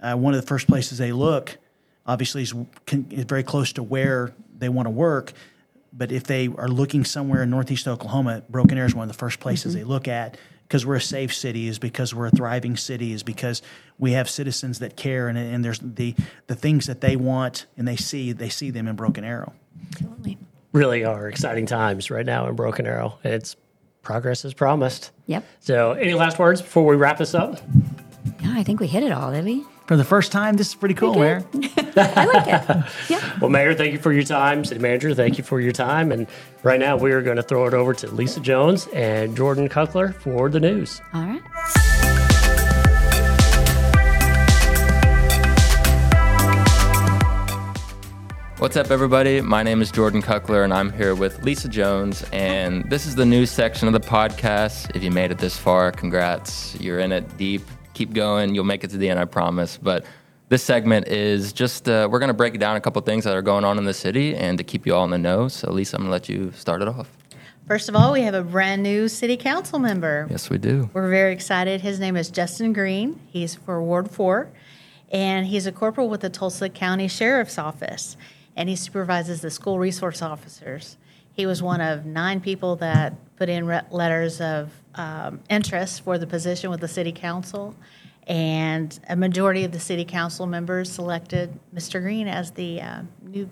uh, 0.02 0.14
one 0.14 0.34
of 0.34 0.40
the 0.40 0.46
first 0.46 0.66
places 0.66 0.98
they 0.98 1.12
look, 1.12 1.56
obviously, 2.04 2.42
is, 2.42 2.52
can, 2.84 3.06
is 3.10 3.24
very 3.24 3.44
close 3.44 3.72
to 3.74 3.82
where 3.82 4.34
they 4.58 4.68
want 4.68 4.86
to 4.86 4.90
work. 4.90 5.32
But 5.92 6.10
if 6.10 6.24
they 6.24 6.48
are 6.48 6.68
looking 6.68 7.04
somewhere 7.04 7.44
in 7.44 7.50
northeast 7.50 7.86
Oklahoma, 7.86 8.42
Broken 8.48 8.76
Arrow 8.76 8.88
is 8.88 8.94
one 8.96 9.08
of 9.08 9.14
the 9.14 9.18
first 9.18 9.38
places 9.38 9.74
they 9.74 9.84
look 9.84 10.08
at 10.08 10.36
because 10.68 10.84
we're 10.84 10.96
a 10.96 11.00
safe 11.00 11.34
city, 11.34 11.68
is 11.68 11.78
because 11.78 12.14
we're 12.14 12.26
a 12.26 12.30
thriving 12.30 12.76
city, 12.76 13.12
is 13.12 13.22
because 13.22 13.62
we 13.98 14.12
have 14.12 14.28
citizens 14.28 14.78
that 14.80 14.96
care, 14.96 15.28
and, 15.28 15.38
and 15.38 15.64
there's 15.64 15.78
the 15.78 16.14
the 16.46 16.54
things 16.54 16.86
that 16.86 17.00
they 17.00 17.16
want 17.16 17.66
and 17.76 17.86
they 17.86 17.96
see, 17.96 18.32
they 18.32 18.48
see 18.48 18.70
them 18.70 18.88
in 18.88 18.96
Broken 18.96 19.24
Arrow. 19.24 19.52
absolutely. 19.92 20.38
Really 20.72 21.04
are 21.04 21.28
exciting 21.28 21.66
times 21.66 22.10
right 22.10 22.26
now 22.26 22.48
in 22.48 22.56
Broken 22.56 22.86
Arrow. 22.86 23.18
It's 23.22 23.56
progress 24.02 24.44
is 24.44 24.54
promised. 24.54 25.12
Yep. 25.26 25.44
So, 25.60 25.92
any 25.92 26.14
last 26.14 26.38
words 26.38 26.60
before 26.60 26.84
we 26.84 26.96
wrap 26.96 27.18
this 27.18 27.34
up? 27.34 27.60
Yeah, 28.40 28.54
I 28.54 28.62
think 28.62 28.80
we 28.80 28.86
hit 28.86 29.02
it 29.02 29.12
all, 29.12 29.30
did 29.30 29.44
we? 29.44 29.64
for 29.86 29.96
the 29.96 30.04
first 30.04 30.32
time. 30.32 30.56
This 30.56 30.68
is 30.68 30.74
pretty 30.74 30.94
cool, 30.94 31.14
Mayor. 31.14 31.44
I 31.96 32.24
like 32.24 32.46
it. 32.46 33.10
Yeah. 33.10 33.38
Well, 33.40 33.50
Mayor, 33.50 33.74
thank 33.74 33.92
you 33.92 33.98
for 33.98 34.12
your 34.12 34.22
time. 34.22 34.64
City 34.64 34.80
Manager, 34.80 35.14
thank 35.14 35.38
you 35.38 35.44
for 35.44 35.60
your 35.60 35.72
time. 35.72 36.12
And 36.12 36.26
right 36.62 36.80
now, 36.80 36.96
we 36.96 37.12
are 37.12 37.22
going 37.22 37.36
to 37.36 37.42
throw 37.42 37.66
it 37.66 37.74
over 37.74 37.94
to 37.94 38.08
Lisa 38.08 38.40
Jones 38.40 38.88
and 38.94 39.36
Jordan 39.36 39.68
Cuckler 39.68 40.14
for 40.14 40.48
the 40.48 40.60
news. 40.60 41.00
All 41.12 41.24
right. 41.24 41.42
What's 48.58 48.76
up, 48.78 48.90
everybody? 48.90 49.42
My 49.42 49.62
name 49.62 49.82
is 49.82 49.92
Jordan 49.92 50.22
Cuckler, 50.22 50.64
and 50.64 50.72
I'm 50.72 50.90
here 50.90 51.14
with 51.14 51.42
Lisa 51.42 51.68
Jones. 51.68 52.24
And 52.32 52.88
this 52.88 53.04
is 53.04 53.14
the 53.14 53.26
news 53.26 53.50
section 53.50 53.88
of 53.88 53.92
the 53.92 54.00
podcast. 54.00 54.96
If 54.96 55.02
you 55.02 55.10
made 55.10 55.30
it 55.30 55.36
this 55.36 55.58
far, 55.58 55.92
congrats. 55.92 56.74
You're 56.80 57.00
in 57.00 57.12
it 57.12 57.36
deep. 57.36 57.62
Keep 57.94 58.12
going. 58.12 58.54
You'll 58.54 58.64
make 58.64 58.84
it 58.84 58.90
to 58.90 58.98
the 58.98 59.08
end, 59.08 59.18
I 59.18 59.24
promise. 59.24 59.78
But 59.78 60.04
this 60.48 60.62
segment 60.62 61.08
is 61.08 61.52
just, 61.52 61.88
uh, 61.88 62.08
we're 62.10 62.18
going 62.18 62.28
to 62.28 62.34
break 62.34 62.58
down 62.58 62.76
a 62.76 62.80
couple 62.80 63.00
things 63.02 63.24
that 63.24 63.34
are 63.34 63.42
going 63.42 63.64
on 63.64 63.78
in 63.78 63.84
the 63.84 63.94
city 63.94 64.36
and 64.36 64.58
to 64.58 64.64
keep 64.64 64.86
you 64.86 64.94
all 64.94 65.04
in 65.04 65.10
the 65.10 65.18
know. 65.18 65.48
So, 65.48 65.72
Lisa, 65.72 65.96
I'm 65.96 66.02
going 66.02 66.08
to 66.08 66.12
let 66.12 66.28
you 66.28 66.52
start 66.52 66.82
it 66.82 66.88
off. 66.88 67.08
First 67.66 67.88
of 67.88 67.96
all, 67.96 68.12
we 68.12 68.20
have 68.22 68.34
a 68.34 68.42
brand 68.42 68.82
new 68.82 69.08
city 69.08 69.38
council 69.38 69.78
member. 69.78 70.26
Yes, 70.30 70.50
we 70.50 70.58
do. 70.58 70.90
We're 70.92 71.08
very 71.08 71.32
excited. 71.32 71.80
His 71.80 71.98
name 71.98 72.14
is 72.16 72.28
Justin 72.28 72.74
Green. 72.74 73.18
He's 73.28 73.54
for 73.54 73.82
Ward 73.82 74.10
4, 74.10 74.50
and 75.10 75.46
he's 75.46 75.66
a 75.66 75.72
corporal 75.72 76.10
with 76.10 76.20
the 76.20 76.28
Tulsa 76.28 76.68
County 76.68 77.08
Sheriff's 77.08 77.56
Office 77.56 78.18
and 78.56 78.68
he 78.68 78.76
supervises 78.76 79.40
the 79.40 79.50
school 79.50 79.78
resource 79.78 80.22
officers. 80.22 80.96
He 81.32 81.46
was 81.46 81.62
one 81.62 81.80
of 81.80 82.04
nine 82.06 82.40
people 82.40 82.76
that 82.76 83.14
put 83.36 83.48
in 83.48 83.66
re- 83.66 83.82
letters 83.90 84.40
of 84.40 84.70
um, 84.94 85.40
interest 85.50 86.02
for 86.02 86.18
the 86.18 86.26
position 86.26 86.70
with 86.70 86.80
the 86.80 86.88
city 86.88 87.12
council, 87.12 87.74
and 88.26 88.98
a 89.08 89.16
majority 89.16 89.64
of 89.64 89.72
the 89.72 89.80
city 89.80 90.04
council 90.04 90.46
members 90.46 90.90
selected 90.90 91.58
Mr. 91.74 92.00
Green 92.00 92.28
as 92.28 92.52
the 92.52 92.80
uh, 92.80 93.02
new 93.22 93.48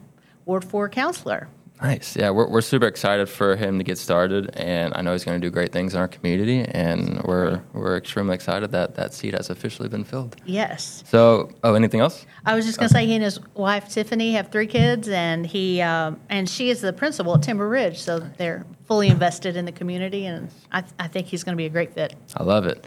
Ward 0.46 0.64
4 0.64 0.88
councilor. 0.88 1.48
Nice. 1.83 2.16
Yeah, 2.16 2.31
we're, 2.31 2.49
we're 2.49 2.61
super 2.61 2.87
excited 2.87 3.29
for 3.29 3.57
him 3.57 3.79
to 3.79 3.85
get 3.85 3.99
started, 3.99 4.51
and 4.55 4.95
I 4.95 5.03
know 5.03 5.12
he's 5.12 5.25
going 5.25 5.40
to 5.40 5.45
do 5.45 5.51
great 5.51 5.73
things 5.73 5.95
in 5.95 6.01
our 6.01 6.07
community, 6.07 6.61
and 6.61 7.21
we're 7.25 7.61
we're 7.73 7.97
extremely 7.97 8.35
excited 8.35 8.71
that 8.71 8.95
that 8.95 9.12
seat 9.12 9.35
has 9.35 9.51
officially 9.51 9.88
been 9.88 10.05
filled. 10.05 10.37
Yes. 10.45 11.03
So, 11.09 11.51
oh, 11.64 11.75
anything 11.75 11.99
else? 11.99 12.25
I 12.47 12.55
was 12.55 12.66
just 12.66 12.79
going 12.79 12.88
to 12.88 12.95
say 12.95 13.05
he 13.07 13.14
and 13.14 13.25
his 13.25 13.40
wife 13.55 13.88
Tiffany 13.88 14.33
have 14.35 14.53
three 14.53 14.68
kids, 14.68 15.09
and 15.09 15.45
he 15.45 15.83
um, 15.83 16.21
and 16.29 16.49
she 16.49 16.71
is 16.71 16.81
the 16.81 16.92
principal 16.92 17.35
at 17.35 17.42
Timber 17.42 17.68
Ridge, 17.68 17.99
so 17.99 18.21
they're 18.21 18.64
fully 18.87 19.09
invested 19.09 19.57
in 19.57 19.64
the 19.64 19.73
community, 19.73 20.27
and 20.27 20.51
I, 20.71 20.85
I 21.01 21.09
think 21.09 21.27
he's 21.27 21.42
going 21.42 21.55
to 21.55 21.61
be 21.61 21.66
a 21.66 21.71
great 21.71 21.95
fit. 21.95 22.14
I 22.37 22.45
love 22.45 22.64
it. 22.66 22.87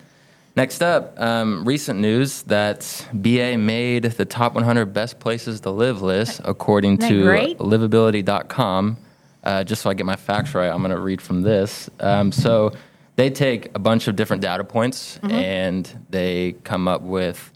Next 0.56 0.82
up, 0.82 1.20
um, 1.20 1.66
recent 1.66 2.00
news 2.00 2.44
that 2.44 3.08
BA 3.14 3.58
made 3.58 4.04
the 4.04 4.24
top 4.24 4.56
100 4.56 4.94
best 4.94 5.20
places 5.20 5.60
to 5.62 5.70
live 5.70 6.02
list 6.02 6.40
according 6.46 7.00
to 7.00 7.24
livability.com. 7.60 8.98
Uh, 9.44 9.64
just 9.66 9.82
so 9.82 9.90
I 9.90 9.94
get 9.94 10.06
my 10.06 10.16
facts 10.16 10.56
right, 10.56 10.70
I'm 10.70 10.80
going 10.80 10.92
to 10.92 11.00
read 11.00 11.22
from 11.22 11.42
this. 11.42 11.90
Um, 12.00 12.32
so 12.32 12.72
they 13.18 13.30
take 13.30 13.76
a 13.76 13.80
bunch 13.80 14.08
of 14.08 14.16
different 14.16 14.42
data 14.42 14.64
points 14.64 15.18
mm-hmm. 15.18 15.32
and 15.32 16.06
they 16.10 16.54
come 16.64 16.88
up 16.88 17.02
with 17.02 17.52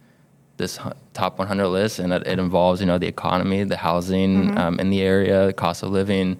this 0.58 0.78
top 1.14 1.40
100 1.40 1.68
list, 1.70 2.00
and 2.00 2.12
it, 2.12 2.28
it 2.28 2.38
involves 2.38 2.82
you 2.82 2.86
know 2.86 2.98
the 2.98 3.08
economy, 3.08 3.64
the 3.64 3.78
housing 3.78 4.50
mm-hmm. 4.50 4.58
um, 4.58 4.80
in 4.80 4.90
the 4.90 5.02
area, 5.02 5.46
the 5.46 5.54
cost 5.54 5.84
of 5.84 5.90
living, 5.90 6.38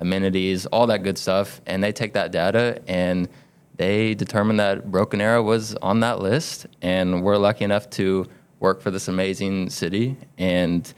amenities, 0.00 0.66
all 0.66 0.88
that 0.88 1.04
good 1.04 1.16
stuff, 1.16 1.60
and 1.66 1.84
they 1.84 1.92
take 1.92 2.14
that 2.14 2.32
data 2.32 2.82
and 2.88 3.28
they 3.80 4.14
determined 4.14 4.60
that 4.60 4.90
Broken 4.90 5.22
Arrow 5.22 5.42
was 5.42 5.74
on 5.76 6.00
that 6.00 6.20
list, 6.20 6.66
and 6.82 7.22
we're 7.22 7.38
lucky 7.38 7.64
enough 7.64 7.88
to 7.90 8.26
work 8.58 8.82
for 8.82 8.90
this 8.90 9.08
amazing 9.08 9.70
city. 9.70 10.18
And 10.36 10.92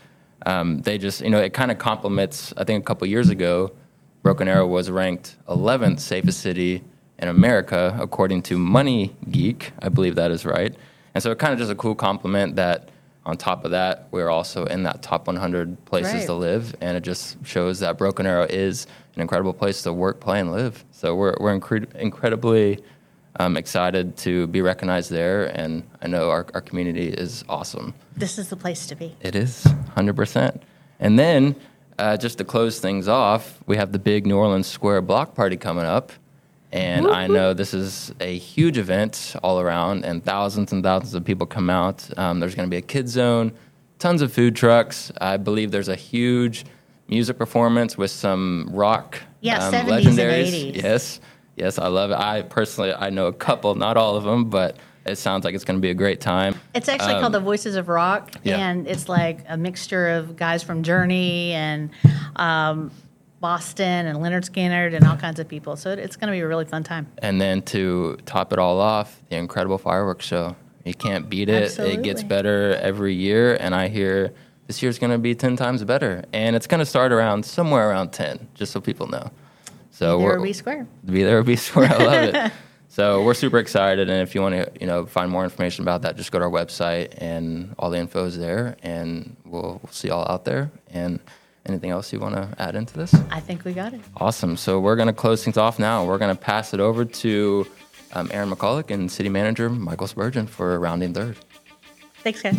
um, 0.46 0.82
they 0.82 0.98
just, 0.98 1.20
you 1.20 1.30
know, 1.30 1.38
it 1.38 1.54
kind 1.54 1.70
of 1.70 1.78
complements. 1.78 2.52
I 2.56 2.64
think 2.64 2.82
a 2.82 2.84
couple 2.84 3.06
years 3.06 3.28
ago, 3.28 3.70
Broken 4.24 4.48
Arrow 4.48 4.66
was 4.66 4.90
ranked 4.90 5.36
11th 5.48 6.00
safest 6.00 6.40
city 6.40 6.82
in 7.20 7.28
America 7.28 7.96
according 8.00 8.42
to 8.42 8.58
Money 8.58 9.14
Geek. 9.30 9.70
I 9.80 9.88
believe 9.88 10.16
that 10.16 10.32
is 10.32 10.44
right. 10.44 10.74
And 11.14 11.22
so 11.22 11.30
it 11.30 11.38
kind 11.38 11.52
of 11.52 11.60
just 11.60 11.70
a 11.70 11.76
cool 11.76 11.94
compliment 11.94 12.56
that 12.56 12.88
on 13.24 13.36
top 13.36 13.64
of 13.64 13.70
that, 13.70 14.08
we're 14.10 14.28
also 14.28 14.64
in 14.64 14.82
that 14.82 15.02
top 15.02 15.28
100 15.28 15.84
places 15.84 16.14
right. 16.14 16.26
to 16.26 16.32
live, 16.32 16.74
and 16.80 16.96
it 16.96 17.04
just 17.04 17.36
shows 17.46 17.78
that 17.78 17.96
Broken 17.96 18.26
Arrow 18.26 18.46
is 18.50 18.88
an 19.14 19.20
incredible 19.20 19.52
place 19.52 19.82
to 19.82 19.92
work, 19.92 20.20
play, 20.20 20.40
and 20.40 20.52
live. 20.52 20.84
So 20.90 21.14
we're 21.14 21.34
we're 21.40 21.58
incre- 21.58 21.94
incredibly 21.96 22.82
um, 23.38 23.56
excited 23.56 24.16
to 24.18 24.46
be 24.48 24.62
recognized 24.62 25.10
there, 25.10 25.46
and 25.58 25.82
I 26.00 26.08
know 26.08 26.30
our 26.30 26.46
our 26.54 26.60
community 26.60 27.08
is 27.08 27.44
awesome. 27.48 27.94
This 28.16 28.38
is 28.38 28.48
the 28.48 28.56
place 28.56 28.86
to 28.86 28.94
be. 28.94 29.16
It 29.20 29.34
is 29.34 29.64
100 29.64 30.16
percent. 30.16 30.62
And 31.00 31.18
then 31.18 31.56
uh, 31.98 32.16
just 32.16 32.38
to 32.38 32.44
close 32.44 32.78
things 32.78 33.08
off, 33.08 33.58
we 33.66 33.76
have 33.76 33.92
the 33.92 33.98
big 33.98 34.26
New 34.26 34.36
Orleans 34.36 34.66
Square 34.66 35.02
Block 35.02 35.34
Party 35.34 35.56
coming 35.56 35.84
up. 35.84 36.12
And 36.72 37.06
I 37.06 37.26
know 37.26 37.52
this 37.52 37.74
is 37.74 38.14
a 38.18 38.38
huge 38.38 38.78
event 38.78 39.36
all 39.42 39.60
around, 39.60 40.06
and 40.06 40.24
thousands 40.24 40.72
and 40.72 40.82
thousands 40.82 41.12
of 41.12 41.22
people 41.22 41.46
come 41.46 41.68
out. 41.68 42.08
Um, 42.18 42.40
there's 42.40 42.54
going 42.54 42.66
to 42.66 42.70
be 42.70 42.78
a 42.78 42.82
kid 42.82 43.10
zone, 43.10 43.52
tons 43.98 44.22
of 44.22 44.32
food 44.32 44.56
trucks. 44.56 45.12
I 45.20 45.36
believe 45.36 45.70
there's 45.70 45.90
a 45.90 45.96
huge 45.96 46.64
music 47.12 47.36
performance 47.36 47.98
with 47.98 48.10
some 48.10 48.70
rock 48.72 49.20
yeah, 49.42 49.66
um, 49.66 49.74
70s 49.74 49.86
legendaries. 49.86 50.66
And 50.66 50.74
80s. 50.74 50.82
Yes, 50.82 51.20
yes, 51.56 51.78
I 51.78 51.88
love 51.88 52.10
it. 52.10 52.16
I 52.16 52.40
personally, 52.40 52.94
I 52.94 53.10
know 53.10 53.26
a 53.26 53.34
couple, 53.34 53.74
not 53.74 53.98
all 53.98 54.16
of 54.16 54.24
them, 54.24 54.48
but 54.48 54.78
it 55.04 55.16
sounds 55.16 55.44
like 55.44 55.54
it's 55.54 55.64
going 55.64 55.76
to 55.76 55.82
be 55.82 55.90
a 55.90 55.94
great 55.94 56.22
time. 56.22 56.58
It's 56.74 56.88
actually 56.88 57.14
um, 57.14 57.20
called 57.20 57.34
the 57.34 57.40
Voices 57.40 57.76
of 57.76 57.88
Rock, 57.88 58.30
yeah. 58.44 58.56
and 58.56 58.86
it's 58.86 59.10
like 59.10 59.40
a 59.46 59.58
mixture 59.58 60.08
of 60.08 60.36
guys 60.36 60.62
from 60.62 60.82
Journey 60.82 61.52
and 61.52 61.90
um, 62.36 62.90
Boston 63.40 64.06
and 64.06 64.20
Lynyrd 64.20 64.48
Skynyrd 64.48 64.94
and 64.94 65.06
all 65.06 65.16
kinds 65.18 65.38
of 65.38 65.46
people. 65.48 65.76
So 65.76 65.90
it's 65.90 66.16
going 66.16 66.28
to 66.28 66.32
be 66.32 66.40
a 66.40 66.48
really 66.48 66.64
fun 66.64 66.82
time. 66.82 67.08
And 67.18 67.38
then 67.38 67.60
to 67.62 68.16
top 68.24 68.54
it 68.54 68.58
all 68.58 68.80
off, 68.80 69.20
the 69.28 69.36
incredible 69.36 69.76
fireworks 69.76 70.24
show. 70.24 70.56
You 70.86 70.94
can't 70.94 71.28
beat 71.28 71.50
it. 71.50 71.64
Absolutely. 71.64 71.96
It 71.96 72.02
gets 72.02 72.22
better 72.22 72.74
every 72.76 73.14
year, 73.14 73.56
and 73.60 73.74
I 73.74 73.88
hear 73.88 74.32
this 74.66 74.82
year's 74.82 74.98
going 74.98 75.12
to 75.12 75.18
be 75.18 75.34
10 75.34 75.56
times 75.56 75.84
better. 75.84 76.24
And 76.32 76.56
it's 76.56 76.66
going 76.66 76.80
to 76.80 76.86
start 76.86 77.12
around 77.12 77.44
somewhere 77.44 77.90
around 77.90 78.12
10, 78.12 78.48
just 78.54 78.72
so 78.72 78.80
people 78.80 79.06
know. 79.06 79.30
So 79.90 80.18
be 80.18 80.24
there 80.24 80.36
or 80.36 80.42
be 80.42 80.52
square. 80.52 80.86
Be 81.04 81.22
there 81.22 81.38
or 81.38 81.42
be 81.42 81.56
square. 81.56 81.92
I 81.92 82.04
love 82.04 82.34
it. 82.34 82.52
So 82.88 83.24
we're 83.24 83.32
super 83.32 83.56
excited, 83.56 84.10
and 84.10 84.20
if 84.20 84.34
you 84.34 84.42
want 84.42 84.54
to, 84.54 84.70
you 84.78 84.86
know, 84.86 85.06
find 85.06 85.30
more 85.30 85.44
information 85.44 85.82
about 85.82 86.02
that, 86.02 86.14
just 86.14 86.30
go 86.30 86.38
to 86.38 86.44
our 86.44 86.50
website, 86.50 87.14
and 87.16 87.74
all 87.78 87.88
the 87.88 87.96
info 87.96 88.26
is 88.26 88.36
there, 88.36 88.76
and 88.82 89.34
we'll, 89.46 89.80
we'll 89.82 89.92
see 89.92 90.08
y'all 90.08 90.30
out 90.30 90.44
there. 90.44 90.70
And 90.90 91.18
Anything 91.64 91.90
else 91.90 92.12
you 92.12 92.18
want 92.18 92.34
to 92.34 92.48
add 92.58 92.74
into 92.74 92.94
this? 92.94 93.14
I 93.30 93.38
think 93.38 93.64
we 93.64 93.72
got 93.72 93.94
it. 93.94 94.00
Awesome. 94.16 94.56
So 94.56 94.80
we're 94.80 94.96
going 94.96 95.06
to 95.06 95.12
close 95.12 95.44
things 95.44 95.56
off 95.56 95.78
now. 95.78 96.04
We're 96.04 96.18
going 96.18 96.34
to 96.34 96.40
pass 96.40 96.74
it 96.74 96.80
over 96.80 97.04
to 97.04 97.66
um, 98.14 98.28
Aaron 98.32 98.50
McCulloch 98.50 98.90
and 98.90 99.10
City 99.10 99.28
Manager 99.28 99.70
Michael 99.70 100.08
Spurgeon 100.08 100.48
for 100.48 100.78
rounding 100.80 101.14
third. 101.14 101.38
Thanks, 102.24 102.42
guys. 102.42 102.56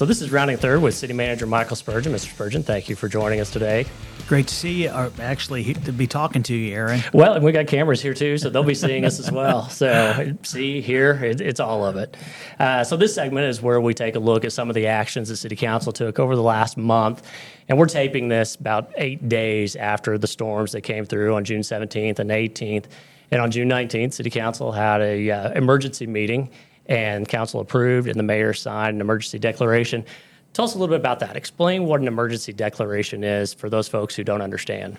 So 0.00 0.06
this 0.06 0.22
is 0.22 0.32
rounding 0.32 0.56
third 0.56 0.80
with 0.80 0.94
City 0.94 1.12
Manager 1.12 1.46
Michael 1.46 1.76
Spurgeon. 1.76 2.14
Mr. 2.14 2.30
Spurgeon, 2.32 2.62
thank 2.62 2.88
you 2.88 2.96
for 2.96 3.06
joining 3.06 3.38
us 3.38 3.50
today. 3.50 3.84
Great 4.28 4.46
to 4.46 4.54
see 4.54 4.84
you. 4.84 4.90
Or 4.90 5.12
actually, 5.20 5.74
to 5.74 5.92
be 5.92 6.06
talking 6.06 6.42
to 6.44 6.54
you, 6.54 6.74
Aaron. 6.74 7.02
Well, 7.12 7.34
and 7.34 7.44
we 7.44 7.52
got 7.52 7.66
cameras 7.66 8.00
here 8.00 8.14
too, 8.14 8.38
so 8.38 8.48
they'll 8.48 8.62
be 8.62 8.74
seeing 8.74 9.04
us 9.04 9.20
as 9.20 9.30
well. 9.30 9.68
So 9.68 10.34
see 10.42 10.80
here, 10.80 11.22
it, 11.22 11.42
it's 11.42 11.60
all 11.60 11.84
of 11.84 11.98
it. 11.98 12.16
Uh, 12.58 12.82
so 12.82 12.96
this 12.96 13.14
segment 13.14 13.44
is 13.44 13.60
where 13.60 13.78
we 13.78 13.92
take 13.92 14.14
a 14.14 14.18
look 14.18 14.46
at 14.46 14.52
some 14.52 14.70
of 14.70 14.74
the 14.74 14.86
actions 14.86 15.28
the 15.28 15.36
City 15.36 15.54
Council 15.54 15.92
took 15.92 16.18
over 16.18 16.34
the 16.34 16.42
last 16.42 16.78
month, 16.78 17.22
and 17.68 17.76
we're 17.76 17.84
taping 17.84 18.28
this 18.28 18.54
about 18.54 18.90
eight 18.96 19.28
days 19.28 19.76
after 19.76 20.16
the 20.16 20.26
storms 20.26 20.72
that 20.72 20.80
came 20.80 21.04
through 21.04 21.34
on 21.34 21.44
June 21.44 21.60
17th 21.60 22.18
and 22.18 22.30
18th. 22.30 22.86
And 23.32 23.42
on 23.42 23.50
June 23.50 23.68
19th, 23.68 24.14
City 24.14 24.30
Council 24.30 24.72
had 24.72 25.02
a 25.02 25.30
uh, 25.30 25.52
emergency 25.52 26.06
meeting 26.06 26.50
and 26.90 27.26
council 27.28 27.60
approved, 27.60 28.08
and 28.08 28.18
the 28.18 28.24
mayor 28.24 28.52
signed 28.52 28.96
an 28.96 29.00
emergency 29.00 29.38
declaration. 29.38 30.04
Tell 30.52 30.64
us 30.64 30.74
a 30.74 30.78
little 30.78 30.92
bit 30.92 31.00
about 31.00 31.20
that. 31.20 31.36
Explain 31.36 31.84
what 31.86 32.00
an 32.00 32.08
emergency 32.08 32.52
declaration 32.52 33.22
is 33.22 33.54
for 33.54 33.70
those 33.70 33.86
folks 33.86 34.16
who 34.16 34.24
don't 34.24 34.42
understand. 34.42 34.98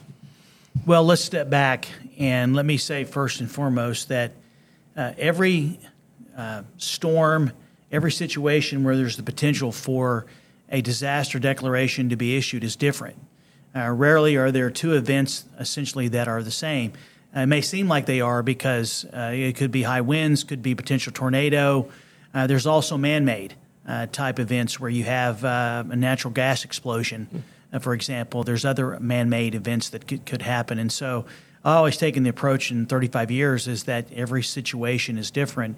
Well, 0.85 1.03
let's 1.03 1.21
step 1.21 1.49
back 1.49 1.89
and 2.17 2.55
let 2.55 2.65
me 2.65 2.77
say 2.77 3.03
first 3.03 3.41
and 3.41 3.51
foremost 3.51 4.07
that 4.07 4.31
uh, 4.95 5.11
every 5.17 5.79
uh, 6.37 6.63
storm, 6.77 7.51
every 7.91 8.11
situation 8.13 8.85
where 8.85 8.95
there's 8.95 9.17
the 9.17 9.23
potential 9.23 9.73
for 9.73 10.25
a 10.69 10.81
disaster 10.81 11.39
declaration 11.39 12.07
to 12.07 12.15
be 12.15 12.37
issued 12.37 12.63
is 12.63 12.77
different. 12.77 13.17
Uh, 13.75 13.89
rarely 13.89 14.37
are 14.37 14.49
there 14.49 14.69
two 14.69 14.93
events 14.93 15.43
essentially 15.59 16.07
that 16.07 16.29
are 16.29 16.41
the 16.41 16.51
same. 16.51 16.93
Uh, 17.35 17.41
it 17.41 17.45
may 17.45 17.61
seem 17.61 17.87
like 17.87 18.05
they 18.05 18.21
are 18.21 18.43
because 18.43 19.05
uh, 19.05 19.31
it 19.33 19.55
could 19.55 19.71
be 19.71 19.83
high 19.83 20.01
winds, 20.01 20.43
could 20.43 20.61
be 20.61 20.75
potential 20.75 21.13
tornado. 21.13 21.89
Uh, 22.33 22.47
there's 22.47 22.65
also 22.65 22.97
man-made 22.97 23.55
uh, 23.87 24.05
type 24.07 24.39
events 24.39 24.79
where 24.79 24.89
you 24.89 25.03
have 25.03 25.43
uh, 25.43 25.83
a 25.89 25.95
natural 25.95 26.33
gas 26.33 26.65
explosion, 26.65 27.43
uh, 27.71 27.79
for 27.79 27.93
example. 27.93 28.43
There's 28.43 28.65
other 28.65 28.99
man-made 28.99 29.55
events 29.55 29.89
that 29.89 30.07
could, 30.07 30.25
could 30.25 30.41
happen, 30.41 30.77
and 30.77 30.91
so 30.91 31.25
I 31.63 31.75
always 31.75 31.97
taken 31.97 32.23
the 32.23 32.29
approach 32.29 32.71
in 32.71 32.85
35 32.85 33.31
years 33.31 33.67
is 33.67 33.83
that 33.83 34.11
every 34.13 34.43
situation 34.43 35.17
is 35.17 35.29
different. 35.29 35.77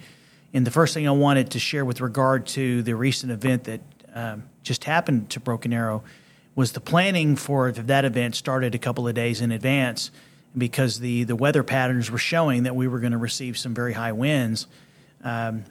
And 0.54 0.66
the 0.66 0.72
first 0.72 0.94
thing 0.94 1.08
I 1.08 1.12
wanted 1.12 1.52
to 1.52 1.60
share 1.60 1.84
with 1.84 2.00
regard 2.00 2.48
to 2.48 2.84
the 2.84 2.96
recent 2.96 3.32
event 3.32 3.66
that 3.66 3.82
um, 4.14 4.44
just 4.62 4.86
happened 4.86 5.30
to 5.32 5.40
Broken 5.40 5.74
Arrow 5.74 6.04
was 6.56 6.72
the 6.72 6.80
planning 6.80 7.36
for 7.36 7.72
that 7.72 8.06
event 8.06 8.36
started 8.36 8.76
a 8.76 8.78
couple 8.78 9.08
of 9.08 9.16
days 9.16 9.42
in 9.42 9.52
advance 9.52 10.12
because 10.58 11.00
the, 11.00 11.24
the 11.24 11.36
weather 11.36 11.64
patterns 11.64 12.12
were 12.12 12.18
showing 12.18 12.64
that 12.64 12.76
we 12.76 12.88
were 12.88 13.00
going 13.00 13.12
to 13.12 13.18
receive 13.18 13.58
some 13.58 13.74
very 13.74 13.94
high 13.94 14.12
winds. 14.12 14.68
um, 15.24 15.64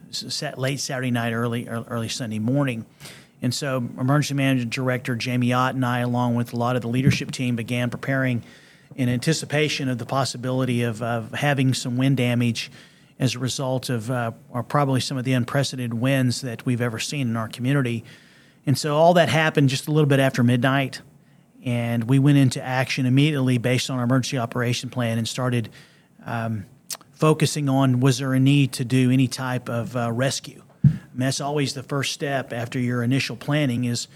late 0.56 0.80
Saturday 0.80 1.10
night, 1.10 1.32
early 1.32 1.68
early 1.68 2.08
Sunday 2.08 2.38
morning. 2.38 2.86
And 3.42 3.52
so, 3.52 3.76
emergency 3.76 4.34
management 4.34 4.70
director 4.72 5.14
Jamie 5.16 5.52
Ott 5.52 5.74
and 5.74 5.84
I, 5.84 6.00
along 6.00 6.36
with 6.36 6.52
a 6.52 6.56
lot 6.56 6.76
of 6.76 6.82
the 6.82 6.88
leadership 6.88 7.30
team, 7.32 7.56
began 7.56 7.90
preparing 7.90 8.42
in 8.94 9.08
anticipation 9.08 9.88
of 9.88 9.98
the 9.98 10.06
possibility 10.06 10.82
of, 10.82 11.02
of 11.02 11.32
having 11.32 11.74
some 11.74 11.96
wind 11.96 12.16
damage 12.16 12.70
as 13.18 13.34
a 13.34 13.38
result 13.38 13.88
of 13.90 14.10
uh, 14.10 14.32
or 14.50 14.62
probably 14.62 15.00
some 15.00 15.16
of 15.16 15.24
the 15.24 15.32
unprecedented 15.32 15.94
winds 15.94 16.40
that 16.42 16.64
we've 16.64 16.80
ever 16.80 16.98
seen 16.98 17.28
in 17.28 17.36
our 17.36 17.48
community. 17.48 18.04
And 18.66 18.78
so 18.78 18.96
all 18.96 19.14
that 19.14 19.28
happened 19.28 19.70
just 19.70 19.88
a 19.88 19.90
little 19.90 20.08
bit 20.08 20.20
after 20.20 20.42
midnight, 20.42 21.00
and 21.64 22.08
we 22.08 22.18
went 22.18 22.38
into 22.38 22.62
action 22.62 23.06
immediately 23.06 23.58
based 23.58 23.90
on 23.90 23.98
our 23.98 24.04
emergency 24.04 24.38
operation 24.38 24.90
plan 24.90 25.18
and 25.18 25.28
started 25.28 25.68
um, 26.24 26.66
focusing 27.12 27.68
on 27.68 28.00
was 28.00 28.18
there 28.18 28.34
a 28.34 28.40
need 28.40 28.72
to 28.72 28.84
do 28.84 29.10
any 29.10 29.28
type 29.28 29.68
of 29.68 29.96
uh, 29.96 30.10
rescue. 30.10 30.62
That's 31.14 31.40
always 31.40 31.74
the 31.74 31.82
first 31.82 32.12
step 32.12 32.52
after 32.52 32.78
your 32.78 33.02
initial 33.02 33.36
planning 33.36 33.84
is 33.84 34.08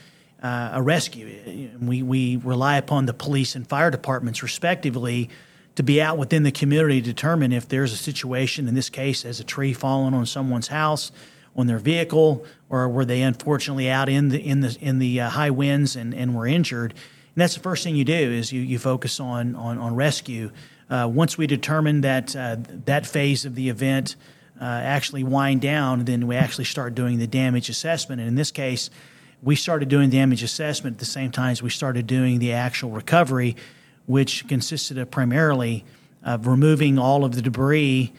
uh, 0.42 0.70
a 0.72 0.82
rescue. 0.82 1.70
We, 1.80 2.02
we 2.02 2.36
rely 2.36 2.76
upon 2.76 3.06
the 3.06 3.14
police 3.14 3.54
and 3.54 3.66
fire 3.66 3.90
departments 3.90 4.42
respectively 4.42 5.30
to 5.76 5.82
be 5.82 6.00
out 6.00 6.18
within 6.18 6.42
the 6.42 6.50
community 6.50 7.00
to 7.00 7.06
determine 7.06 7.52
if 7.52 7.68
there's 7.68 7.92
a 7.92 7.96
situation, 7.96 8.66
in 8.66 8.74
this 8.74 8.90
case, 8.90 9.24
as 9.24 9.40
a 9.40 9.44
tree 9.44 9.72
falling 9.72 10.14
on 10.14 10.26
someone's 10.26 10.68
house, 10.68 11.12
on 11.54 11.66
their 11.66 11.78
vehicle, 11.78 12.44
or 12.68 12.88
were 12.88 13.04
they 13.04 13.22
unfortunately 13.22 13.88
out 13.88 14.08
in 14.08 14.28
the 14.30 14.38
in 14.38 14.60
the 14.60 14.76
in 14.80 14.98
the 14.98 15.20
uh, 15.20 15.30
high 15.30 15.50
winds 15.50 15.96
and, 15.96 16.14
and 16.14 16.34
were 16.34 16.46
injured. 16.46 16.92
And 17.36 17.42
that's 17.42 17.54
the 17.54 17.60
first 17.60 17.84
thing 17.84 17.96
you 17.96 18.04
do 18.06 18.14
is 18.14 18.50
you, 18.50 18.62
you 18.62 18.78
focus 18.78 19.20
on 19.20 19.54
on, 19.56 19.76
on 19.76 19.94
rescue. 19.94 20.50
Uh, 20.88 21.06
once 21.12 21.36
we 21.36 21.46
determine 21.46 22.00
that 22.00 22.34
uh, 22.34 22.56
that 22.86 23.06
phase 23.06 23.44
of 23.44 23.54
the 23.54 23.68
event 23.68 24.16
uh, 24.58 24.64
actually 24.64 25.22
wind 25.22 25.60
down, 25.60 26.06
then 26.06 26.26
we 26.26 26.34
actually 26.34 26.64
start 26.64 26.94
doing 26.94 27.18
the 27.18 27.26
damage 27.26 27.68
assessment. 27.68 28.22
And 28.22 28.28
in 28.28 28.36
this 28.36 28.50
case, 28.50 28.88
we 29.42 29.54
started 29.54 29.90
doing 29.90 30.08
damage 30.08 30.42
assessment 30.42 30.94
at 30.94 30.98
the 30.98 31.04
same 31.04 31.30
time 31.30 31.50
as 31.50 31.62
we 31.62 31.68
started 31.68 32.06
doing 32.06 32.38
the 32.38 32.54
actual 32.54 32.90
recovery 32.90 33.54
which 34.06 34.48
consisted 34.48 34.96
of 34.96 35.10
primarily 35.10 35.84
of 36.22 36.46
removing 36.46 36.98
all 36.98 37.22
of 37.22 37.34
the 37.34 37.42
debris, 37.42 38.14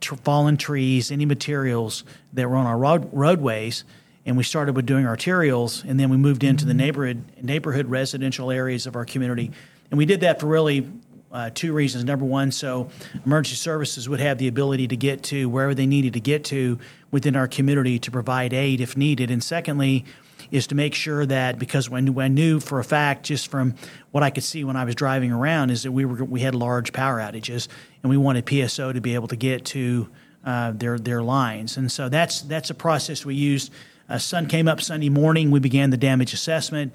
tr- 0.00 0.14
fallen 0.14 0.56
trees, 0.56 1.10
any 1.10 1.26
materials 1.26 2.04
that 2.32 2.48
were 2.48 2.56
on 2.56 2.66
our 2.66 2.78
road- 2.78 3.10
roadways. 3.12 3.84
And 4.24 4.36
we 4.36 4.44
started 4.44 4.76
with 4.76 4.86
doing 4.86 5.04
arterials, 5.04 5.84
and 5.84 5.98
then 5.98 6.08
we 6.08 6.16
moved 6.16 6.44
into 6.44 6.64
the 6.64 6.74
neighborhood 6.74 7.24
neighborhood 7.40 7.86
residential 7.86 8.50
areas 8.50 8.86
of 8.86 8.94
our 8.94 9.04
community. 9.04 9.50
And 9.90 9.98
we 9.98 10.06
did 10.06 10.20
that 10.20 10.40
for 10.40 10.46
really 10.46 10.88
uh, 11.32 11.50
two 11.54 11.72
reasons. 11.72 12.04
Number 12.04 12.24
one, 12.24 12.52
so 12.52 12.90
emergency 13.24 13.56
services 13.56 14.08
would 14.08 14.20
have 14.20 14.38
the 14.38 14.48
ability 14.48 14.88
to 14.88 14.96
get 14.96 15.22
to 15.24 15.48
wherever 15.48 15.74
they 15.74 15.86
needed 15.86 16.12
to 16.12 16.20
get 16.20 16.44
to 16.46 16.78
within 17.10 17.34
our 17.34 17.48
community 17.48 17.98
to 17.98 18.10
provide 18.10 18.52
aid 18.52 18.80
if 18.80 18.96
needed. 18.96 19.30
And 19.30 19.42
secondly, 19.42 20.04
is 20.50 20.66
to 20.66 20.74
make 20.74 20.94
sure 20.94 21.24
that 21.26 21.58
because 21.58 21.88
when 21.88 22.18
I 22.18 22.28
knew 22.28 22.60
for 22.60 22.78
a 22.78 22.84
fact 22.84 23.24
just 23.24 23.48
from 23.48 23.74
what 24.10 24.22
I 24.22 24.30
could 24.30 24.44
see 24.44 24.64
when 24.64 24.76
I 24.76 24.84
was 24.84 24.94
driving 24.94 25.32
around 25.32 25.70
is 25.70 25.82
that 25.84 25.92
we 25.92 26.04
were 26.04 26.24
we 26.24 26.40
had 26.40 26.54
large 26.54 26.92
power 26.92 27.18
outages 27.18 27.68
and 28.02 28.10
we 28.10 28.16
wanted 28.16 28.44
PSO 28.44 28.92
to 28.92 29.00
be 29.00 29.14
able 29.14 29.28
to 29.28 29.36
get 29.36 29.64
to 29.66 30.08
uh, 30.44 30.72
their 30.72 30.98
their 30.98 31.22
lines 31.22 31.76
and 31.76 31.90
so 31.90 32.08
that's 32.08 32.42
that's 32.42 32.70
a 32.70 32.74
process 32.74 33.24
we 33.24 33.34
used. 33.34 33.72
Uh, 34.12 34.18
sun 34.18 34.46
came 34.46 34.68
up 34.68 34.78
Sunday 34.78 35.08
morning. 35.08 35.50
We 35.50 35.58
began 35.58 35.88
the 35.88 35.96
damage 35.96 36.34
assessment. 36.34 36.92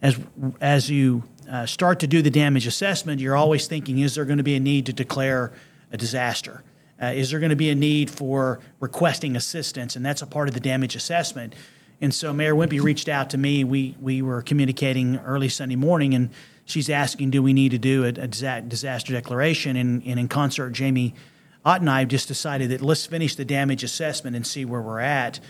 As 0.00 0.16
as 0.60 0.88
you 0.88 1.24
uh, 1.50 1.66
start 1.66 1.98
to 1.98 2.06
do 2.06 2.22
the 2.22 2.30
damage 2.30 2.64
assessment, 2.64 3.20
you're 3.20 3.36
always 3.36 3.66
thinking: 3.66 3.98
Is 3.98 4.14
there 4.14 4.24
going 4.24 4.38
to 4.38 4.44
be 4.44 4.54
a 4.54 4.60
need 4.60 4.86
to 4.86 4.92
declare 4.92 5.52
a 5.90 5.96
disaster? 5.96 6.62
Uh, 7.02 7.06
is 7.06 7.32
there 7.32 7.40
going 7.40 7.50
to 7.50 7.56
be 7.56 7.70
a 7.70 7.74
need 7.74 8.08
for 8.08 8.60
requesting 8.78 9.34
assistance? 9.34 9.96
And 9.96 10.06
that's 10.06 10.22
a 10.22 10.28
part 10.28 10.46
of 10.46 10.54
the 10.54 10.60
damage 10.60 10.94
assessment. 10.94 11.56
And 12.00 12.14
so 12.14 12.32
Mayor 12.32 12.54
Wimpee 12.54 12.80
reached 12.80 13.08
out 13.08 13.30
to 13.30 13.38
me. 13.38 13.64
We 13.64 13.96
we 14.00 14.22
were 14.22 14.40
communicating 14.40 15.16
early 15.18 15.48
Sunday 15.48 15.74
morning, 15.74 16.14
and 16.14 16.30
she's 16.66 16.88
asking, 16.88 17.30
do 17.30 17.42
we 17.42 17.52
need 17.52 17.72
to 17.72 17.78
do 17.78 18.04
a, 18.04 18.08
a 18.10 18.28
disaster 18.28 19.12
declaration? 19.12 19.74
And, 19.74 20.04
and 20.06 20.20
in 20.20 20.28
concert, 20.28 20.70
Jamie 20.70 21.14
Ott 21.64 21.80
and 21.80 21.90
I 21.90 21.98
have 21.98 22.08
just 22.08 22.28
decided 22.28 22.70
that 22.70 22.80
let's 22.80 23.06
finish 23.06 23.34
the 23.34 23.44
damage 23.44 23.82
assessment 23.82 24.36
and 24.36 24.46
see 24.46 24.64
where 24.64 24.80
we're 24.80 25.00
at. 25.00 25.40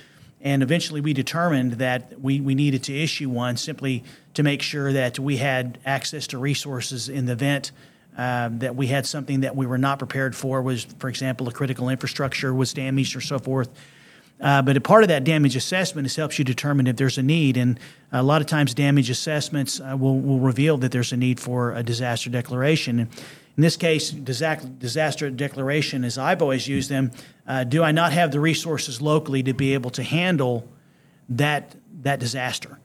And 0.43 0.62
eventually, 0.62 1.01
we 1.01 1.12
determined 1.12 1.74
that 1.74 2.18
we, 2.20 2.41
we 2.41 2.55
needed 2.55 2.82
to 2.84 2.97
issue 2.97 3.28
one 3.28 3.57
simply 3.57 4.05
to 4.34 4.43
make 4.43 4.62
sure 4.62 4.93
that 4.93 5.18
we 5.18 5.36
had 5.36 5.78
access 5.84 6.26
to 6.28 6.38
resources 6.38 7.09
in 7.09 7.26
the 7.26 7.32
event 7.32 7.72
um, 8.16 8.59
that 8.59 8.76
we 8.76 8.88
had 8.88 9.07
something 9.07 9.41
that 9.41 9.55
we 9.55 9.66
were 9.66 9.78
not 9.78 9.99
prepared 9.99 10.34
for 10.34 10.61
was, 10.61 10.84
for 10.99 11.09
example, 11.09 11.49
a 11.49 11.53
critical 11.53 11.88
infrastructure 11.88 12.53
was 12.53 12.72
damaged 12.72 13.16
or 13.16 13.20
so 13.20 13.38
forth. 13.38 13.70
Uh, 14.41 14.62
but 14.62 14.76
a 14.76 14.80
part 14.80 15.05
of 15.05 15.09
that 15.09 15.22
damage 15.24 15.55
assessment 15.55 16.07
is 16.07 16.16
helps 16.16 16.38
you 16.38 16.45
determine 16.45 16.86
if 16.86 16.97
there's 16.97 17.18
a 17.18 17.22
need. 17.22 17.57
And 17.57 17.78
a 18.11 18.22
lot 18.22 18.41
of 18.41 18.47
times, 18.47 18.74
damage 18.74 19.11
assessments 19.11 19.80
uh, 19.80 19.97
will, 19.99 20.18
will 20.18 20.41
reveal 20.41 20.76
that 20.78 20.93
there's 20.93 21.12
a 21.12 21.16
need 21.16 21.38
for 21.38 21.72
a 21.74 21.82
disaster 21.82 22.30
declaration. 22.30 23.09
In 23.57 23.63
this 23.63 23.77
case, 23.77 24.11
disaster 24.11 25.31
declaration, 25.31 26.05
as 26.05 26.17
I've 26.17 26.41
always 26.41 26.67
used 26.69 26.89
them, 26.89 27.11
uh, 27.47 27.65
do 27.65 27.83
I 27.83 27.93
not 27.93 28.13
have 28.13 28.31
the 28.31 28.41
resources 28.41 29.03
locally 29.03 29.43
to 29.43 29.53
be 29.53 29.75
able 29.75 29.91
to 29.91 30.03
handle 30.03 30.67
that 31.29 31.75
that 32.03 32.21
disaster? 32.21 32.79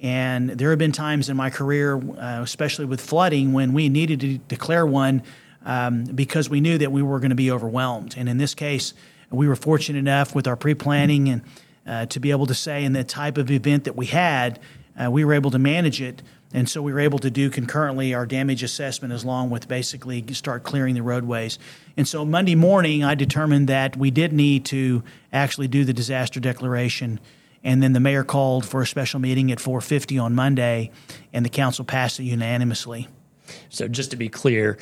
And 0.00 0.50
there 0.50 0.70
have 0.70 0.78
been 0.78 0.92
times 0.92 1.28
in 1.28 1.36
my 1.36 1.50
career, 1.50 1.96
uh, 1.96 2.42
especially 2.42 2.84
with 2.84 3.00
flooding, 3.00 3.52
when 3.52 3.72
we 3.72 3.88
needed 3.88 4.20
to 4.20 4.38
declare 4.38 4.86
one 4.86 5.22
um, 5.64 6.04
because 6.04 6.48
we 6.48 6.60
knew 6.60 6.78
that 6.78 6.92
we 6.92 7.02
were 7.02 7.18
going 7.18 7.30
to 7.30 7.36
be 7.36 7.50
overwhelmed. 7.50 8.14
And 8.16 8.28
in 8.28 8.38
this 8.38 8.54
case, 8.54 8.94
we 9.30 9.48
were 9.48 9.56
fortunate 9.56 9.98
enough 9.98 10.34
with 10.34 10.46
our 10.46 10.56
pre 10.56 10.74
planning 10.74 11.28
and 11.28 11.42
uh, 11.86 12.06
to 12.06 12.20
be 12.20 12.30
able 12.30 12.46
to 12.46 12.54
say 12.54 12.84
in 12.84 12.92
the 12.92 13.04
type 13.04 13.38
of 13.38 13.50
event 13.50 13.84
that 13.84 13.96
we 13.96 14.06
had, 14.06 14.60
uh, 15.02 15.10
we 15.10 15.24
were 15.24 15.32
able 15.32 15.50
to 15.50 15.58
manage 15.58 16.00
it. 16.00 16.22
And 16.52 16.68
so 16.68 16.80
we 16.80 16.92
were 16.92 17.00
able 17.00 17.18
to 17.18 17.30
do 17.30 17.50
concurrently 17.50 18.14
our 18.14 18.24
damage 18.24 18.62
assessment 18.62 19.12
as 19.12 19.24
long 19.24 19.50
with 19.50 19.68
basically 19.68 20.24
start 20.32 20.62
clearing 20.62 20.94
the 20.94 21.02
roadways. 21.02 21.58
And 21.96 22.08
so 22.08 22.24
Monday 22.24 22.54
morning, 22.54 23.04
I 23.04 23.14
determined 23.14 23.68
that 23.68 23.96
we 23.96 24.10
did 24.10 24.32
need 24.32 24.64
to 24.66 25.02
actually 25.32 25.68
do 25.68 25.84
the 25.84 25.92
disaster 25.92 26.40
declaration. 26.40 27.20
And 27.62 27.82
then 27.82 27.92
the 27.92 28.00
mayor 28.00 28.24
called 28.24 28.64
for 28.64 28.80
a 28.80 28.86
special 28.86 29.20
meeting 29.20 29.52
at 29.52 29.58
4:50 29.58 30.18
on 30.18 30.34
Monday, 30.34 30.90
and 31.32 31.44
the 31.44 31.50
council 31.50 31.84
passed 31.84 32.18
it 32.20 32.24
unanimously. 32.24 33.08
So 33.68 33.88
just 33.88 34.10
to 34.12 34.16
be 34.16 34.28
clear, 34.28 34.78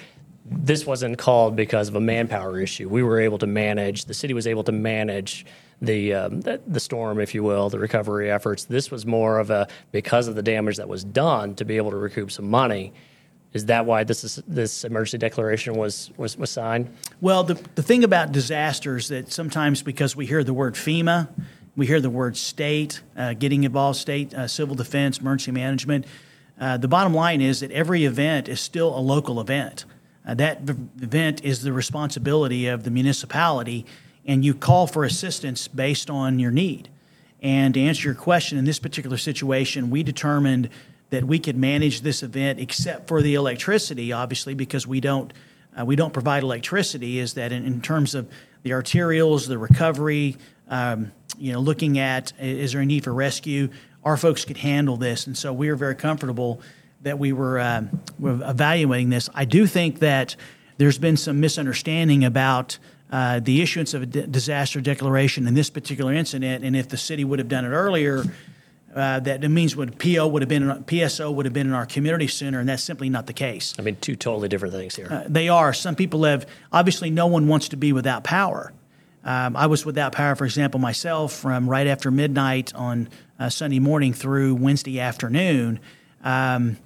this 0.48 0.86
wasn't 0.86 1.18
called 1.18 1.56
because 1.56 1.88
of 1.88 1.96
a 1.96 2.00
manpower 2.00 2.60
issue. 2.60 2.88
We 2.88 3.02
were 3.02 3.18
able 3.18 3.38
to 3.38 3.46
manage. 3.46 4.04
The 4.04 4.14
city 4.14 4.34
was 4.34 4.46
able 4.46 4.62
to 4.64 4.72
manage 4.72 5.46
the, 5.80 6.14
um, 6.14 6.40
the, 6.40 6.60
the 6.66 6.80
storm, 6.80 7.20
if 7.20 7.34
you 7.34 7.42
will, 7.42 7.68
the 7.68 7.78
recovery 7.78 8.30
efforts. 8.30 8.64
This 8.64 8.90
was 8.90 9.04
more 9.04 9.38
of 9.38 9.50
a 9.50 9.68
because 9.92 10.28
of 10.28 10.34
the 10.34 10.42
damage 10.42 10.76
that 10.76 10.88
was 10.88 11.04
done 11.04 11.54
to 11.56 11.64
be 11.64 11.76
able 11.76 11.90
to 11.90 11.96
recoup 11.96 12.30
some 12.30 12.48
money. 12.48 12.92
Is 13.52 13.66
that 13.66 13.86
why 13.86 14.04
this 14.04 14.24
is, 14.24 14.42
this 14.46 14.84
emergency 14.84 15.18
declaration 15.18 15.74
was, 15.74 16.10
was 16.16 16.36
was 16.36 16.50
signed? 16.50 16.94
Well, 17.20 17.42
the 17.42 17.54
the 17.74 17.82
thing 17.82 18.04
about 18.04 18.32
disasters 18.32 19.08
that 19.08 19.32
sometimes 19.32 19.82
because 19.82 20.14
we 20.14 20.26
hear 20.26 20.44
the 20.44 20.52
word 20.52 20.74
FEMA, 20.74 21.28
we 21.74 21.86
hear 21.86 22.00
the 22.00 22.10
word 22.10 22.36
state, 22.36 23.02
uh, 23.16 23.34
getting 23.34 23.64
involved, 23.64 23.98
state 23.98 24.34
uh, 24.34 24.46
civil 24.48 24.74
defense, 24.74 25.18
emergency 25.18 25.52
management. 25.52 26.06
Uh, 26.58 26.76
the 26.78 26.88
bottom 26.88 27.14
line 27.14 27.40
is 27.40 27.60
that 27.60 27.70
every 27.70 28.04
event 28.04 28.48
is 28.48 28.60
still 28.60 28.96
a 28.96 29.00
local 29.00 29.40
event. 29.40 29.84
Uh, 30.26 30.34
that 30.34 30.62
event 31.00 31.44
is 31.44 31.62
the 31.62 31.72
responsibility 31.72 32.66
of 32.66 32.82
the 32.82 32.90
municipality, 32.90 33.86
and 34.26 34.44
you 34.44 34.54
call 34.54 34.86
for 34.86 35.04
assistance 35.04 35.68
based 35.68 36.10
on 36.10 36.38
your 36.38 36.50
need. 36.50 36.88
And 37.40 37.74
to 37.74 37.80
answer 37.80 38.08
your 38.08 38.14
question, 38.14 38.58
in 38.58 38.64
this 38.64 38.78
particular 38.78 39.16
situation, 39.16 39.90
we 39.90 40.02
determined 40.02 40.68
that 41.10 41.24
we 41.24 41.38
could 41.38 41.56
manage 41.56 42.00
this 42.00 42.22
event 42.22 42.58
except 42.58 43.06
for 43.06 43.22
the 43.22 43.34
electricity, 43.34 44.12
obviously, 44.12 44.54
because 44.54 44.86
we 44.86 45.00
don't 45.00 45.32
uh, 45.78 45.84
we 45.84 45.94
don't 45.94 46.14
provide 46.14 46.42
electricity. 46.42 47.18
Is 47.18 47.34
that 47.34 47.52
in, 47.52 47.64
in, 47.66 47.82
terms 47.82 48.14
of 48.14 48.30
the 48.62 48.70
arterials, 48.70 49.46
the 49.46 49.58
recovery, 49.58 50.36
um, 50.68 51.12
you 51.38 51.52
know, 51.52 51.60
looking 51.60 51.98
at 51.98 52.32
is 52.40 52.72
there 52.72 52.80
a 52.80 52.86
need 52.86 53.04
for 53.04 53.12
rescue? 53.12 53.68
Our 54.02 54.16
folks 54.16 54.46
could 54.46 54.56
handle 54.56 54.96
this, 54.96 55.26
and 55.26 55.36
so 55.36 55.52
we 55.52 55.68
are 55.68 55.76
very 55.76 55.94
comfortable 55.94 56.62
that 57.02 57.18
we 57.18 57.32
were, 57.32 57.58
uh, 57.58 57.82
were 58.18 58.40
evaluating 58.48 59.10
this. 59.10 59.28
I 59.34 59.44
do 59.44 59.66
think 59.66 59.98
that 59.98 60.34
there's 60.78 60.98
been 60.98 61.16
some 61.16 61.40
misunderstanding 61.40 62.24
about 62.24 62.78
uh, 63.10 63.40
the 63.40 63.62
issuance 63.62 63.94
of 63.94 64.02
a 64.02 64.06
d- 64.06 64.26
disaster 64.28 64.80
declaration 64.80 65.46
in 65.46 65.54
this 65.54 65.70
particular 65.70 66.12
incident, 66.12 66.64
and 66.64 66.76
if 66.76 66.88
the 66.88 66.96
city 66.96 67.24
would 67.24 67.38
have 67.38 67.48
done 67.48 67.64
it 67.64 67.68
earlier, 67.68 68.24
uh, 68.94 69.20
that 69.20 69.44
it 69.44 69.48
means 69.48 69.76
would 69.76 69.98
PO 69.98 70.26
would 70.26 70.42
have 70.42 70.48
been 70.48 70.70
in, 70.70 70.84
PSO 70.84 71.32
would 71.34 71.44
have 71.44 71.52
been 71.52 71.66
in 71.66 71.72
our 71.74 71.86
community 71.86 72.26
center, 72.26 72.60
and 72.60 72.68
that's 72.68 72.82
simply 72.82 73.10
not 73.10 73.26
the 73.26 73.32
case. 73.32 73.74
I 73.78 73.82
mean, 73.82 73.96
two 74.00 74.16
totally 74.16 74.48
different 74.48 74.74
things 74.74 74.96
here. 74.96 75.08
Uh, 75.10 75.24
they 75.28 75.48
are. 75.48 75.72
Some 75.72 75.94
people 75.94 76.24
have 76.24 76.48
obviously 76.72 77.10
no 77.10 77.26
one 77.26 77.46
wants 77.46 77.68
to 77.68 77.76
be 77.76 77.92
without 77.92 78.24
power. 78.24 78.72
Um, 79.22 79.56
I 79.56 79.66
was 79.66 79.84
without 79.84 80.12
power, 80.12 80.34
for 80.34 80.44
example, 80.44 80.80
myself 80.80 81.32
from 81.32 81.68
right 81.68 81.86
after 81.86 82.10
midnight 82.10 82.74
on 82.74 83.08
uh, 83.38 83.50
Sunday 83.50 83.80
morning 83.80 84.12
through 84.12 84.54
Wednesday 84.54 85.00
afternoon. 85.00 85.80
Um, 86.24 86.78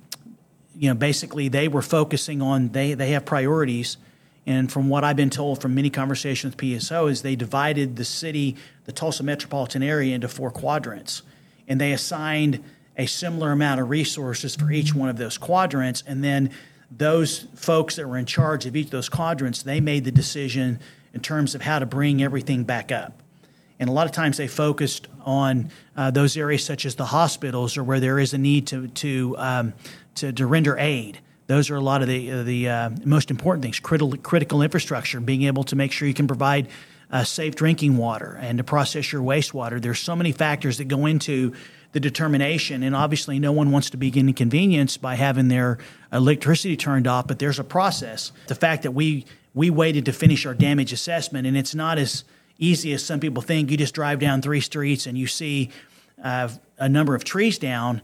you 0.74 0.88
know, 0.88 0.94
basically 0.94 1.48
they 1.48 1.68
were 1.68 1.82
focusing 1.82 2.40
on 2.40 2.70
they 2.70 2.94
they 2.94 3.10
have 3.10 3.24
priorities, 3.26 3.98
And 4.46 4.72
from 4.72 4.88
what 4.88 5.04
I've 5.04 5.16
been 5.16 5.30
told 5.30 5.60
from 5.60 5.74
many 5.74 5.90
conversations 5.90 6.54
with 6.54 6.60
PSO, 6.60 7.10
is 7.10 7.22
they 7.22 7.36
divided 7.36 7.96
the 7.96 8.04
city, 8.04 8.56
the 8.84 8.92
Tulsa 8.92 9.22
metropolitan 9.22 9.82
area, 9.82 10.14
into 10.14 10.28
four 10.28 10.50
quadrants, 10.50 11.22
and 11.68 11.80
they 11.80 11.92
assigned 11.92 12.64
a 12.96 13.06
similar 13.06 13.52
amount 13.52 13.80
of 13.80 13.88
resources 13.88 14.56
for 14.56 14.70
each 14.70 14.94
one 14.94 15.08
of 15.08 15.16
those 15.16 15.38
quadrants, 15.38 16.02
and 16.06 16.24
then 16.24 16.50
those 16.90 17.46
folks 17.54 17.96
that 17.96 18.08
were 18.08 18.18
in 18.18 18.26
charge 18.26 18.66
of 18.66 18.74
each 18.74 18.86
of 18.86 18.90
those 18.90 19.08
quadrants, 19.08 19.62
they 19.62 19.80
made 19.80 20.04
the 20.04 20.10
decision 20.10 20.80
in 21.14 21.20
terms 21.20 21.54
of 21.54 21.62
how 21.62 21.78
to 21.78 21.86
bring 21.86 22.22
everything 22.22 22.64
back 22.64 22.90
up. 22.90 23.22
And 23.78 23.88
a 23.88 23.92
lot 23.92 24.06
of 24.06 24.12
times 24.12 24.36
they 24.36 24.46
focused 24.46 25.08
on 25.24 25.70
uh, 25.96 26.10
those 26.10 26.36
areas 26.36 26.64
such 26.64 26.84
as 26.84 26.96
the 26.96 27.06
hospitals 27.06 27.78
or 27.78 27.84
where 27.84 28.00
there 28.00 28.18
is 28.18 28.34
a 28.34 28.38
need 28.38 28.66
to 28.68 28.88
to 28.88 29.34
um, 29.38 29.72
to, 30.16 30.32
to, 30.32 30.46
render 30.46 30.76
aid. 30.78 31.20
Those 31.50 31.68
are 31.68 31.74
a 31.74 31.80
lot 31.80 32.00
of 32.00 32.06
the 32.06 32.30
uh, 32.30 32.42
the 32.44 32.68
uh, 32.68 32.90
most 33.04 33.28
important 33.28 33.64
things. 33.64 33.80
Critical 33.80 34.16
critical 34.16 34.62
infrastructure, 34.62 35.18
being 35.18 35.42
able 35.42 35.64
to 35.64 35.74
make 35.74 35.90
sure 35.90 36.06
you 36.06 36.14
can 36.14 36.28
provide 36.28 36.68
uh, 37.10 37.24
safe 37.24 37.56
drinking 37.56 37.96
water 37.96 38.38
and 38.40 38.58
to 38.58 38.62
process 38.62 39.10
your 39.10 39.20
wastewater. 39.20 39.82
There's 39.82 39.98
so 39.98 40.14
many 40.14 40.30
factors 40.30 40.78
that 40.78 40.84
go 40.84 41.06
into 41.06 41.52
the 41.90 41.98
determination. 41.98 42.84
And 42.84 42.94
obviously, 42.94 43.40
no 43.40 43.50
one 43.50 43.72
wants 43.72 43.90
to 43.90 43.96
be 43.96 44.16
inconvenienced 44.16 45.02
by 45.02 45.16
having 45.16 45.48
their 45.48 45.78
electricity 46.12 46.76
turned 46.76 47.08
off, 47.08 47.26
but 47.26 47.40
there's 47.40 47.58
a 47.58 47.64
process. 47.64 48.30
The 48.46 48.54
fact 48.54 48.84
that 48.84 48.92
we 48.92 49.26
we 49.52 49.70
waited 49.70 50.04
to 50.04 50.12
finish 50.12 50.46
our 50.46 50.54
damage 50.54 50.92
assessment, 50.92 51.48
and 51.48 51.56
it's 51.56 51.74
not 51.74 51.98
as 51.98 52.22
easy 52.58 52.92
as 52.92 53.04
some 53.04 53.18
people 53.18 53.42
think. 53.42 53.72
You 53.72 53.76
just 53.76 53.96
drive 53.96 54.20
down 54.20 54.40
three 54.40 54.60
streets 54.60 55.04
and 55.04 55.18
you 55.18 55.26
see 55.26 55.70
uh, 56.22 56.48
a 56.78 56.88
number 56.88 57.16
of 57.16 57.24
trees 57.24 57.58
down. 57.58 58.02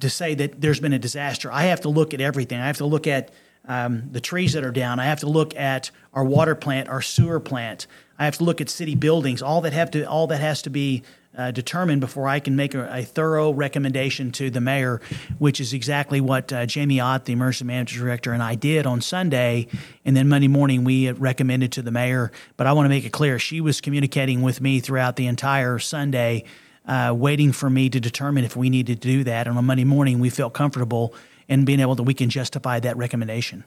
To 0.00 0.10
say 0.10 0.34
that 0.34 0.60
there's 0.60 0.80
been 0.80 0.92
a 0.92 0.98
disaster, 0.98 1.52
I 1.52 1.64
have 1.64 1.82
to 1.82 1.88
look 1.88 2.14
at 2.14 2.20
everything. 2.20 2.60
I 2.60 2.66
have 2.66 2.78
to 2.78 2.86
look 2.86 3.06
at 3.06 3.30
um, 3.66 4.08
the 4.10 4.20
trees 4.20 4.54
that 4.54 4.64
are 4.64 4.72
down. 4.72 4.98
I 4.98 5.04
have 5.04 5.20
to 5.20 5.28
look 5.28 5.54
at 5.56 5.90
our 6.14 6.24
water 6.24 6.54
plant, 6.54 6.88
our 6.88 7.02
sewer 7.02 7.38
plant. 7.38 7.86
I 8.18 8.24
have 8.24 8.38
to 8.38 8.44
look 8.44 8.60
at 8.60 8.68
city 8.68 8.94
buildings. 8.94 9.42
All 9.42 9.60
that 9.60 9.72
have 9.72 9.90
to 9.92 10.04
all 10.04 10.26
that 10.28 10.40
has 10.40 10.62
to 10.62 10.70
be 10.70 11.02
uh, 11.36 11.52
determined 11.52 12.00
before 12.00 12.26
I 12.26 12.40
can 12.40 12.56
make 12.56 12.74
a, 12.74 12.88
a, 12.92 13.04
thorough 13.04 13.52
recommendation 13.52 14.32
to 14.32 14.50
the 14.50 14.60
mayor, 14.60 15.00
which 15.38 15.60
is 15.60 15.72
exactly 15.72 16.20
what 16.20 16.52
uh, 16.52 16.66
Jamie 16.66 16.98
Ott, 16.98 17.26
the 17.26 17.32
emergency 17.32 17.64
management 17.64 18.02
director, 18.02 18.32
and 18.32 18.42
I 18.42 18.56
did 18.56 18.86
on 18.86 19.00
Sunday. 19.00 19.68
And 20.04 20.16
then 20.16 20.28
Monday 20.28 20.48
morning, 20.48 20.82
we 20.82 21.12
recommended 21.12 21.70
to 21.72 21.82
the 21.82 21.92
mayor. 21.92 22.32
But 22.56 22.66
I 22.66 22.72
want 22.72 22.86
to 22.86 22.88
make 22.88 23.04
it 23.04 23.12
clear 23.12 23.38
she 23.38 23.60
was 23.60 23.80
communicating 23.80 24.42
with 24.42 24.60
me 24.60 24.80
throughout 24.80 25.14
the 25.14 25.28
entire 25.28 25.78
Sunday, 25.78 26.44
uh, 26.88 27.14
waiting 27.14 27.52
for 27.52 27.68
me 27.68 27.90
to 27.90 28.00
determine 28.00 28.44
if 28.44 28.56
we 28.56 28.70
need 28.70 28.86
to 28.86 28.94
do 28.94 29.22
that. 29.24 29.46
And 29.46 29.56
on 29.56 29.66
Monday 29.66 29.84
morning, 29.84 30.18
we 30.18 30.30
felt 30.30 30.54
comfortable 30.54 31.14
in 31.46 31.64
being 31.64 31.80
able 31.80 31.94
that 31.94 32.02
we 32.02 32.14
can 32.14 32.30
justify 32.30 32.80
that 32.80 32.96
recommendation. 32.96 33.64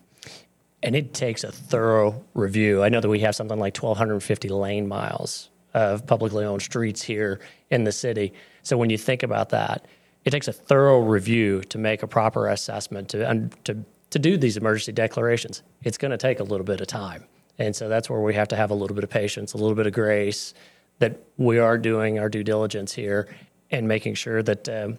And 0.83 0.95
it 0.95 1.13
takes 1.13 1.43
a 1.43 1.51
thorough 1.51 2.25
review. 2.33 2.83
I 2.83 2.89
know 2.89 2.99
that 2.99 3.09
we 3.09 3.19
have 3.19 3.35
something 3.35 3.59
like 3.59 3.77
1,250 3.77 4.49
lane 4.49 4.87
miles 4.87 5.49
of 5.73 6.05
publicly 6.07 6.43
owned 6.43 6.63
streets 6.63 7.03
here 7.03 7.39
in 7.69 7.83
the 7.83 7.91
city. 7.91 8.33
So 8.63 8.77
when 8.77 8.89
you 8.89 8.97
think 8.97 9.23
about 9.23 9.49
that, 9.49 9.85
it 10.25 10.31
takes 10.31 10.47
a 10.47 10.53
thorough 10.53 10.99
review 10.99 11.61
to 11.65 11.77
make 11.77 12.03
a 12.03 12.07
proper 12.07 12.47
assessment 12.47 13.09
to 13.09 13.49
to 13.63 13.83
to 14.09 14.19
do 14.19 14.37
these 14.37 14.57
emergency 14.57 14.91
declarations. 14.91 15.63
It's 15.83 15.97
going 15.97 16.11
to 16.11 16.17
take 16.17 16.39
a 16.39 16.43
little 16.43 16.65
bit 16.65 16.81
of 16.81 16.87
time, 16.87 17.25
and 17.57 17.75
so 17.75 17.87
that's 17.89 18.09
where 18.09 18.19
we 18.19 18.33
have 18.35 18.49
to 18.49 18.55
have 18.55 18.69
a 18.69 18.75
little 18.75 18.93
bit 18.93 19.03
of 19.03 19.09
patience, 19.09 19.53
a 19.53 19.57
little 19.57 19.75
bit 19.75 19.87
of 19.87 19.93
grace, 19.93 20.53
that 21.01 21.19
we 21.37 21.59
are 21.59 21.77
doing 21.77 22.19
our 22.19 22.29
due 22.29 22.43
diligence 22.43 22.93
here 22.93 23.27
and 23.69 23.87
making 23.87 24.13
sure 24.13 24.41
that 24.41 24.69
um, 24.69 24.97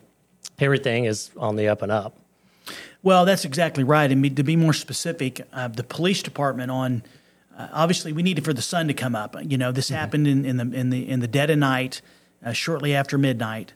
everything 0.58 1.06
is 1.06 1.30
on 1.36 1.56
the 1.56 1.68
up 1.68 1.82
and 1.82 1.90
up. 1.90 2.18
Well, 3.02 3.24
that's 3.24 3.44
exactly 3.44 3.84
right. 3.84 4.10
And 4.10 4.36
to 4.36 4.42
be 4.42 4.56
more 4.56 4.72
specific, 4.72 5.40
uh, 5.52 5.68
the 5.68 5.82
police 5.82 6.22
department 6.22 6.70
on 6.70 7.02
uh, 7.56 7.68
obviously 7.72 8.12
we 8.12 8.22
needed 8.22 8.44
for 8.44 8.52
the 8.52 8.62
sun 8.62 8.88
to 8.88 8.94
come 8.94 9.14
up. 9.14 9.36
You 9.42 9.58
know, 9.58 9.72
this 9.72 9.86
mm-hmm. 9.86 9.96
happened 9.96 10.26
in, 10.26 10.44
in, 10.44 10.56
the 10.56 10.76
in 10.76 10.90
the 10.90 11.08
in 11.08 11.20
the 11.20 11.28
dead 11.28 11.50
of 11.50 11.58
night, 11.58 12.00
uh, 12.44 12.52
shortly 12.52 12.94
after 12.94 13.18
midnight, 13.18 13.72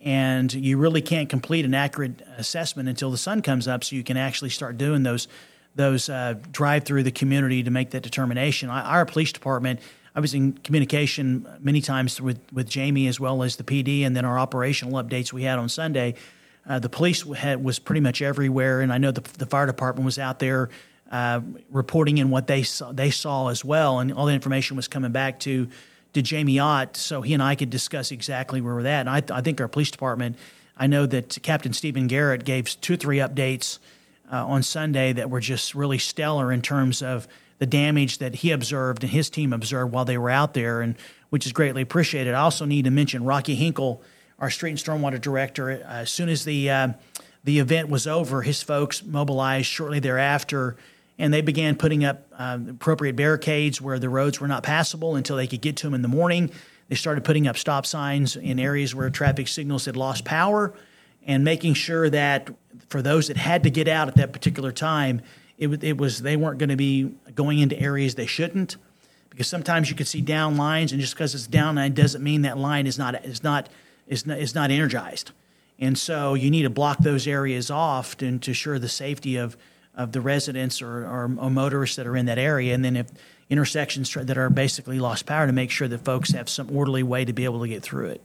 and 0.00 0.52
you 0.52 0.76
really 0.76 1.02
can't 1.02 1.28
complete 1.28 1.64
an 1.64 1.74
accurate 1.74 2.22
assessment 2.36 2.88
until 2.88 3.10
the 3.10 3.18
sun 3.18 3.42
comes 3.42 3.68
up, 3.68 3.84
so 3.84 3.96
you 3.96 4.04
can 4.04 4.16
actually 4.16 4.50
start 4.50 4.76
doing 4.76 5.02
those 5.02 5.28
those 5.74 6.08
uh, 6.08 6.34
drive 6.50 6.84
through 6.84 7.02
the 7.02 7.12
community 7.12 7.62
to 7.62 7.70
make 7.70 7.90
that 7.90 8.02
determination. 8.02 8.68
I, 8.68 8.82
our 8.82 9.06
police 9.06 9.32
department. 9.32 9.80
I 10.14 10.20
was 10.20 10.34
in 10.34 10.52
communication 10.52 11.46
many 11.60 11.80
times 11.80 12.20
with, 12.20 12.38
with 12.52 12.68
Jamie 12.68 13.06
as 13.06 13.18
well 13.18 13.42
as 13.42 13.56
the 13.56 13.64
PD, 13.64 14.04
and 14.04 14.14
then 14.14 14.24
our 14.24 14.38
operational 14.38 15.02
updates 15.02 15.32
we 15.32 15.44
had 15.44 15.58
on 15.58 15.68
Sunday. 15.68 16.14
Uh, 16.68 16.78
the 16.78 16.88
police 16.88 17.22
had, 17.32 17.64
was 17.64 17.78
pretty 17.78 18.00
much 18.00 18.22
everywhere, 18.22 18.82
and 18.82 18.92
I 18.92 18.98
know 18.98 19.10
the, 19.10 19.22
the 19.38 19.46
fire 19.46 19.66
department 19.66 20.04
was 20.04 20.18
out 20.18 20.38
there 20.38 20.68
uh, 21.10 21.40
reporting 21.70 22.18
in 22.18 22.30
what 22.30 22.46
they 22.46 22.62
saw, 22.62 22.92
they 22.92 23.10
saw 23.10 23.48
as 23.48 23.64
well, 23.64 24.00
and 24.00 24.12
all 24.12 24.26
the 24.26 24.34
information 24.34 24.76
was 24.76 24.88
coming 24.88 25.12
back 25.12 25.40
to 25.40 25.68
to 26.12 26.20
Jamie 26.20 26.58
Ott, 26.58 26.96
so 26.96 27.22
he 27.22 27.32
and 27.32 27.42
I 27.42 27.54
could 27.54 27.70
discuss 27.70 28.12
exactly 28.12 28.60
where 28.60 28.74
we're 28.74 28.86
at. 28.86 29.06
And 29.06 29.10
I, 29.10 29.22
I 29.34 29.40
think 29.40 29.60
our 29.60 29.68
police 29.68 29.90
department, 29.90 30.36
I 30.76 30.86
know 30.86 31.06
that 31.06 31.38
Captain 31.42 31.72
Stephen 31.72 32.06
Garrett 32.06 32.44
gave 32.44 32.78
two 32.80 32.96
three 32.96 33.18
updates 33.18 33.78
uh, 34.30 34.46
on 34.46 34.62
Sunday 34.62 35.12
that 35.12 35.30
were 35.30 35.40
just 35.40 35.74
really 35.74 35.98
stellar 35.98 36.52
in 36.52 36.62
terms 36.62 37.02
of 37.02 37.26
the 37.62 37.66
damage 37.66 38.18
that 38.18 38.34
he 38.34 38.50
observed 38.50 39.04
and 39.04 39.12
his 39.12 39.30
team 39.30 39.52
observed 39.52 39.92
while 39.92 40.04
they 40.04 40.18
were 40.18 40.30
out 40.30 40.52
there, 40.52 40.80
and 40.80 40.96
which 41.30 41.46
is 41.46 41.52
greatly 41.52 41.80
appreciated. 41.80 42.34
I 42.34 42.40
also 42.40 42.64
need 42.64 42.86
to 42.86 42.90
mention 42.90 43.22
Rocky 43.22 43.54
Hinkle, 43.54 44.02
our 44.40 44.50
street 44.50 44.70
and 44.70 44.78
stormwater 44.80 45.20
director. 45.20 45.70
Uh, 45.70 46.00
as 46.00 46.10
soon 46.10 46.28
as 46.28 46.44
the 46.44 46.68
uh, 46.68 46.88
the 47.44 47.60
event 47.60 47.88
was 47.88 48.08
over, 48.08 48.42
his 48.42 48.64
folks 48.64 49.04
mobilized 49.04 49.66
shortly 49.68 50.00
thereafter 50.00 50.76
and 51.20 51.32
they 51.32 51.40
began 51.40 51.76
putting 51.76 52.04
up 52.04 52.26
uh, 52.36 52.58
appropriate 52.68 53.14
barricades 53.14 53.80
where 53.80 54.00
the 54.00 54.08
roads 54.08 54.40
were 54.40 54.48
not 54.48 54.64
passable 54.64 55.14
until 55.14 55.36
they 55.36 55.46
could 55.46 55.60
get 55.60 55.76
to 55.76 55.86
them 55.86 55.94
in 55.94 56.02
the 56.02 56.08
morning. 56.08 56.50
They 56.88 56.96
started 56.96 57.22
putting 57.22 57.46
up 57.46 57.56
stop 57.56 57.86
signs 57.86 58.34
in 58.34 58.58
areas 58.58 58.92
where 58.92 59.08
traffic 59.08 59.46
signals 59.46 59.84
had 59.84 59.96
lost 59.96 60.24
power 60.24 60.74
and 61.24 61.44
making 61.44 61.74
sure 61.74 62.10
that 62.10 62.50
for 62.88 63.02
those 63.02 63.28
that 63.28 63.36
had 63.36 63.62
to 63.62 63.70
get 63.70 63.86
out 63.86 64.08
at 64.08 64.16
that 64.16 64.32
particular 64.32 64.72
time, 64.72 65.22
it, 65.62 65.84
it 65.84 65.98
was 65.98 66.22
they 66.22 66.36
weren't 66.36 66.58
going 66.58 66.70
to 66.70 66.76
be 66.76 67.14
going 67.34 67.58
into 67.58 67.78
areas 67.78 68.14
they 68.14 68.26
shouldn't 68.26 68.76
because 69.30 69.46
sometimes 69.46 69.88
you 69.88 69.96
could 69.96 70.06
see 70.06 70.20
down 70.20 70.56
lines 70.56 70.92
and 70.92 71.00
just 71.00 71.14
because 71.14 71.34
it's 71.34 71.46
down 71.46 71.76
line 71.76 71.94
doesn't 71.94 72.22
mean 72.22 72.42
that 72.42 72.58
line 72.58 72.86
is 72.86 72.98
not 72.98 73.24
is 73.24 73.42
not 73.42 73.68
is 74.06 74.26
not, 74.26 74.38
is 74.38 74.54
not 74.54 74.70
energized. 74.70 75.30
And 75.78 75.96
so 75.96 76.34
you 76.34 76.50
need 76.50 76.62
to 76.62 76.70
block 76.70 76.98
those 76.98 77.26
areas 77.26 77.70
off 77.70 78.16
to, 78.18 78.38
to 78.38 78.50
ensure 78.50 78.78
the 78.78 78.88
safety 78.88 79.36
of 79.36 79.56
of 79.94 80.12
the 80.12 80.20
residents 80.20 80.80
or, 80.80 81.04
or, 81.04 81.24
or, 81.38 81.50
motorists 81.50 81.96
that 81.96 82.06
are 82.06 82.16
in 82.16 82.24
that 82.24 82.38
area, 82.38 82.74
and 82.74 82.82
then 82.82 82.96
if 82.96 83.08
intersections 83.50 84.14
that 84.14 84.38
are 84.38 84.48
basically 84.48 84.98
lost 84.98 85.26
power 85.26 85.46
to 85.46 85.52
make 85.52 85.70
sure 85.70 85.86
that 85.86 85.98
folks 85.98 86.30
have 86.30 86.48
some 86.48 86.74
orderly 86.74 87.02
way 87.02 87.26
to 87.26 87.34
be 87.34 87.44
able 87.44 87.60
to 87.60 87.68
get 87.68 87.82
through 87.82 88.06
it. 88.06 88.22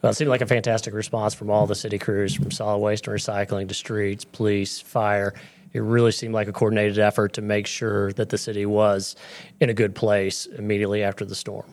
Well, 0.00 0.12
it 0.12 0.14
seemed 0.14 0.30
like 0.30 0.40
a 0.40 0.46
fantastic 0.46 0.94
response 0.94 1.34
from 1.34 1.50
all 1.50 1.66
the 1.66 1.74
city 1.74 1.98
crews, 1.98 2.36
from 2.36 2.52
solid 2.52 2.78
waste 2.78 3.08
and 3.08 3.16
recycling 3.16 3.66
to 3.66 3.74
streets, 3.74 4.24
police, 4.24 4.80
fire. 4.80 5.34
It 5.72 5.80
really 5.80 6.12
seemed 6.12 6.34
like 6.34 6.48
a 6.48 6.52
coordinated 6.52 6.98
effort 6.98 7.34
to 7.34 7.42
make 7.42 7.66
sure 7.66 8.12
that 8.14 8.30
the 8.30 8.38
city 8.38 8.66
was 8.66 9.16
in 9.60 9.68
a 9.68 9.74
good 9.74 9.94
place 9.94 10.46
immediately 10.46 11.02
after 11.02 11.24
the 11.24 11.34
storm. 11.34 11.66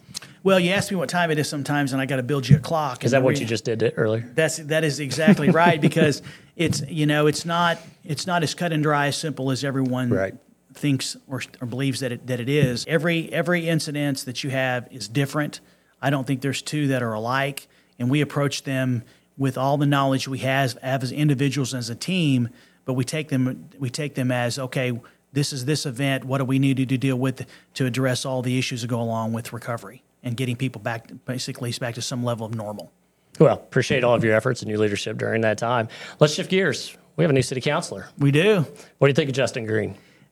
Well, 0.44 0.60
you 0.60 0.72
ask 0.72 0.92
me 0.92 0.98
what 0.98 1.10
time 1.10 1.32
it 1.32 1.40
is 1.40 1.50
sometimes, 1.50 1.94
and 1.94 2.02
I 2.02 2.06
got 2.06 2.18
to 2.18 2.24
build 2.24 2.48
you 2.48 2.58
a 2.58 2.60
clock. 2.60 3.04
Is 3.04 3.12
that 3.12 3.24
what 3.24 3.40
you 3.40 3.46
just 3.46 3.66
did 3.66 3.94
earlier? 3.98 4.30
That's 4.36 4.58
that 4.58 4.84
is 4.84 5.00
exactly 5.00 5.50
right 5.50 5.80
because 5.80 6.22
it's 6.56 6.82
you 6.88 7.06
know 7.06 7.28
it's 7.28 7.46
not 7.46 7.80
it's 8.04 8.28
not 8.28 8.44
as 8.44 8.54
cut 8.54 8.72
and 8.72 8.84
dry 8.84 9.08
as 9.08 9.18
simple 9.18 9.50
as 9.50 9.64
everyone 9.64 10.10
right. 10.10 10.36
thinks 10.74 11.18
or, 11.28 11.42
or 11.62 11.68
believes 11.68 12.02
that 12.02 12.12
it 12.12 12.28
that 12.28 12.40
it 12.40 12.50
is. 12.50 12.86
Every 12.88 13.32
every 13.34 13.68
incident 13.68 14.26
that 14.26 14.44
you 14.44 14.50
have 14.52 14.88
is 14.92 15.08
different. 15.08 15.62
I 16.02 16.10
don't 16.10 16.28
think 16.28 16.42
there's 16.42 16.62
two 16.62 16.90
that 16.90 17.02
are 17.02 17.14
alike, 17.14 17.68
and 17.98 18.10
we 18.10 18.22
approach 18.22 18.64
them 18.64 19.04
with 19.38 19.58
all 19.58 19.78
the 19.78 19.86
knowledge 19.86 20.28
we 20.28 20.40
have 20.40 20.78
as 20.82 21.12
individuals 21.12 21.74
as 21.74 21.90
a 21.90 21.96
team. 21.96 22.50
But 22.86 22.94
we 22.94 23.04
take 23.04 23.30
them 23.30 23.70
we 23.78 23.90
take 23.90 24.16
them 24.16 24.32
as 24.32 24.58
okay. 24.60 25.00
This 25.34 25.52
is 25.52 25.66
this 25.66 25.86
event. 25.86 26.24
What 26.24 26.38
do 26.38 26.46
we 26.46 26.60
need 26.60 26.78
to 26.78 26.98
deal 26.98 27.18
with 27.18 27.46
to 27.74 27.86
address 27.86 28.26
all 28.26 28.42
the 28.42 28.58
issues 28.58 28.84
that 28.84 28.88
go 28.88 29.02
along 29.02 29.34
with 29.34 29.52
recovery? 29.52 30.02
and 30.26 30.36
getting 30.36 30.58
people 30.58 30.82
back, 30.82 31.10
basically 31.24 31.72
back 31.80 31.94
to 31.96 32.02
some 32.02 32.24
level 32.24 32.46
of 32.46 32.56
normal. 32.56 32.92
Well, 33.40 33.54
appreciate 33.54 34.04
all 34.04 34.16
of 34.16 34.24
your 34.24 34.36
efforts 34.36 34.62
and 34.62 34.70
your 34.70 34.80
leadership 34.80 35.18
during 35.18 35.42
that 35.42 35.58
time. 35.58 35.88
Let's 36.20 36.34
shift 36.34 36.50
gears. 36.50 36.98
We 37.16 37.24
have 37.24 37.32
a 37.32 37.34
new 37.34 37.44
city 37.44 37.62
councilor. 37.62 38.08
We 38.18 38.32
do. 38.32 38.66
What 38.98 39.08
do 39.08 39.10
you 39.10 39.14
think 39.14 39.30
of 39.30 39.36
Justin 39.36 39.66
Green? 39.66 39.92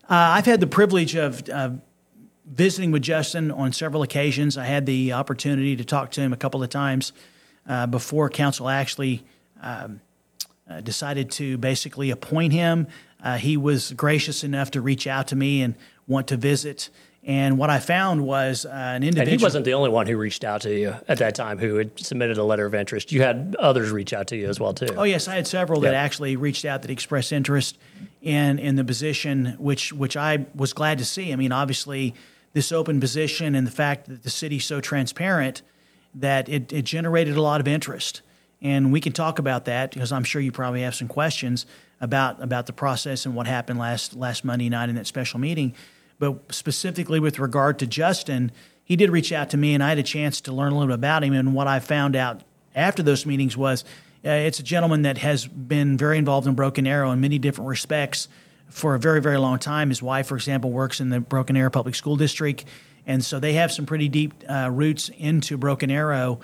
Uh, 0.09 0.35
I've 0.35 0.45
had 0.45 0.59
the 0.59 0.67
privilege 0.67 1.15
of 1.15 1.47
uh, 1.47 1.71
visiting 2.45 2.91
with 2.91 3.03
Justin 3.03 3.51
on 3.51 3.71
several 3.71 4.03
occasions. 4.03 4.57
I 4.57 4.65
had 4.65 4.85
the 4.85 5.13
opportunity 5.13 5.75
to 5.75 5.85
talk 5.85 6.11
to 6.11 6.21
him 6.21 6.33
a 6.33 6.37
couple 6.37 6.63
of 6.63 6.69
times 6.69 7.13
uh, 7.67 7.87
before 7.87 8.29
council 8.29 8.67
actually 8.67 9.23
um, 9.61 10.01
uh, 10.69 10.81
decided 10.81 11.31
to 11.31 11.57
basically 11.57 12.11
appoint 12.11 12.53
him. 12.53 12.87
Uh, 13.23 13.37
he 13.37 13.57
was 13.57 13.91
gracious 13.93 14.43
enough 14.43 14.71
to 14.71 14.81
reach 14.81 15.07
out 15.07 15.27
to 15.27 15.35
me 15.35 15.61
and 15.61 15.75
want 16.07 16.27
to 16.27 16.37
visit. 16.37 16.89
And 17.25 17.57
what 17.57 17.69
I 17.69 17.79
found 17.79 18.25
was 18.25 18.65
uh, 18.65 18.69
an 18.69 19.03
individual. 19.03 19.31
And 19.31 19.39
he 19.39 19.43
wasn't 19.43 19.65
the 19.65 19.73
only 19.73 19.89
one 19.89 20.07
who 20.07 20.17
reached 20.17 20.43
out 20.43 20.61
to 20.61 20.77
you 20.77 20.95
at 21.07 21.19
that 21.19 21.35
time 21.35 21.57
who 21.57 21.75
had 21.75 21.97
submitted 21.97 22.37
a 22.37 22.43
letter 22.43 22.65
of 22.65 22.75
interest. 22.75 23.13
You 23.13 23.21
had 23.21 23.55
others 23.59 23.91
reach 23.91 24.11
out 24.11 24.27
to 24.27 24.35
you 24.35 24.49
as 24.49 24.59
well, 24.59 24.73
too. 24.73 24.93
Oh, 24.97 25.03
yes. 25.03 25.29
I 25.29 25.35
had 25.35 25.47
several 25.47 25.81
yep. 25.81 25.91
that 25.91 25.97
actually 25.97 26.35
reached 26.35 26.65
out 26.65 26.81
that 26.81 26.91
expressed 26.91 27.31
interest. 27.31 27.77
in 28.23 28.57
in 28.57 28.75
the 28.77 28.83
position, 28.83 29.55
which 29.59 29.91
which 29.93 30.15
I 30.15 30.45
was 30.55 30.73
glad 30.73 30.97
to 30.99 31.05
see. 31.05 31.33
I 31.33 31.35
mean, 31.35 31.51
obviously, 31.51 32.13
this 32.53 32.71
open 32.71 32.99
position 32.99 33.53
and 33.55 33.67
the 33.67 33.71
fact 33.71 34.07
that 34.07 34.23
the 34.23 34.29
city's 34.29 34.65
so 34.65 34.79
transparent 34.79 35.61
that 36.15 36.47
it, 36.47 36.71
it 36.71 36.85
generated 36.85 37.35
a 37.35 37.41
lot 37.41 37.59
of 37.59 37.67
interest. 37.67 38.21
And 38.63 38.93
we 38.93 39.01
can 39.01 39.11
talk 39.11 39.37
about 39.37 39.65
that 39.65 39.91
because 39.91 40.11
I'm 40.11 40.23
sure 40.23 40.41
you 40.41 40.51
probably 40.51 40.81
have 40.81 40.95
some 40.95 41.09
questions 41.09 41.65
about 42.01 42.41
about 42.41 42.65
the 42.65 42.73
process 42.73 43.25
and 43.25 43.35
what 43.35 43.45
happened 43.45 43.77
last 43.77 44.15
last 44.15 44.43
Monday 44.43 44.69
night 44.69 44.89
in 44.89 44.95
that 44.95 45.05
special 45.05 45.39
meeting. 45.39 45.75
But 46.17 46.53
specifically 46.53 47.19
with 47.19 47.37
regard 47.37 47.77
to 47.79 47.87
Justin, 47.87 48.51
he 48.83 48.95
did 48.95 49.09
reach 49.09 49.31
out 49.31 49.49
to 49.51 49.57
me, 49.57 49.73
and 49.73 49.83
I 49.83 49.89
had 49.89 49.97
a 49.97 50.03
chance 50.03 50.41
to 50.41 50.53
learn 50.53 50.71
a 50.71 50.75
little 50.75 50.87
bit 50.87 50.95
about 50.95 51.23
him. 51.23 51.33
And 51.33 51.53
what 51.53 51.67
I 51.67 51.79
found 51.79 52.15
out 52.15 52.41
after 52.73 53.03
those 53.03 53.25
meetings 53.25 53.57
was 53.57 53.83
uh, 54.25 54.29
it's 54.29 54.59
a 54.59 54.63
gentleman 54.63 55.01
that 55.01 55.17
has 55.17 55.45
been 55.45 55.97
very 55.97 56.17
involved 56.17 56.47
in 56.47 56.55
Broken 56.55 56.87
Arrow 56.87 57.11
in 57.11 57.19
many 57.19 57.39
different 57.39 57.67
respects 57.67 58.29
for 58.69 58.95
a 58.95 58.99
very, 58.99 59.21
very 59.21 59.37
long 59.37 59.59
time. 59.59 59.89
His 59.89 60.01
wife, 60.01 60.27
for 60.27 60.35
example, 60.35 60.71
works 60.71 61.01
in 61.01 61.09
the 61.09 61.19
Broken 61.19 61.57
Arrow 61.57 61.69
Public 61.69 61.95
School 61.95 62.15
District. 62.15 62.63
And 63.05 63.23
so 63.23 63.39
they 63.39 63.53
have 63.53 63.71
some 63.71 63.85
pretty 63.85 64.07
deep 64.07 64.33
uh, 64.47 64.69
roots 64.71 65.09
into 65.09 65.57
Broken 65.57 65.91
Arrow. 65.91 66.39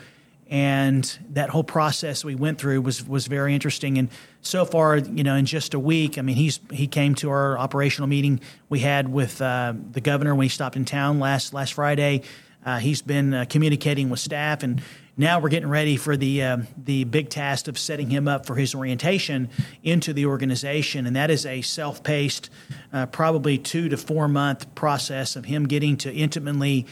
And 0.50 1.20
that 1.30 1.52
whole 1.52 1.64
process 1.64 2.26
we 2.26 2.34
went 2.34 2.60
through 2.60 2.82
was 2.82 3.08
was 3.08 3.28
very 3.28 3.54
interesting. 3.54 4.00
And 4.00 4.10
so 4.42 4.66
far, 4.66 4.98
you 4.98 5.24
know, 5.24 5.36
in 5.36 5.46
just 5.46 5.76
a 5.76 5.80
week, 5.80 6.18
I 6.18 6.22
mean, 6.22 6.38
he's 6.38 6.60
he 6.72 6.88
came 6.88 7.14
to 7.16 7.30
our 7.30 7.58
operational 7.58 8.08
meeting 8.08 8.42
we 8.68 8.80
had 8.80 9.10
with 9.10 9.42
uh, 9.42 9.74
the 9.92 10.02
governor 10.02 10.34
when 10.34 10.46
he 10.46 10.50
stopped 10.50 10.76
in 10.76 10.86
town 10.86 11.20
last 11.20 11.54
last 11.54 11.74
Friday. 11.74 12.24
Uh, 12.66 12.80
he's 12.80 13.02
been 13.02 13.34
uh, 13.34 13.46
communicating 13.48 14.10
with 14.10 14.20
staff 14.20 14.64
and 14.64 14.82
now 15.20 15.42
we're 15.42 15.50
getting 15.50 15.68
ready 15.68 15.98
for 15.98 16.16
the 16.16 16.42
uh, 16.42 16.58
the 16.82 17.04
big 17.04 17.30
task 17.30 17.68
of 17.68 17.78
setting 17.78 18.10
him 18.10 18.30
up 18.30 18.46
for 18.46 18.56
his 18.56 18.74
orientation 18.74 19.50
into 19.84 20.14
the 20.14 20.26
organization, 20.26 21.06
and 21.06 21.14
that 21.18 21.30
is 21.30 21.46
a 21.46 21.62
self-paced, 21.62 22.50
uh, 22.94 23.06
probably 23.08 23.58
two 23.58 23.90
to 23.90 23.98
four 23.98 24.30
month 24.30 24.74
process 24.76 25.36
of 25.36 25.44
him 25.44 25.68
getting 25.68 25.98
to 25.98 26.14
intimately 26.14 26.88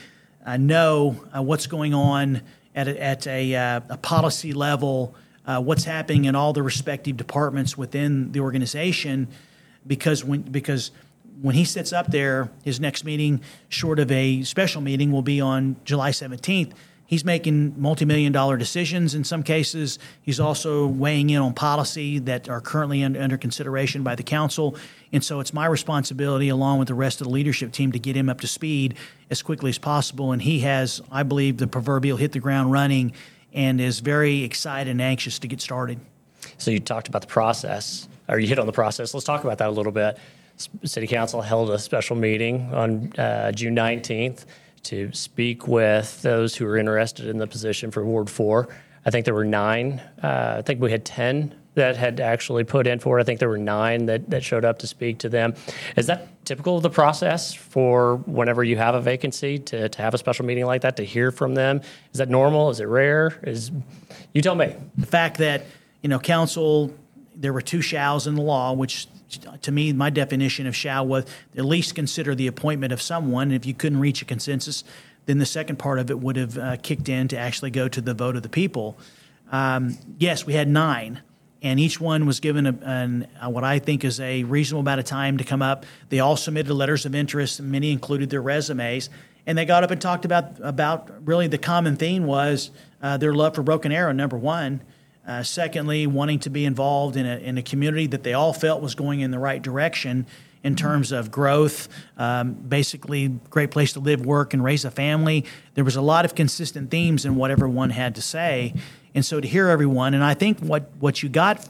uh, 0.45 0.57
know 0.57 1.11
what's 1.35 1.67
going 1.67 1.93
on 1.93 2.41
at 2.77 2.87
a, 2.87 3.03
at 3.03 3.27
a, 3.27 3.55
uh, 3.55 3.81
a 3.89 3.97
policy 3.97 4.53
level, 4.53 5.15
uh, 5.45 5.59
what's 5.59 5.83
happening 5.83 6.25
in 6.25 6.35
all 6.35 6.53
the 6.53 6.61
respective 6.61 7.17
departments 7.17 7.77
within 7.77 8.31
the 8.31 8.39
organization, 8.39 9.27
because 9.85 10.23
when 10.23 10.43
because 10.43 10.91
when 11.41 11.55
he 11.55 11.65
sits 11.65 11.91
up 11.91 12.07
there, 12.07 12.49
his 12.63 12.79
next 12.79 13.03
meeting, 13.03 13.41
short 13.69 13.99
of 13.99 14.11
a 14.11 14.43
special 14.43 14.81
meeting, 14.81 15.11
will 15.11 15.21
be 15.21 15.41
on 15.41 15.75
July 15.85 16.11
17th 16.11 16.73
He's 17.07 17.23
making 17.23 17.81
multi-million 17.81 18.33
dollar 18.33 18.57
decisions 18.57 19.15
in 19.15 19.23
some 19.23 19.41
cases. 19.41 19.97
He's 20.21 20.41
also 20.41 20.85
weighing 20.85 21.29
in 21.29 21.41
on 21.41 21.53
policy 21.53 22.19
that 22.19 22.49
are 22.49 22.59
currently 22.59 23.01
under, 23.01 23.21
under 23.21 23.37
consideration 23.37 24.03
by 24.03 24.15
the 24.15 24.23
council. 24.23 24.75
And 25.11 25.23
so 25.23 25.39
it's 25.39 25.53
my 25.53 25.65
responsibility, 25.65 26.49
along 26.49 26.79
with 26.79 26.87
the 26.87 26.93
rest 26.93 27.21
of 27.21 27.27
the 27.27 27.33
leadership 27.33 27.71
team, 27.71 27.91
to 27.93 27.99
get 27.99 28.15
him 28.15 28.29
up 28.29 28.41
to 28.41 28.47
speed 28.47 28.95
as 29.29 29.41
quickly 29.41 29.69
as 29.69 29.77
possible. 29.77 30.31
And 30.31 30.41
he 30.41 30.59
has, 30.61 31.01
I 31.11 31.23
believe, 31.23 31.57
the 31.57 31.67
proverbial 31.67 32.17
hit 32.17 32.33
the 32.33 32.39
ground 32.39 32.71
running 32.71 33.13
and 33.53 33.79
is 33.79 34.01
very 34.01 34.43
excited 34.43 34.91
and 34.91 35.01
anxious 35.01 35.39
to 35.39 35.47
get 35.47 35.61
started. 35.61 35.99
So 36.57 36.71
you 36.71 36.79
talked 36.79 37.07
about 37.07 37.21
the 37.21 37.27
process, 37.27 38.07
or 38.27 38.39
you 38.39 38.47
hit 38.47 38.59
on 38.59 38.65
the 38.65 38.73
process. 38.73 39.13
Let's 39.13 39.25
talk 39.25 39.43
about 39.43 39.57
that 39.59 39.69
a 39.69 39.71
little 39.71 39.91
bit. 39.91 40.17
City 40.83 41.07
Council 41.07 41.41
held 41.41 41.69
a 41.69 41.79
special 41.79 42.15
meeting 42.15 42.73
on 42.73 43.13
uh, 43.17 43.51
June 43.51 43.75
19th 43.75 44.45
to 44.83 45.11
speak 45.13 45.67
with 45.67 46.21
those 46.21 46.55
who 46.55 46.65
are 46.65 46.77
interested 46.77 47.27
in 47.27 47.37
the 47.37 47.47
position 47.47 47.91
for 47.91 48.03
Ward 48.05 48.29
4. 48.29 48.67
I 49.05 49.09
think 49.09 49.25
there 49.25 49.33
were 49.33 49.45
nine. 49.45 50.01
Uh, 50.21 50.55
I 50.57 50.61
think 50.61 50.81
we 50.81 50.91
had 50.91 51.05
10 51.05 51.55
that 51.77 51.95
had 51.95 52.19
actually 52.19 52.63
put 52.63 52.85
in 52.85 52.99
for 52.99 53.17
it. 53.17 53.21
I 53.21 53.25
think 53.25 53.39
there 53.39 53.49
were 53.49 53.57
nine 53.57 54.05
that, 54.07 54.29
that 54.29 54.43
showed 54.43 54.65
up 54.65 54.79
to 54.79 54.87
speak 54.87 55.19
to 55.19 55.29
them. 55.29 55.55
Is 55.95 56.07
that 56.07 56.45
typical 56.45 56.77
of 56.77 56.83
the 56.83 56.89
process 56.89 57.53
for 57.53 58.17
whenever 58.25 58.63
you 58.63 58.77
have 58.77 58.93
a 58.93 59.01
vacancy 59.01 59.57
to, 59.59 59.89
to 59.89 60.01
have 60.01 60.13
a 60.13 60.17
special 60.17 60.45
meeting 60.45 60.65
like 60.65 60.81
that 60.81 60.97
to 60.97 61.03
hear 61.03 61.31
from 61.31 61.55
them? 61.55 61.81
Is 62.11 62.17
that 62.19 62.29
normal? 62.29 62.69
Is 62.69 62.79
it 62.79 62.85
rare? 62.85 63.39
Is 63.43 63.71
you 64.33 64.41
tell 64.41 64.55
me. 64.55 64.75
The 64.97 65.07
fact 65.07 65.37
that 65.37 65.65
you 66.01 66.09
know 66.09 66.19
council 66.19 66.93
there 67.35 67.53
were 67.53 67.61
two 67.61 67.81
shalls 67.81 68.25
in 68.25 68.35
the 68.35 68.41
law, 68.41 68.73
which 68.73 69.07
to 69.61 69.71
me, 69.71 69.93
my 69.93 70.09
definition 70.09 70.67
of 70.67 70.75
shall 70.75 71.05
was 71.05 71.25
at 71.55 71.65
least 71.65 71.95
consider 71.95 72.33
the 72.33 72.47
appointment 72.47 72.93
of 72.93 73.01
someone. 73.01 73.51
If 73.51 73.65
you 73.65 73.73
couldn't 73.73 73.99
reach 73.99 74.21
a 74.21 74.25
consensus, 74.25 74.83
then 75.25 75.37
the 75.37 75.45
second 75.45 75.77
part 75.77 75.99
of 75.99 76.09
it 76.09 76.19
would 76.19 76.35
have 76.35 76.57
uh, 76.57 76.77
kicked 76.77 77.09
in 77.09 77.27
to 77.27 77.37
actually 77.37 77.71
go 77.71 77.87
to 77.87 78.01
the 78.01 78.13
vote 78.13 78.35
of 78.35 78.43
the 78.43 78.49
people. 78.49 78.97
Um, 79.51 79.97
yes, 80.17 80.45
we 80.45 80.53
had 80.53 80.67
nine, 80.67 81.21
and 81.61 81.79
each 81.79 81.99
one 81.99 82.25
was 82.25 82.39
given 82.39 82.67
a, 82.67 82.77
an, 82.83 83.27
a, 83.41 83.49
what 83.49 83.63
I 83.63 83.79
think 83.79 84.03
is 84.03 84.19
a 84.19 84.43
reasonable 84.43 84.81
amount 84.81 84.99
of 84.99 85.05
time 85.05 85.37
to 85.37 85.43
come 85.43 85.61
up. 85.61 85.85
They 86.09 86.19
all 86.19 86.37
submitted 86.37 86.73
letters 86.73 87.05
of 87.05 87.15
interest. 87.15 87.61
Many 87.61 87.91
included 87.91 88.29
their 88.29 88.41
resumes, 88.41 89.09
and 89.45 89.57
they 89.57 89.65
got 89.65 89.83
up 89.83 89.91
and 89.91 90.01
talked 90.01 90.25
about 90.25 90.53
about 90.61 91.25
really 91.25 91.47
the 91.47 91.57
common 91.57 91.95
theme 91.95 92.25
was 92.25 92.71
uh, 93.01 93.17
their 93.17 93.33
love 93.33 93.55
for 93.55 93.63
Broken 93.63 93.91
Arrow. 93.91 94.11
Number 94.11 94.37
one. 94.37 94.81
Uh, 95.27 95.43
secondly, 95.43 96.07
wanting 96.07 96.39
to 96.39 96.49
be 96.49 96.63
involved 96.63 97.17
in 97.17 97.25
a, 97.25 97.35
in 97.39 97.57
a 97.57 97.61
community 97.61 98.07
that 98.07 98.23
they 98.23 98.31
all 98.31 98.53
felt 98.53 98.81
was 98.81 98.95
going 98.95 99.19
in 99.19 99.29
the 99.29 99.37
right 99.37 99.61
direction 99.61 100.25
in 100.63 100.75
terms 100.75 101.11
of 101.11 101.31
growth, 101.31 101.87
um, 102.17 102.53
basically, 102.53 103.27
great 103.49 103.71
place 103.71 103.93
to 103.93 103.99
live, 103.99 104.25
work, 104.25 104.53
and 104.53 104.63
raise 104.63 104.85
a 104.85 104.91
family. 104.91 105.45
There 105.75 105.83
was 105.83 105.95
a 105.95 106.01
lot 106.01 106.25
of 106.25 106.35
consistent 106.35 106.91
themes 106.91 107.25
in 107.25 107.35
what 107.35 107.51
everyone 107.51 107.91
had 107.91 108.15
to 108.15 108.21
say. 108.21 108.73
And 109.17 109.25
so 109.25 109.41
to 109.41 109.47
hear 109.47 109.69
everyone, 109.69 110.13
and 110.13 110.23
I 110.23 110.35
think 110.35 110.59
what, 110.59 110.91
what 110.99 111.23
you 111.23 111.29
got 111.29 111.67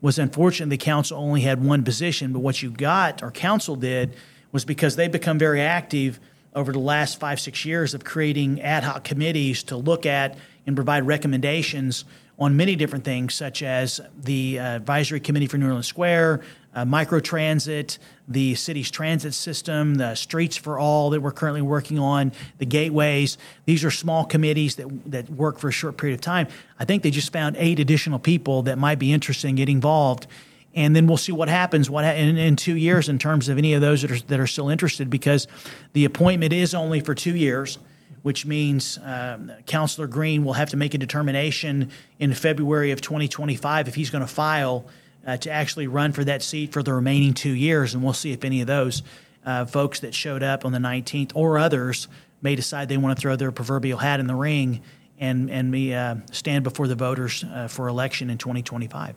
was 0.00 0.18
unfortunately 0.18 0.78
the 0.78 0.82
council 0.82 1.18
only 1.18 1.42
had 1.42 1.62
one 1.62 1.84
position, 1.84 2.32
but 2.32 2.38
what 2.38 2.62
you 2.62 2.70
got, 2.70 3.22
or 3.22 3.30
council 3.30 3.76
did, 3.76 4.16
was 4.50 4.64
because 4.64 4.96
they've 4.96 5.12
become 5.12 5.38
very 5.38 5.60
active 5.60 6.18
over 6.54 6.72
the 6.72 6.78
last 6.78 7.20
five, 7.20 7.38
six 7.38 7.66
years 7.66 7.92
of 7.92 8.02
creating 8.02 8.62
ad 8.62 8.82
hoc 8.82 9.04
committees 9.04 9.62
to 9.64 9.76
look 9.76 10.06
at 10.06 10.38
and 10.66 10.74
provide 10.74 11.06
recommendations 11.06 12.06
on 12.38 12.56
many 12.56 12.76
different 12.76 13.04
things, 13.04 13.34
such 13.34 13.62
as 13.62 14.00
the 14.18 14.58
uh, 14.58 14.76
Advisory 14.76 15.20
Committee 15.20 15.48
for 15.48 15.58
New 15.58 15.66
Orleans 15.66 15.86
Square, 15.86 16.40
uh, 16.76 16.84
microtransit, 16.84 17.98
the 18.28 18.54
city's 18.54 18.90
transit 18.90 19.32
system, 19.32 19.94
the 19.94 20.14
Streets 20.14 20.56
for 20.58 20.78
All 20.78 21.10
that 21.10 21.22
we're 21.22 21.32
currently 21.32 21.62
working 21.62 21.98
on, 21.98 22.32
the 22.58 22.66
gateways. 22.66 23.38
These 23.64 23.82
are 23.82 23.90
small 23.90 24.26
committees 24.26 24.76
that, 24.76 25.10
that 25.10 25.30
work 25.30 25.58
for 25.58 25.68
a 25.68 25.72
short 25.72 25.96
period 25.96 26.14
of 26.14 26.20
time. 26.20 26.48
I 26.78 26.84
think 26.84 27.02
they 27.02 27.10
just 27.10 27.32
found 27.32 27.56
eight 27.58 27.80
additional 27.80 28.18
people 28.18 28.62
that 28.64 28.76
might 28.76 28.98
be 28.98 29.12
interested 29.12 29.48
in 29.48 29.54
getting 29.56 29.76
involved. 29.76 30.26
And 30.74 30.94
then 30.94 31.06
we'll 31.06 31.16
see 31.16 31.32
what 31.32 31.48
happens 31.48 31.88
what 31.88 32.04
in, 32.04 32.36
in 32.36 32.56
two 32.56 32.76
years 32.76 33.08
in 33.08 33.18
terms 33.18 33.48
of 33.48 33.56
any 33.56 33.72
of 33.72 33.80
those 33.80 34.02
that 34.02 34.10
are, 34.10 34.20
that 34.26 34.38
are 34.38 34.46
still 34.46 34.68
interested 34.68 35.08
because 35.08 35.48
the 35.94 36.04
appointment 36.04 36.52
is 36.52 36.74
only 36.74 37.00
for 37.00 37.14
two 37.14 37.34
years 37.34 37.78
which 38.22 38.44
means 38.44 38.98
um, 39.04 39.52
Councilor 39.66 40.08
Green 40.08 40.44
will 40.44 40.54
have 40.54 40.70
to 40.70 40.76
make 40.76 40.94
a 40.94 40.98
determination 40.98 41.92
in 42.18 42.34
February 42.34 42.90
of 42.90 43.00
2025 43.00 43.86
if 43.86 43.94
he's 43.94 44.10
going 44.10 44.20
to 44.20 44.26
file 44.26 44.84
uh, 45.26 45.36
to 45.38 45.50
actually 45.50 45.86
run 45.86 46.12
for 46.12 46.24
that 46.24 46.42
seat 46.42 46.72
for 46.72 46.82
the 46.82 46.94
remaining 46.94 47.34
two 47.34 47.52
years. 47.52 47.94
And 47.94 48.02
we'll 48.02 48.12
see 48.12 48.32
if 48.32 48.44
any 48.44 48.60
of 48.60 48.66
those 48.66 49.02
uh, 49.44 49.64
folks 49.64 50.00
that 50.00 50.14
showed 50.14 50.42
up 50.42 50.64
on 50.64 50.72
the 50.72 50.78
19th 50.78 51.32
or 51.34 51.58
others 51.58 52.08
may 52.42 52.54
decide 52.54 52.88
they 52.88 52.96
want 52.96 53.16
to 53.16 53.20
throw 53.20 53.36
their 53.36 53.52
proverbial 53.52 53.98
hat 53.98 54.20
in 54.20 54.26
the 54.26 54.34
ring 54.34 54.82
and, 55.18 55.50
and 55.50 55.70
me, 55.70 55.94
uh, 55.94 56.16
stand 56.30 56.62
before 56.62 56.88
the 56.88 56.94
voters 56.94 57.44
uh, 57.44 57.68
for 57.68 57.88
election 57.88 58.30
in 58.30 58.38
2025. 58.38 59.14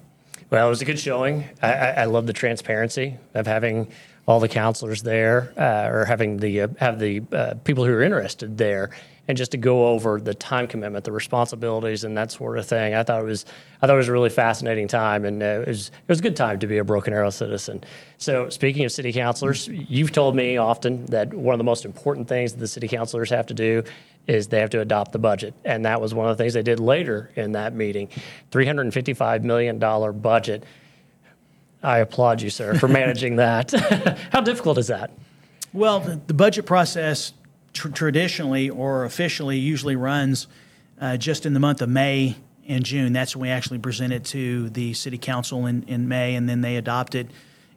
Well, 0.50 0.66
it 0.66 0.70
was 0.70 0.82
a 0.82 0.86
good 0.86 1.00
showing. 1.00 1.44
I, 1.62 1.74
I, 1.74 1.90
I 1.90 2.06
love 2.06 2.26
the 2.26 2.34
transparency 2.34 3.18
of 3.34 3.46
having 3.46 3.92
all 4.30 4.40
the 4.40 4.48
councilors 4.48 5.02
there, 5.02 5.52
uh, 5.58 5.90
or 5.90 6.06
having 6.06 6.38
the 6.38 6.62
uh, 6.62 6.68
have 6.78 7.00
the 7.00 7.20
uh, 7.34 7.56
people 7.64 7.84
who 7.84 7.92
are 7.92 8.04
interested 8.04 8.60
there, 8.60 8.92
and 9.28 9.36
just 9.36 9.50
to 9.50 9.58
go 9.58 9.88
over 9.88 10.22
the 10.22 10.36
time 10.36 10.68
commitment, 10.68 11.04
the 11.04 11.12
responsibilities, 11.12 12.04
and 12.04 12.16
that 12.16 12.32
sort 12.32 12.60
of 12.60 12.68
thing. 12.68 12.94
I 12.94 13.02
thought 13.02 13.22
it 13.22 13.26
was 13.26 13.48
I 13.82 13.88
thought 13.88 13.96
it 13.96 13.98
was 13.98 14.08
a 14.08 14.12
really 14.12 14.30
fascinating 14.30 14.88
time, 14.88 15.26
and 15.26 15.42
uh, 15.42 15.46
it 15.46 15.68
was 15.70 15.88
it 15.88 16.08
was 16.08 16.20
a 16.20 16.22
good 16.22 16.36
time 16.36 16.60
to 16.60 16.68
be 16.68 16.78
a 16.78 16.84
Broken 16.84 17.12
Arrow 17.12 17.32
citizen. 17.32 17.84
So, 18.20 18.50
speaking 18.50 18.86
of 18.86 18.92
city 18.92 19.12
councilors, 19.12 19.68
you've 19.68 20.12
told 20.12 20.36
me 20.36 20.58
often 20.58 21.08
that 21.08 21.34
one 21.34 21.56
of 21.56 21.58
the 21.58 21.64
most 21.64 21.84
important 21.84 22.28
things 22.28 22.54
that 22.54 22.60
the 22.60 22.68
city 22.68 22.88
councilors 22.88 23.32
have 23.32 23.48
to 23.48 23.56
do 23.56 23.84
is 24.28 24.50
they 24.50 24.60
have 24.60 24.70
to 24.70 24.80
adopt 24.80 25.12
the 25.12 25.18
budget. 25.18 25.56
And 25.66 25.86
that 25.86 26.00
was 26.00 26.14
one 26.14 26.30
of 26.30 26.38
the 26.38 26.44
things 26.44 26.54
they 26.54 26.62
did 26.62 26.80
later 26.80 27.32
in 27.36 27.54
that 27.54 27.74
meeting. 27.74 28.10
$355 28.52 29.42
million 29.42 29.80
budget. 30.22 30.66
I 31.82 32.00
applaud 32.00 32.42
you, 32.42 32.50
sir, 32.50 32.76
for 32.76 32.88
managing 33.02 33.38
that. 33.38 33.72
How 34.32 34.42
difficult 34.42 34.78
is 34.78 34.88
that? 34.88 35.12
Well, 35.74 36.00
the 36.00 36.34
budget 36.34 36.66
process 36.66 37.34
tr- 37.74 37.90
traditionally 37.90 38.70
or 38.70 39.06
officially 39.06 39.58
usually 39.58 39.96
runs 39.96 40.48
uh, 41.00 41.18
just 41.18 41.46
in 41.46 41.54
the 41.54 41.60
month 41.60 41.82
of 41.82 41.90
May 41.90 42.36
and 42.68 42.84
June. 42.84 43.14
That's 43.14 43.36
when 43.36 43.44
we 43.44 43.50
actually 43.50 43.80
present 43.80 44.14
it 44.14 44.26
to 44.26 44.70
the 44.70 44.94
city 44.94 45.18
council 45.18 45.66
in, 45.66 45.84
in 45.84 46.08
May, 46.08 46.36
and 46.36 46.50
then 46.50 46.62
they 46.62 46.76
adopt 46.76 47.16
it 47.16 47.30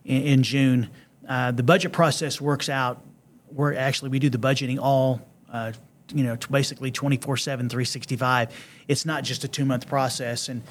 in, 0.04 0.22
in 0.22 0.42
June. 0.42 0.90
Uh, 1.28 1.52
the 1.52 1.62
budget 1.62 1.92
process 1.92 2.40
works 2.40 2.68
out. 2.68 3.02
We're 3.50 3.74
actually 3.74 4.10
we 4.10 4.18
do 4.18 4.30
the 4.30 4.38
budgeting 4.38 4.78
all, 4.80 5.20
uh, 5.52 5.72
you 6.14 6.24
know, 6.24 6.36
basically 6.50 6.90
24/7, 6.90 7.44
365. 7.44 8.48
It's 8.88 9.04
not 9.04 9.22
just 9.22 9.44
a 9.44 9.48
two 9.48 9.64
month 9.64 9.86
process, 9.86 10.48
and 10.48 10.62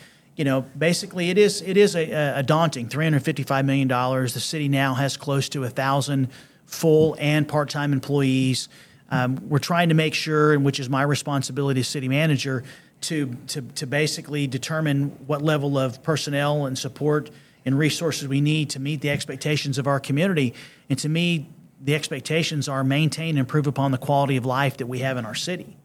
you 0.42 0.46
know, 0.46 0.62
basically 0.76 1.30
it 1.30 1.38
is 1.38 1.62
it 1.62 1.78
is 1.78 1.96
a, 1.96 2.39
a 2.39 2.42
daunting 2.42 2.89
three 2.89 3.06
hundred 3.06 3.24
fifty 3.24 3.44
five 3.44 3.64
million 3.64 3.88
dollars. 3.88 4.34
The 4.34 4.39
city 4.39 4.68
now 4.68 4.96
has 4.96 5.16
close 5.16 5.48
to 5.50 5.64
a 5.66 5.70
thousand 5.70 6.30
full 6.66 7.16
and 7.20 7.48
part 7.48 7.70
time 7.70 7.94
employees. 7.94 8.68
Um, 9.12 9.50
we're 9.50 9.60
trying 9.60 9.89
to 9.89 9.94
make 9.94 10.16
sure, 10.16 10.54
and 10.54 10.66
which 10.66 10.80
is 10.80 10.89
my 10.89 11.04
responsibility 11.04 11.82
as 11.82 11.88
city 11.88 12.08
manager, 12.08 12.64
to, 13.02 13.36
to 13.50 13.62
to 13.62 13.86
basically 13.86 14.48
determine 14.48 15.10
what 15.28 15.44
level 15.44 15.78
of 15.78 16.02
personnel 16.02 16.66
and 16.66 16.76
support 16.76 17.30
and 17.64 17.78
resources 17.78 18.28
we 18.28 18.42
need 18.42 18.72
to 18.72 18.80
meet 18.80 19.02
the 19.02 19.12
expectations 19.12 19.78
of 19.78 19.86
our 19.86 20.00
community. 20.00 20.56
And 20.89 20.98
to 20.98 21.10
me, 21.10 21.50
the 21.80 21.94
expectations 21.94 22.68
are 22.68 22.84
maintain 22.84 23.30
and 23.30 23.38
improve 23.38 23.68
upon 23.68 23.92
the 23.92 24.00
quality 24.00 24.38
of 24.38 24.46
life 24.48 24.78
that 24.78 24.88
we 24.88 25.02
have 25.02 25.18
in 25.18 25.26
our 25.28 25.36
city. 25.36 25.78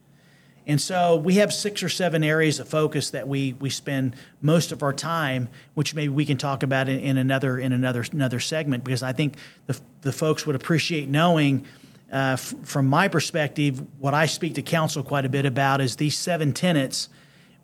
And 0.68 0.80
so 0.80 1.14
we 1.14 1.34
have 1.34 1.52
six 1.52 1.82
or 1.82 1.88
seven 1.88 2.24
areas 2.24 2.58
of 2.58 2.68
focus 2.68 3.10
that 3.10 3.28
we 3.28 3.52
we 3.60 3.70
spend 3.70 4.16
most 4.42 4.72
of 4.72 4.82
our 4.82 4.92
time, 4.92 5.48
which 5.74 5.94
maybe 5.94 6.08
we 6.08 6.26
can 6.26 6.38
talk 6.38 6.64
about 6.64 6.88
in, 6.88 6.98
in 6.98 7.16
another 7.16 7.58
in 7.58 7.72
another 7.72 8.04
another 8.12 8.40
segment 8.40 8.82
because 8.82 9.02
I 9.02 9.12
think 9.12 9.36
the 9.66 9.80
the 10.00 10.12
folks 10.12 10.44
would 10.46 10.56
appreciate 10.56 11.08
knowing. 11.08 11.64
Uh, 12.12 12.34
f- 12.34 12.54
from 12.62 12.86
my 12.86 13.08
perspective, 13.08 13.82
what 13.98 14.14
I 14.14 14.26
speak 14.26 14.54
to 14.54 14.62
council 14.62 15.02
quite 15.02 15.24
a 15.24 15.28
bit 15.28 15.44
about 15.44 15.80
is 15.80 15.96
these 15.96 16.16
seven 16.16 16.52
tenets, 16.52 17.08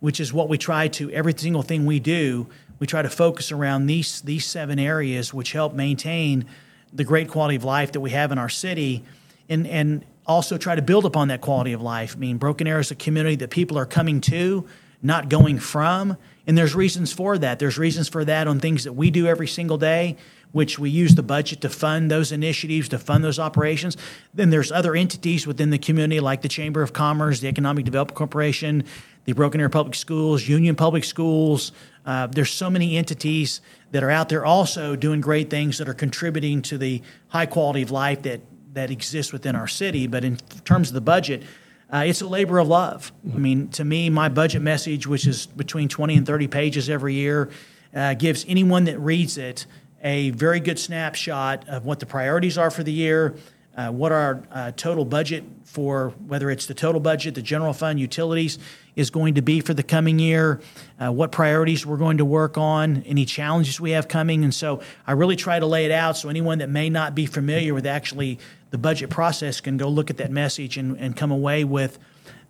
which 0.01 0.19
is 0.19 0.33
what 0.33 0.49
we 0.49 0.57
try 0.57 0.89
to 0.89 1.09
every 1.11 1.33
single 1.35 1.61
thing 1.61 1.85
we 1.85 1.99
do. 1.99 2.47
We 2.79 2.87
try 2.87 3.01
to 3.01 3.09
focus 3.09 3.51
around 3.51 3.87
these 3.87 4.21
these 4.21 4.45
seven 4.45 4.79
areas, 4.79 5.33
which 5.33 5.51
help 5.51 5.73
maintain 5.73 6.45
the 6.93 7.03
great 7.03 7.27
quality 7.27 7.55
of 7.57 7.63
life 7.65 7.91
that 7.93 8.01
we 8.01 8.11
have 8.11 8.31
in 8.31 8.37
our 8.37 8.49
city, 8.49 9.03
and 9.49 9.67
and 9.67 10.05
also 10.25 10.57
try 10.57 10.75
to 10.75 10.81
build 10.81 11.05
upon 11.05 11.27
that 11.29 11.41
quality 11.41 11.73
of 11.73 11.81
life. 11.81 12.15
I 12.15 12.19
mean, 12.19 12.37
Broken 12.37 12.67
Arrow 12.67 12.79
is 12.79 12.91
a 12.91 12.95
community 12.95 13.35
that 13.37 13.49
people 13.49 13.77
are 13.77 13.85
coming 13.85 14.21
to, 14.21 14.65
not 15.01 15.29
going 15.29 15.59
from. 15.59 16.17
And 16.47 16.57
there's 16.57 16.75
reasons 16.75 17.13
for 17.13 17.37
that. 17.37 17.59
There's 17.59 17.77
reasons 17.77 18.07
for 18.07 18.25
that 18.25 18.47
on 18.47 18.59
things 18.59 18.83
that 18.85 18.93
we 18.93 19.11
do 19.11 19.27
every 19.27 19.47
single 19.47 19.77
day, 19.77 20.17
which 20.51 20.77
we 20.79 20.89
use 20.89 21.15
the 21.15 21.23
budget 21.23 21.61
to 21.61 21.69
fund 21.69 22.09
those 22.09 22.31
initiatives, 22.31 22.89
to 22.89 22.99
fund 22.99 23.23
those 23.23 23.39
operations. 23.39 23.97
Then 24.33 24.49
there's 24.49 24.71
other 24.71 24.95
entities 24.95 25.45
within 25.47 25.69
the 25.69 25.77
community 25.77 26.19
like 26.19 26.41
the 26.41 26.49
Chamber 26.49 26.81
of 26.81 26.93
Commerce, 26.93 27.39
the 27.39 27.47
Economic 27.47 27.85
Development 27.85 28.15
Corporation, 28.15 28.83
the 29.25 29.33
Broken 29.33 29.61
Arrow 29.61 29.69
Public 29.69 29.95
Schools, 29.95 30.47
Union 30.47 30.75
Public 30.75 31.03
Schools. 31.03 31.71
Uh, 32.05 32.27
there's 32.27 32.51
so 32.51 32.69
many 32.69 32.97
entities 32.97 33.61
that 33.91 34.03
are 34.03 34.09
out 34.09 34.29
there 34.29 34.45
also 34.45 34.95
doing 34.95 35.21
great 35.21 35.49
things 35.49 35.77
that 35.77 35.87
are 35.87 35.93
contributing 35.93 36.61
to 36.63 36.77
the 36.77 37.01
high 37.29 37.45
quality 37.45 37.81
of 37.81 37.91
life 37.91 38.21
that 38.23 38.41
that 38.73 38.91
exists 38.91 39.31
within 39.31 39.55
our 39.55 39.67
city. 39.67 40.07
But 40.07 40.23
in 40.23 40.37
terms 40.65 40.89
of 40.89 40.93
the 40.93 41.01
budget, 41.01 41.43
uh, 41.91 42.03
it's 42.07 42.21
a 42.21 42.27
labor 42.27 42.59
of 42.59 42.67
love. 42.67 43.11
I 43.33 43.37
mean, 43.37 43.67
to 43.69 43.85
me, 43.85 44.09
my 44.09 44.29
budget 44.29 44.61
message, 44.61 45.05
which 45.05 45.27
is 45.27 45.45
between 45.45 45.89
20 45.89 46.15
and 46.15 46.25
30 46.25 46.47
pages 46.47 46.89
every 46.89 47.13
year, 47.13 47.49
uh, 47.95 48.15
gives 48.15 48.45
anyone 48.47 48.85
that 48.85 48.99
reads 48.99 49.37
it 49.37 49.65
a 50.03 50.31
very 50.31 50.59
good 50.59 50.79
snapshot 50.79 51.67
of 51.69 51.85
what 51.85 51.99
the 51.99 52.05
priorities 52.05 52.57
are 52.57 52.71
for 52.71 52.83
the 52.83 52.91
year, 52.91 53.35
uh, 53.75 53.91
what 53.91 54.11
our 54.11 54.43
uh, 54.51 54.71
total 54.75 55.05
budget 55.05 55.43
for 55.63 56.13
whether 56.27 56.51
it's 56.51 56.67
the 56.67 56.73
total 56.73 57.01
budget, 57.01 57.33
the 57.33 57.41
general 57.41 57.73
fund, 57.73 57.99
utilities 57.99 58.59
is 58.95 59.09
going 59.09 59.33
to 59.33 59.41
be 59.41 59.59
for 59.59 59.73
the 59.73 59.81
coming 59.81 60.19
year, 60.19 60.61
uh, 60.99 61.11
what 61.11 61.31
priorities 61.31 61.83
we're 61.83 61.97
going 61.97 62.17
to 62.17 62.25
work 62.25 62.57
on, 62.57 63.01
any 63.07 63.25
challenges 63.25 63.81
we 63.81 63.91
have 63.91 64.07
coming. 64.07 64.43
And 64.43 64.53
so 64.53 64.81
I 65.07 65.13
really 65.13 65.35
try 65.35 65.59
to 65.59 65.65
lay 65.65 65.85
it 65.85 65.91
out 65.91 66.15
so 66.15 66.29
anyone 66.29 66.59
that 66.59 66.69
may 66.69 66.89
not 66.89 67.15
be 67.15 67.25
familiar 67.25 67.73
with 67.73 67.87
actually 67.87 68.37
the 68.69 68.77
budget 68.77 69.09
process 69.09 69.61
can 69.61 69.77
go 69.77 69.89
look 69.89 70.11
at 70.11 70.17
that 70.17 70.31
message 70.31 70.77
and, 70.77 70.95
and 70.97 71.17
come 71.17 71.31
away 71.31 71.63
with 71.63 71.97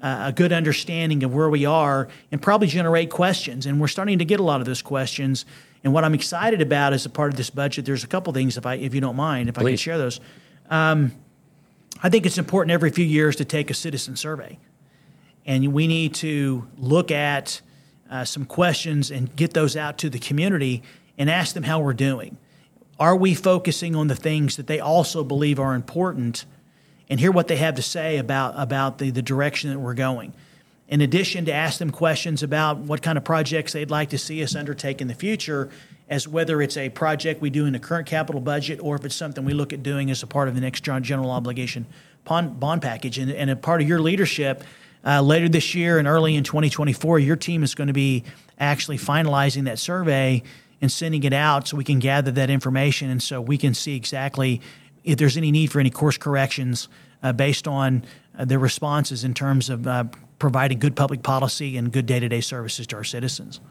uh, 0.02 0.26
a 0.28 0.32
good 0.34 0.52
understanding 0.52 1.24
of 1.24 1.34
where 1.34 1.50
we 1.50 1.66
are 1.66 2.10
and 2.30 2.42
probably 2.42 2.68
generate 2.68 3.10
questions. 3.10 3.66
And 3.66 3.80
we're 3.80 3.88
starting 3.88 4.20
to 4.20 4.26
get 4.26 4.42
a 4.42 4.44
lot 4.44 4.60
of 4.60 4.66
those 4.66 4.82
questions. 4.82 5.46
And 5.86 5.94
what 5.94 6.04
I'm 6.04 6.14
excited 6.14 6.62
about 6.62 6.92
as 6.92 7.06
a 7.06 7.10
part 7.10 7.32
of 7.32 7.38
this 7.38 7.50
budget, 7.50 7.86
there's 7.86 8.04
a 8.04 8.08
couple 8.08 8.34
things, 8.34 8.58
if 8.58 8.66
I, 8.66 8.76
if 8.76 8.94
you 8.94 9.00
don't 9.00 9.16
mind, 9.16 9.48
if 9.48 9.56
Please. 9.56 9.66
I 9.66 9.70
can 9.70 9.78
share 9.78 9.98
those. 9.98 10.20
Um, 10.74 11.12
I 12.02 12.10
think 12.10 12.26
it's 12.26 12.40
important 12.40 12.72
every 12.72 12.90
few 12.90 13.06
years 13.06 13.36
to 13.36 13.46
take 13.46 13.70
a 13.70 13.76
citizen 13.76 14.16
survey, 14.16 14.58
and 15.46 15.72
we 15.72 15.86
need 15.86 16.16
to 16.16 16.68
look 16.80 17.12
at 17.12 17.62
uh, 18.10 18.26
some 18.26 18.44
questions 18.44 19.12
and 19.12 19.34
get 19.36 19.54
those 19.54 19.78
out 19.78 20.00
to 20.00 20.10
the 20.10 20.18
community 20.18 20.82
and 21.16 21.30
ask 21.30 21.54
them 21.54 21.62
how 21.62 21.80
we're 21.80 21.94
doing. 21.94 22.38
Are 23.00 23.16
we 23.16 23.36
focusing 23.36 23.96
on 23.96 24.08
the 24.08 24.16
things 24.16 24.56
that 24.58 24.66
they 24.66 24.80
also 24.80 25.24
believe 25.24 25.60
are 25.60 25.76
important 25.76 26.44
and 27.08 27.20
hear 27.20 27.32
what 27.32 27.48
they 27.48 27.58
have 27.58 27.76
to 27.76 27.84
say 27.84 28.18
about, 28.18 28.56
about 28.58 28.98
the, 28.98 29.12
the 29.12 29.22
direction 29.22 29.70
that 29.70 29.78
we're 29.78 29.94
going? 29.94 30.34
In 30.88 31.02
addition, 31.02 31.46
to 31.46 31.54
ask 31.54 31.80
them 31.80 31.92
questions 31.92 32.44
about 32.44 32.78
what 32.78 33.02
kind 33.02 33.18
of 33.18 33.24
projects 33.24 33.74
they'd 33.74 33.90
like 33.90 34.10
to 34.10 34.18
see 34.18 34.44
us 34.44 34.56
undertake 34.56 35.02
in 35.02 35.08
the 35.08 35.14
future, 35.14 35.70
as 36.10 36.28
whether 36.28 36.62
it's 36.62 36.78
a 36.78 36.90
project 36.90 37.42
we 37.42 37.50
do 37.50 37.66
in 37.66 37.74
the 37.74 37.80
current 37.80 38.06
capital 38.06 38.42
budget 38.42 38.80
or 38.82 38.96
if 38.96 39.06
it's 39.06 39.16
something 39.16 39.46
we 39.46 39.54
look 39.54 39.74
at 39.74 39.82
doing 39.82 40.12
as 40.12 40.22
a 40.22 40.28
part 40.28 40.48
of 40.48 40.56
the 40.56 40.62
next 40.62 40.84
general 40.84 41.32
obligation 41.32 41.86
bond 42.26 42.82
package. 42.82 43.18
And, 43.18 43.32
and 43.32 43.50
a 43.50 43.56
part 43.56 43.82
of 43.82 43.88
your 43.88 44.00
leadership 44.00 44.64
uh, 45.06 45.22
later 45.22 45.50
this 45.50 45.74
year 45.74 45.98
and 46.00 46.08
early 46.08 46.36
in 46.36 46.44
2024, 46.44 47.20
your 47.20 47.36
team 47.36 47.64
is 47.64 47.76
going 47.76 47.88
to 47.88 47.94
be 47.94 48.24
actually 48.60 48.98
finalizing 48.98 49.66
that 49.66 49.80
survey 49.80 50.44
and 50.82 50.92
sending 50.92 51.24
it 51.24 51.34
out 51.34 51.68
so 51.68 51.78
we 51.78 51.84
can 51.84 52.00
gather 52.00 52.32
that 52.32 52.50
information 52.50 53.10
and 53.10 53.24
so 53.24 53.42
we 53.42 53.58
can 53.58 53.74
see 53.74 53.96
exactly 53.96 54.62
if 55.04 55.18
there's 55.18 55.38
any 55.38 55.52
need 55.52 55.72
for 55.72 55.80
any 55.80 55.90
course 55.90 56.18
corrections 56.18 56.90
uh, 57.22 57.32
based 57.32 57.68
on 57.68 58.04
uh, 58.38 58.46
the 58.46 58.60
responses 58.60 59.24
in 59.24 59.34
terms 59.34 59.70
of 59.70 59.88
uh, 59.88 60.04
providing 60.44 60.78
good 60.78 60.94
public 60.94 61.24
policy 61.24 61.78
and 61.78 61.89
good 61.89 62.06
day-to-day 62.06 62.41
services 62.41 62.86
to 62.86 62.98
our 62.98 63.04
citizens. 63.06 63.62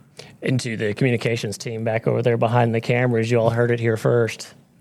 And 0.41 0.59
to 0.61 0.75
the 0.75 0.95
communications 0.95 1.59
team 1.59 1.85
back 1.85 2.07
over 2.07 2.23
there 2.23 2.39
behind 2.39 2.75
the 2.75 2.81
cameras, 2.81 3.31
you 3.31 3.37
all 3.37 3.51
heard 3.51 3.71
it 3.71 3.79
here 3.79 3.99
first. 3.99 4.55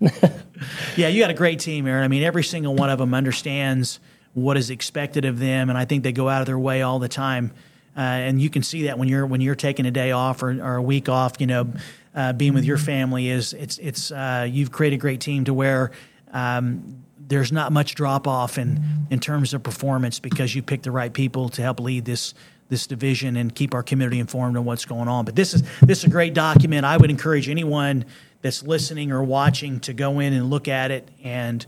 yeah, 0.96 1.08
you 1.08 1.20
got 1.20 1.30
a 1.30 1.34
great 1.34 1.60
team, 1.60 1.86
Aaron. 1.86 2.02
I 2.02 2.08
mean, 2.08 2.22
every 2.22 2.44
single 2.44 2.74
one 2.74 2.88
of 2.88 2.98
them 2.98 3.12
understands 3.12 4.00
what 4.32 4.56
is 4.56 4.70
expected 4.70 5.26
of 5.26 5.38
them, 5.38 5.68
and 5.68 5.76
I 5.76 5.84
think 5.84 6.02
they 6.02 6.12
go 6.12 6.30
out 6.30 6.40
of 6.40 6.46
their 6.46 6.58
way 6.58 6.80
all 6.80 6.98
the 6.98 7.10
time. 7.10 7.52
Uh, 7.94 8.00
and 8.00 8.40
you 8.40 8.48
can 8.48 8.62
see 8.62 8.84
that 8.84 8.98
when 8.98 9.06
you're 9.06 9.26
when 9.26 9.42
you're 9.42 9.54
taking 9.54 9.84
a 9.84 9.90
day 9.90 10.12
off 10.12 10.42
or, 10.42 10.48
or 10.62 10.76
a 10.76 10.82
week 10.82 11.10
off, 11.10 11.34
you 11.40 11.46
know, 11.46 11.74
uh, 12.14 12.32
being 12.32 12.54
with 12.54 12.64
your 12.64 12.78
family 12.78 13.28
is 13.28 13.52
it's 13.52 13.76
it's 13.76 14.10
uh, 14.10 14.48
you've 14.50 14.72
created 14.72 14.96
a 14.96 14.98
great 14.98 15.20
team 15.20 15.44
to 15.44 15.52
where 15.52 15.90
um, 16.32 17.04
there's 17.32 17.50
not 17.50 17.72
much 17.72 17.94
drop 17.94 18.28
off 18.28 18.58
in 18.58 18.78
in 19.10 19.18
terms 19.18 19.54
of 19.54 19.62
performance 19.62 20.20
because 20.20 20.54
you 20.54 20.62
picked 20.62 20.84
the 20.84 20.90
right 20.90 21.12
people 21.12 21.48
to 21.48 21.62
help 21.62 21.80
lead 21.80 22.04
this 22.04 22.34
this 22.68 22.86
division 22.86 23.36
and 23.36 23.54
keep 23.54 23.74
our 23.74 23.82
community 23.82 24.18
informed 24.18 24.56
on 24.56 24.64
what's 24.64 24.84
going 24.84 25.08
on. 25.08 25.24
But 25.24 25.34
this 25.34 25.54
is 25.54 25.62
this 25.80 25.98
is 25.98 26.04
a 26.04 26.10
great 26.10 26.34
document. 26.34 26.84
I 26.84 26.96
would 26.96 27.10
encourage 27.10 27.48
anyone 27.48 28.04
that's 28.42 28.62
listening 28.62 29.12
or 29.12 29.22
watching 29.22 29.80
to 29.80 29.94
go 29.94 30.20
in 30.20 30.34
and 30.34 30.50
look 30.50 30.68
at 30.68 30.90
it 30.90 31.08
and 31.22 31.64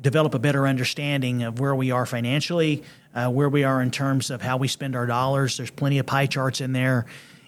develop 0.00 0.34
a 0.34 0.38
better 0.38 0.66
understanding 0.66 1.42
of 1.42 1.60
where 1.60 1.74
we 1.74 1.90
are 1.90 2.06
financially, 2.06 2.82
uh, 3.14 3.28
where 3.28 3.48
we 3.48 3.64
are 3.64 3.82
in 3.82 3.90
terms 3.90 4.30
of 4.30 4.40
how 4.40 4.56
we 4.56 4.66
spend 4.66 4.96
our 4.96 5.06
dollars. 5.06 5.58
There's 5.58 5.70
plenty 5.70 5.98
of 5.98 6.06
pie 6.06 6.26
charts 6.26 6.60
in 6.60 6.72
there. 6.72 7.04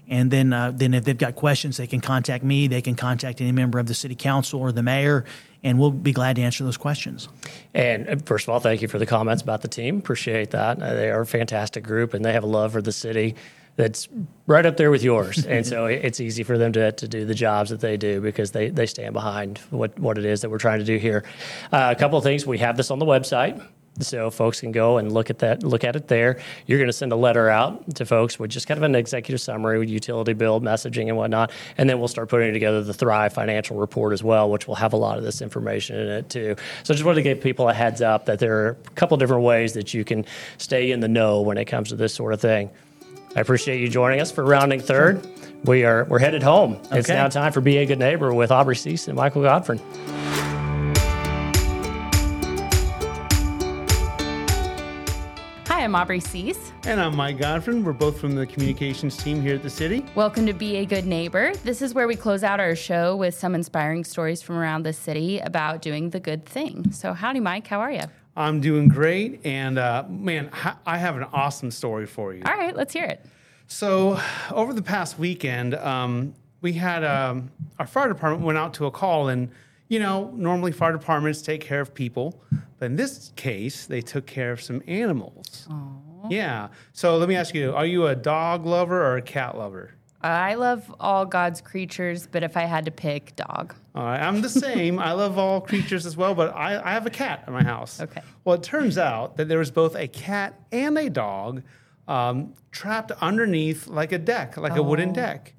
And 0.09 0.31
then, 0.31 0.53
uh, 0.53 0.73
then 0.75 0.95
if 0.95 1.05
they've 1.05 1.17
got 1.17 1.35
questions, 1.35 1.77
they 1.77 1.87
can 1.87 2.01
contact 2.01 2.45
me. 2.45 2.67
They 2.67 2.83
can 2.83 2.95
contact 2.95 3.41
any 3.41 3.53
member 3.53 3.79
of 3.79 3.87
the 3.87 3.95
city 3.95 4.15
council 4.15 4.61
or 4.61 4.73
the 4.73 4.83
mayor, 4.83 5.25
and 5.63 5.79
we'll 5.79 5.91
be 5.91 6.13
glad 6.13 6.37
to 6.37 6.43
answer 6.43 6.65
those 6.65 6.77
questions. 6.77 7.29
And 7.73 8.09
uh, 8.09 8.17
first 8.25 8.47
of 8.47 8.51
all, 8.51 8.61
thank 8.61 8.83
you 8.83 8.89
for 8.89 8.99
the 8.99 9.07
comments 9.07 9.43
about 9.43 9.63
the 9.63 9.69
team. 9.69 9.99
Appreciate 9.99 10.51
that. 10.51 10.83
Uh, 10.83 10.95
they 10.95 11.11
are 11.11 11.23
a 11.23 11.27
fantastic 11.27 11.85
group, 11.85 12.15
and 12.15 12.25
they 12.25 12.33
have 12.33 12.45
a 12.45 12.49
love 12.49 12.73
for 12.73 12.83
the 12.83 12.93
city 12.93 13.35
that's 13.77 14.09
right 14.47 14.67
up 14.67 14.77
there 14.77 14.91
with 14.91 15.03
yours. 15.03 15.45
and 15.49 15.67
so 15.67 15.87
it's 15.87 16.21
easy 16.21 16.43
for 16.43 16.59
them 16.59 16.73
to, 16.73 16.93
to 16.93 17.09
do 17.09 17.25
the 17.25 17.35
jobs 17.35 17.71
that 17.71 17.81
they 17.81 17.97
do 17.97 18.21
because 18.21 18.53
they, 18.53 18.69
they 18.69 18.87
stand 18.87 19.15
behind 19.15 19.59
what, 19.71 19.99
what 19.99 20.19
it 20.19 20.25
is 20.25 20.43
that 20.43 20.51
we're 20.51 20.59
trying 20.59 20.79
to 20.79 20.85
do 20.85 20.97
here. 20.97 21.25
Uh, 21.73 21.93
a 21.97 21.99
couple 21.99 22.19
of 22.19 22.25
things 22.25 22.47
we 22.47 22.59
have 22.59 22.77
this 22.77 22.91
on 22.91 22.99
the 22.99 23.07
website 23.07 23.63
so 24.01 24.31
folks 24.31 24.61
can 24.61 24.73
go 24.73 24.99
and 24.99 25.13
look 25.13 25.31
at 25.31 25.39
that 25.39 25.63
look 25.63 25.85
at 25.85 25.97
it 25.97 26.09
there. 26.09 26.41
You're 26.67 26.79
going 26.79 26.89
to 26.89 26.93
send 26.93 27.13
a 27.13 27.17
letter 27.17 27.49
out 27.49 27.95
to 27.97 28.05
folks 28.05 28.39
with 28.39 28.51
just 28.51 28.67
kind 28.67 28.79
of 28.79 28.83
an 28.83 28.95
executive 28.95 29.41
summary 29.41 29.79
with 29.79 29.89
utility 29.89 30.33
bill 30.33 30.61
messaging 30.61 31.09
and 31.09 31.17
whatnot 31.17 31.53
and 31.79 31.89
then 31.89 31.99
we'll 31.99 32.09
start 32.09 32.29
putting 32.29 32.53
together 32.53 32.83
the 32.83 32.95
thrive 32.95 33.33
financial 33.33 33.77
report 33.77 34.13
as 34.13 34.23
well 34.23 34.51
which 34.51 34.67
will 34.67 34.75
have 34.75 34.93
a 34.93 34.97
lot 34.97 35.19
of 35.19 35.25
this 35.25 35.41
information 35.41 35.97
in 35.97 36.09
it 36.09 36.29
too. 36.29 36.57
So 36.83 36.93
I 36.93 36.97
just 36.97 37.05
wanted 37.05 37.17
to 37.17 37.23
give 37.23 37.41
people 37.41 37.69
a 37.69 37.75
heads 37.75 38.03
up 38.03 38.27
that 38.27 38.39
there 38.39 38.67
are 38.67 38.69
a 38.71 38.91
couple 38.91 39.17
different 39.17 39.43
ways 39.43 39.75
that 39.75 39.95
you 39.95 40.05
can 40.05 40.25
stay 40.59 40.91
in 40.91 41.01
the 41.01 41.09
know 41.09 41.43
when 41.43 41.57
it 41.57 41.67
comes 41.67 41.91
to 41.91 41.97
this 41.97 42.15
sort 42.15 42.33
of 42.33 42.41
thing. 42.41 42.71
I 43.37 43.41
appreciate 43.41 43.81
you 43.81 43.89
joining 43.89 44.21
us 44.21 44.31
for 44.31 44.45
rounding 44.45 44.81
third. 44.81 45.27
We 45.65 45.85
are 45.85 46.05
we're 46.05 46.19
headed 46.19 46.43
home. 46.43 46.75
Okay. 46.87 46.99
it's 46.99 47.09
now 47.09 47.29
time 47.29 47.53
for 47.53 47.61
be 47.61 47.79
a 47.79 47.87
good 47.87 47.99
neighbor 47.99 48.33
with 48.33 48.51
aubrey 48.51 48.77
cease 48.77 49.09
and 49.09 49.17
michael 49.17 49.43
godfrey 49.43 49.81
I'm 55.85 55.95
Aubrey 55.95 56.19
Cease. 56.19 56.73
And 56.87 56.99
I'm 56.99 57.15
Mike 57.15 57.37
Godfrey. 57.37 57.79
We're 57.79 57.93
both 57.93 58.19
from 58.19 58.35
the 58.35 58.47
communications 58.47 59.19
team 59.19 59.43
here 59.43 59.57
at 59.57 59.63
the 59.63 59.69
city. 59.69 60.03
Welcome 60.15 60.47
to 60.47 60.55
Be 60.55 60.77
a 60.77 60.87
Good 60.87 61.05
Neighbor. 61.05 61.55
This 61.57 61.83
is 61.83 61.93
where 61.93 62.09
we 62.09 62.17
close 62.17 62.43
out 62.43 62.59
our 62.59 62.75
show 62.75 63.15
with 63.15 63.35
some 63.35 63.55
inspiring 63.55 64.03
stories 64.03 64.41
from 64.41 64.57
around 64.57 64.85
the 64.85 64.95
city 64.95 65.41
about 65.41 65.83
doing 65.83 66.09
the 66.09 66.21
good 66.21 66.47
thing. 66.47 66.91
So, 66.91 67.13
howdy, 67.13 67.41
Mike. 67.41 67.67
How 67.67 67.81
are 67.81 67.93
you? 67.93 68.01
I'm 68.35 68.63
doing 68.63 68.89
great. 68.89 69.45
And 69.45 69.77
uh, 69.77 70.07
man, 70.09 70.49
I 70.87 70.97
have 70.97 71.19
an 71.19 71.25
awesome 71.35 71.71
story 71.71 72.07
for 72.07 72.33
you. 72.33 72.45
All 72.47 72.57
right, 72.57 72.75
let's 72.75 72.95
hear 72.95 73.05
it. 73.05 73.23
So, 73.67 74.19
over 74.51 74.73
the 74.73 74.81
past 74.81 75.19
weekend, 75.19 75.75
um, 75.75 76.33
we 76.63 76.73
had 76.73 77.05
um, 77.05 77.51
our 77.79 77.87
fire 77.87 78.09
department 78.09 78.43
went 78.43 78.57
out 78.57 78.73
to 78.75 78.87
a 78.87 78.91
call, 78.91 79.29
and 79.29 79.51
you 79.89 79.99
know, 79.99 80.33
normally 80.35 80.73
fire 80.73 80.93
departments 80.93 81.43
take 81.43 81.61
care 81.61 81.81
of 81.81 81.95
people, 81.95 82.41
but 82.79 82.87
in 82.87 82.97
this 82.97 83.33
case, 83.37 83.87
they 83.87 84.01
took 84.01 84.27
care 84.27 84.53
of 84.53 84.61
some 84.61 84.83
animals. 84.87 85.69
Aww. 85.71 86.31
Yeah. 86.31 86.69
So 86.93 87.17
let 87.19 87.29
me 87.29 87.37
ask 87.37 87.55
you: 87.55 87.75
Are 87.75 87.87
you 87.87 88.07
a 88.07 88.17
dog 88.17 88.65
lover 88.67 89.05
or 89.05 89.17
a 89.17 89.23
cat 89.23 89.57
lover? 89.57 89.95
I 90.23 90.55
love 90.55 90.95
all 90.99 91.27
God's 91.27 91.61
creatures, 91.61 92.27
but 92.27 92.43
if 92.43 92.57
I 92.57 92.63
had 92.63 92.87
to 92.87 92.91
pick, 92.91 93.37
dog. 93.37 93.75
All 93.95 94.05
right, 94.05 94.21
I'm 94.21 94.41
the 94.41 94.49
same. 94.49 94.99
I 94.99 95.13
love 95.13 95.37
all 95.37 95.61
creatures 95.61 96.07
as 96.07 96.17
well, 96.17 96.35
but 96.35 96.57
I, 96.57 96.81
I 96.83 96.93
have 96.93 97.05
a 97.05 97.11
cat 97.11 97.45
in 97.47 97.53
my 97.53 97.63
house. 97.63 98.01
Okay. 98.01 98.23
Well, 98.43 98.55
it 98.55 98.63
turns 98.63 98.97
out 98.97 99.37
that 99.37 99.49
there 99.49 99.59
was 99.59 99.71
both 99.71 99.95
a 99.95 100.09
cat 100.09 100.59
and 100.73 100.97
a 100.97 101.11
dog 101.11 101.63
um, 102.09 102.55
trapped 102.71 103.13
underneath 103.21 103.87
like 103.87 104.13
a 104.13 104.19
deck, 104.19 104.57
like 104.57 104.73
oh. 104.73 104.81
a 104.81 104.83
wooden 104.83 105.11
oh. 105.11 105.15
deck. 105.15 105.53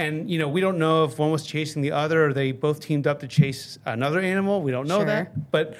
And 0.00 0.30
you 0.30 0.38
know, 0.38 0.48
we 0.48 0.62
don't 0.62 0.78
know 0.78 1.04
if 1.04 1.18
one 1.18 1.30
was 1.30 1.44
chasing 1.44 1.82
the 1.82 1.92
other 1.92 2.26
or 2.26 2.32
they 2.32 2.52
both 2.52 2.80
teamed 2.80 3.06
up 3.06 3.20
to 3.20 3.28
chase 3.28 3.78
another 3.84 4.18
animal. 4.18 4.62
We 4.62 4.70
don't 4.70 4.86
know 4.86 5.00
sure. 5.00 5.06
that, 5.06 5.50
but 5.50 5.76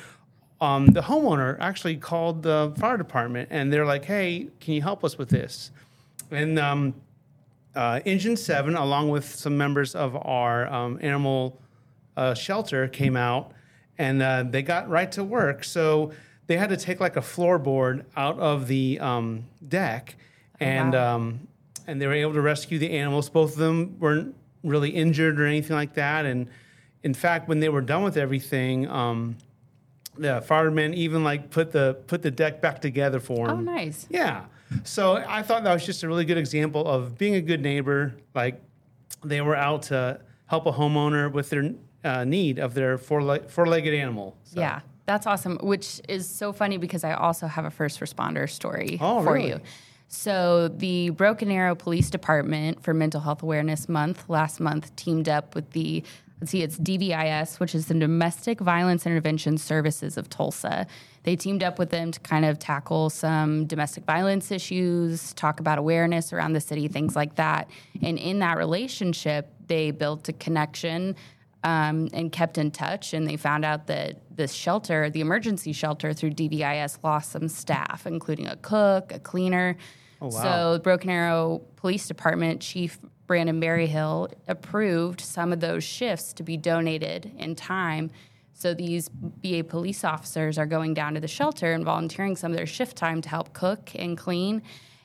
um, 0.61 0.89
the 0.89 1.01
homeowner 1.01 1.57
actually 1.59 1.97
called 1.97 2.43
the 2.43 2.75
fire 2.79 2.99
department 2.99 3.49
and 3.51 3.73
they're 3.73 3.87
like, 3.87 4.05
"Hey, 4.05 4.49
can 4.61 4.75
you 4.75 4.83
help 4.83 5.05
us 5.05 5.17
with 5.17 5.31
this?" 5.31 5.71
And 6.31 6.59
um, 6.59 6.95
uh, 7.75 8.01
Engine 8.05 8.37
7, 8.37 8.77
along 8.77 9.09
with 9.09 9.25
some 9.25 9.57
members 9.57 9.95
of 9.95 10.15
our 10.17 10.71
um, 10.71 10.99
animal 11.01 11.59
uh, 12.17 12.35
shelter, 12.35 12.89
came 12.89 13.17
out 13.17 13.53
and 13.97 14.23
uh, 14.23 14.43
they 14.43 14.63
got 14.63 14.89
right 14.89 15.11
to 15.13 15.25
work. 15.25 15.65
So 15.65 16.13
they 16.47 16.59
had 16.59 16.69
to 16.69 16.77
take 16.77 17.01
like 17.01 17.17
a 17.17 17.21
floorboard 17.21 18.05
out 18.17 18.39
of 18.39 18.67
the 18.67 18.99
um, 19.01 19.47
deck 19.67 20.17
oh, 20.61 20.65
and, 20.65 20.93
wow. 20.93 21.33
And 21.91 22.01
they 22.01 22.07
were 22.07 22.15
able 22.15 22.33
to 22.35 22.41
rescue 22.41 22.79
the 22.79 22.91
animals. 22.93 23.29
Both 23.29 23.53
of 23.53 23.59
them 23.59 23.99
weren't 23.99 24.35
really 24.63 24.91
injured 24.91 25.41
or 25.41 25.47
anything 25.47 25.75
like 25.75 25.95
that. 25.95 26.25
And 26.25 26.49
in 27.03 27.15
fact, 27.15 27.49
when 27.49 27.61
they 27.61 27.69
were 27.69 27.81
done 27.81 28.03
with 28.03 28.17
everything, 28.17 28.89
um, 28.89 29.37
the 30.17 30.41
firemen 30.43 30.95
even 30.95 31.25
like 31.25 31.51
put 31.51 31.73
the 31.73 31.99
put 32.07 32.23
the 32.23 32.31
deck 32.31 32.61
back 32.61 32.81
together 32.81 33.21
for 33.21 33.49
them. 33.49 33.59
Oh, 33.59 33.61
nice. 33.61 34.07
Yeah. 34.11 34.45
So 34.85 35.17
I 35.17 35.43
thought 35.43 35.65
that 35.65 35.73
was 35.73 35.85
just 35.85 36.03
a 36.03 36.09
really 36.09 36.25
good 36.25 36.39
example 36.39 36.87
of 36.87 37.19
being 37.19 37.35
a 37.35 37.41
good 37.41 37.61
neighbor. 37.61 38.15
Like 38.35 38.63
they 39.25 39.41
were 39.41 39.57
out 39.57 39.83
to 39.85 40.21
help 40.47 40.67
a 40.67 40.73
homeowner 40.73 41.33
with 41.33 41.51
their 41.51 41.73
uh, 42.05 42.25
need 42.25 42.59
of 42.59 42.75
their 42.75 42.99
four 42.99 43.23
le- 43.23 43.49
four-legged 43.49 43.95
animal. 43.95 44.37
So. 44.45 44.61
Yeah, 44.61 44.81
that's 45.07 45.27
awesome. 45.27 45.59
Which 45.63 46.01
is 46.09 46.29
so 46.29 46.53
funny 46.53 46.77
because 46.77 47.03
I 47.03 47.15
also 47.15 47.47
have 47.47 47.65
a 47.65 47.71
first 47.71 48.01
responder 48.01 48.49
story 48.49 48.99
oh, 49.01 49.23
for 49.23 49.35
really? 49.35 49.49
you. 49.49 49.61
So 50.13 50.67
the 50.67 51.11
Broken 51.11 51.53
Arrow 51.53 51.77
Police 51.77 52.11
Department 52.11 52.83
for 52.83 52.93
Mental 52.93 53.21
Health 53.21 53.45
Awareness 53.45 53.89
Month 53.89 54.29
last 54.29 54.59
month 54.59 54.95
teamed 54.97 55.29
up 55.29 55.55
with 55.55 55.71
the 55.71 56.03
let's 56.41 56.51
see, 56.51 56.63
it's 56.63 56.79
DVIS, 56.79 57.61
which 57.61 57.77
is 57.77 57.87
the 57.87 57.95
Domestic 57.95 58.61
Violence 58.61 59.07
Intervention 59.07 59.57
Services 59.57 60.17
of 60.17 60.29
Tulsa. 60.29 60.89
They 61.23 61.37
teamed 61.37 61.63
up 61.63 61.79
with 61.79 61.91
them 61.91 62.11
to 62.11 62.19
kind 62.21 62.45
of 62.45 62.59
tackle 62.59 63.09
some 63.09 63.67
domestic 63.67 64.05
violence 64.05 64.51
issues, 64.51 65.33
talk 65.35 65.61
about 65.61 65.79
awareness 65.79 66.33
around 66.33 66.55
the 66.55 66.61
city, 66.61 66.89
things 66.89 67.15
like 67.15 67.37
that. 67.37 67.71
And 68.03 68.19
in 68.19 68.41
that 68.41 68.57
relationship, 68.57 69.53
they 69.69 69.93
built 69.93 70.29
a 70.29 70.33
connection 70.33 71.15
um, 71.65 72.09
and 72.13 72.33
kept 72.33 72.59
in 72.59 72.71
touch. 72.71 73.13
And 73.13 73.27
they 73.27 73.37
found 73.37 73.65
out 73.65 73.87
that 73.89 74.21
this 74.35 74.53
shelter, 74.53 75.11
the 75.11 75.21
emergency 75.21 75.73
shelter 75.73 76.13
through 76.13 76.31
DVIS, 76.31 76.99
lost 77.03 77.33
some 77.33 77.49
staff, 77.49 78.07
including 78.07 78.47
a 78.47 78.57
cook, 78.57 79.13
a 79.13 79.19
cleaner. 79.19 79.77
Oh, 80.23 80.27
wow. 80.29 80.43
So, 80.43 80.81
Broken 80.83 81.11
Arrow 81.11 81.63
Police 81.77 82.07
Department 82.07 82.61
Chief 82.61 82.99
Brandon 83.27 83.61
Berryhill 83.61 84.29
approved 84.49 85.21
some 85.21 85.53
of 85.53 85.61
those 85.61 85.85
shifts 85.85 86.33
to 86.33 86.43
be 86.43 86.57
donated 86.57 87.31
in 87.39 87.55
time. 87.55 88.11
So 88.55 88.75
these 88.75 89.09
BA 89.09 89.63
police 89.63 90.03
officers 90.03 90.59
are 90.59 90.67
going 90.67 90.95
down 90.95 91.15
to 91.15 91.21
the 91.21 91.29
shelter 91.29 91.73
and 91.73 91.85
volunteering 91.85 92.35
some 92.35 92.51
of 92.51 92.57
their 92.57 92.67
shift 92.67 92.97
time 92.97 93.23
to 93.23 93.29
help 93.29 93.53
cook 93.53 93.93
and 93.95 94.19
clean. 94.19 94.63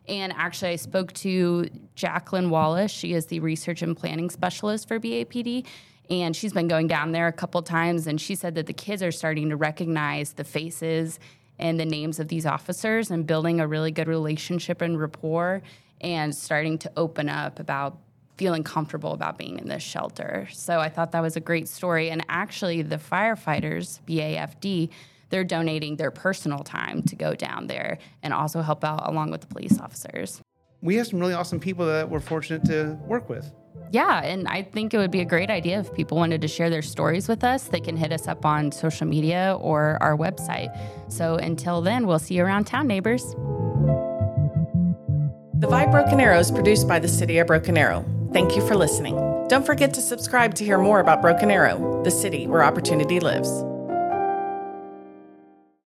And 0.08 0.34
actually, 0.34 0.72
I 0.72 0.76
spoke 0.78 1.14
to 1.14 1.70
Jacqueline 1.93 2.49
Wallace. 2.49 2.91
She 2.91 3.14
is 3.14 3.28
the 3.28 3.39
research 3.41 3.82
and 3.82 3.95
planning 3.95 4.32
specialist 4.32 4.88
for 4.88 4.99
BAPD. 4.99 5.66
And 6.10 6.36
she's 6.36 6.53
been 6.53 6.68
going 6.68 6.88
down 6.88 7.12
there 7.12 7.28
a 7.28 7.34
couple 7.34 7.62
times. 7.62 8.08
And 8.08 8.20
she 8.20 8.36
said 8.36 8.56
that 8.56 8.68
the 8.68 8.74
kids 8.74 9.01
are 9.01 9.12
starting 9.12 9.49
to 9.49 9.56
recognize 9.56 10.34
the 10.34 10.43
faces 10.43 11.20
and 11.58 11.80
the 11.80 11.86
names 11.86 12.20
of 12.20 12.28
these 12.28 12.45
officers 12.45 13.12
and 13.12 13.26
building 13.26 13.60
a 13.60 13.68
really 13.68 13.91
good 13.91 14.08
relationship 14.08 14.82
and 14.82 14.99
rapport 14.99 15.62
and 16.01 16.36
starting 16.36 16.78
to 16.80 16.91
open 16.97 17.30
up 17.30 17.60
about 17.60 17.97
feeling 18.38 18.64
comfortable 18.64 19.14
about 19.14 19.38
being 19.38 19.60
in 19.60 19.68
this 19.68 19.82
shelter. 19.82 20.47
So 20.51 20.80
I 20.80 20.89
thought 20.89 21.14
that 21.14 21.22
was 21.22 21.38
a 21.38 21.39
great 21.39 21.70
story. 21.70 22.10
And 22.10 22.26
actually, 22.28 22.82
the 22.82 22.97
firefighters, 22.97 24.01
BAFD, 24.08 24.89
they're 25.30 25.43
donating 25.43 25.95
their 25.95 26.12
personal 26.12 26.60
time 26.60 27.01
to 27.03 27.16
go 27.16 27.34
down 27.34 27.68
there 27.68 27.97
and 28.22 28.34
also 28.34 28.62
help 28.62 28.84
out 28.84 29.08
along 29.10 29.32
with 29.32 29.41
the 29.41 29.47
police 29.47 29.80
officers. 29.80 30.41
We 30.82 30.95
have 30.97 31.08
some 31.08 31.20
really 31.20 31.34
awesome 31.34 31.60
people 31.60 31.86
that 31.88 32.10
we're 32.10 32.20
fortunate 32.20 32.66
to 32.66 32.99
work 33.06 33.30
with. 33.30 33.51
Yeah, 33.91 34.21
and 34.23 34.47
I 34.47 34.63
think 34.63 34.93
it 34.93 34.97
would 34.97 35.11
be 35.11 35.21
a 35.21 35.26
great 35.26 35.49
idea 35.49 35.80
if 35.80 35.93
people 35.93 36.17
wanted 36.17 36.41
to 36.41 36.47
share 36.47 36.69
their 36.69 36.82
stories 36.82 37.28
with 37.28 37.43
us. 37.43 37.65
They 37.65 37.80
can 37.80 37.95
hit 37.95 38.11
us 38.11 38.28
up 38.28 38.45
on 38.45 38.71
social 38.71 39.07
media 39.07 39.57
or 39.61 39.97
our 40.01 40.17
website. 40.17 40.76
So 41.07 41.36
until 41.36 41.82
then, 41.82 42.07
we'll 42.07 42.19
see 42.19 42.36
you 42.36 42.43
around 42.43 42.65
town, 42.65 42.88
neighbors. 42.88 43.23
The 45.59 45.67
Vibe 45.67 45.91
Broken 45.91 46.19
Arrow 46.19 46.39
is 46.39 46.51
produced 46.51 46.88
by 46.88 46.99
the 46.99 47.07
City 47.07 47.38
of 47.38 47.47
Broken 47.47 47.78
Arrow. 47.78 48.03
Thank 48.34 48.55
you 48.55 48.67
for 48.67 48.76
listening. 48.76 49.15
Don't 49.47 49.65
forget 49.65 49.93
to 49.93 50.01
subscribe 50.01 50.55
to 50.55 50.65
hear 50.65 50.78
more 50.78 50.99
about 50.99 51.21
Broken 51.21 51.49
Arrow, 51.49 52.03
the 52.03 52.11
city 52.11 52.47
where 52.47 52.63
opportunity 52.63 53.19
lives. 53.19 53.49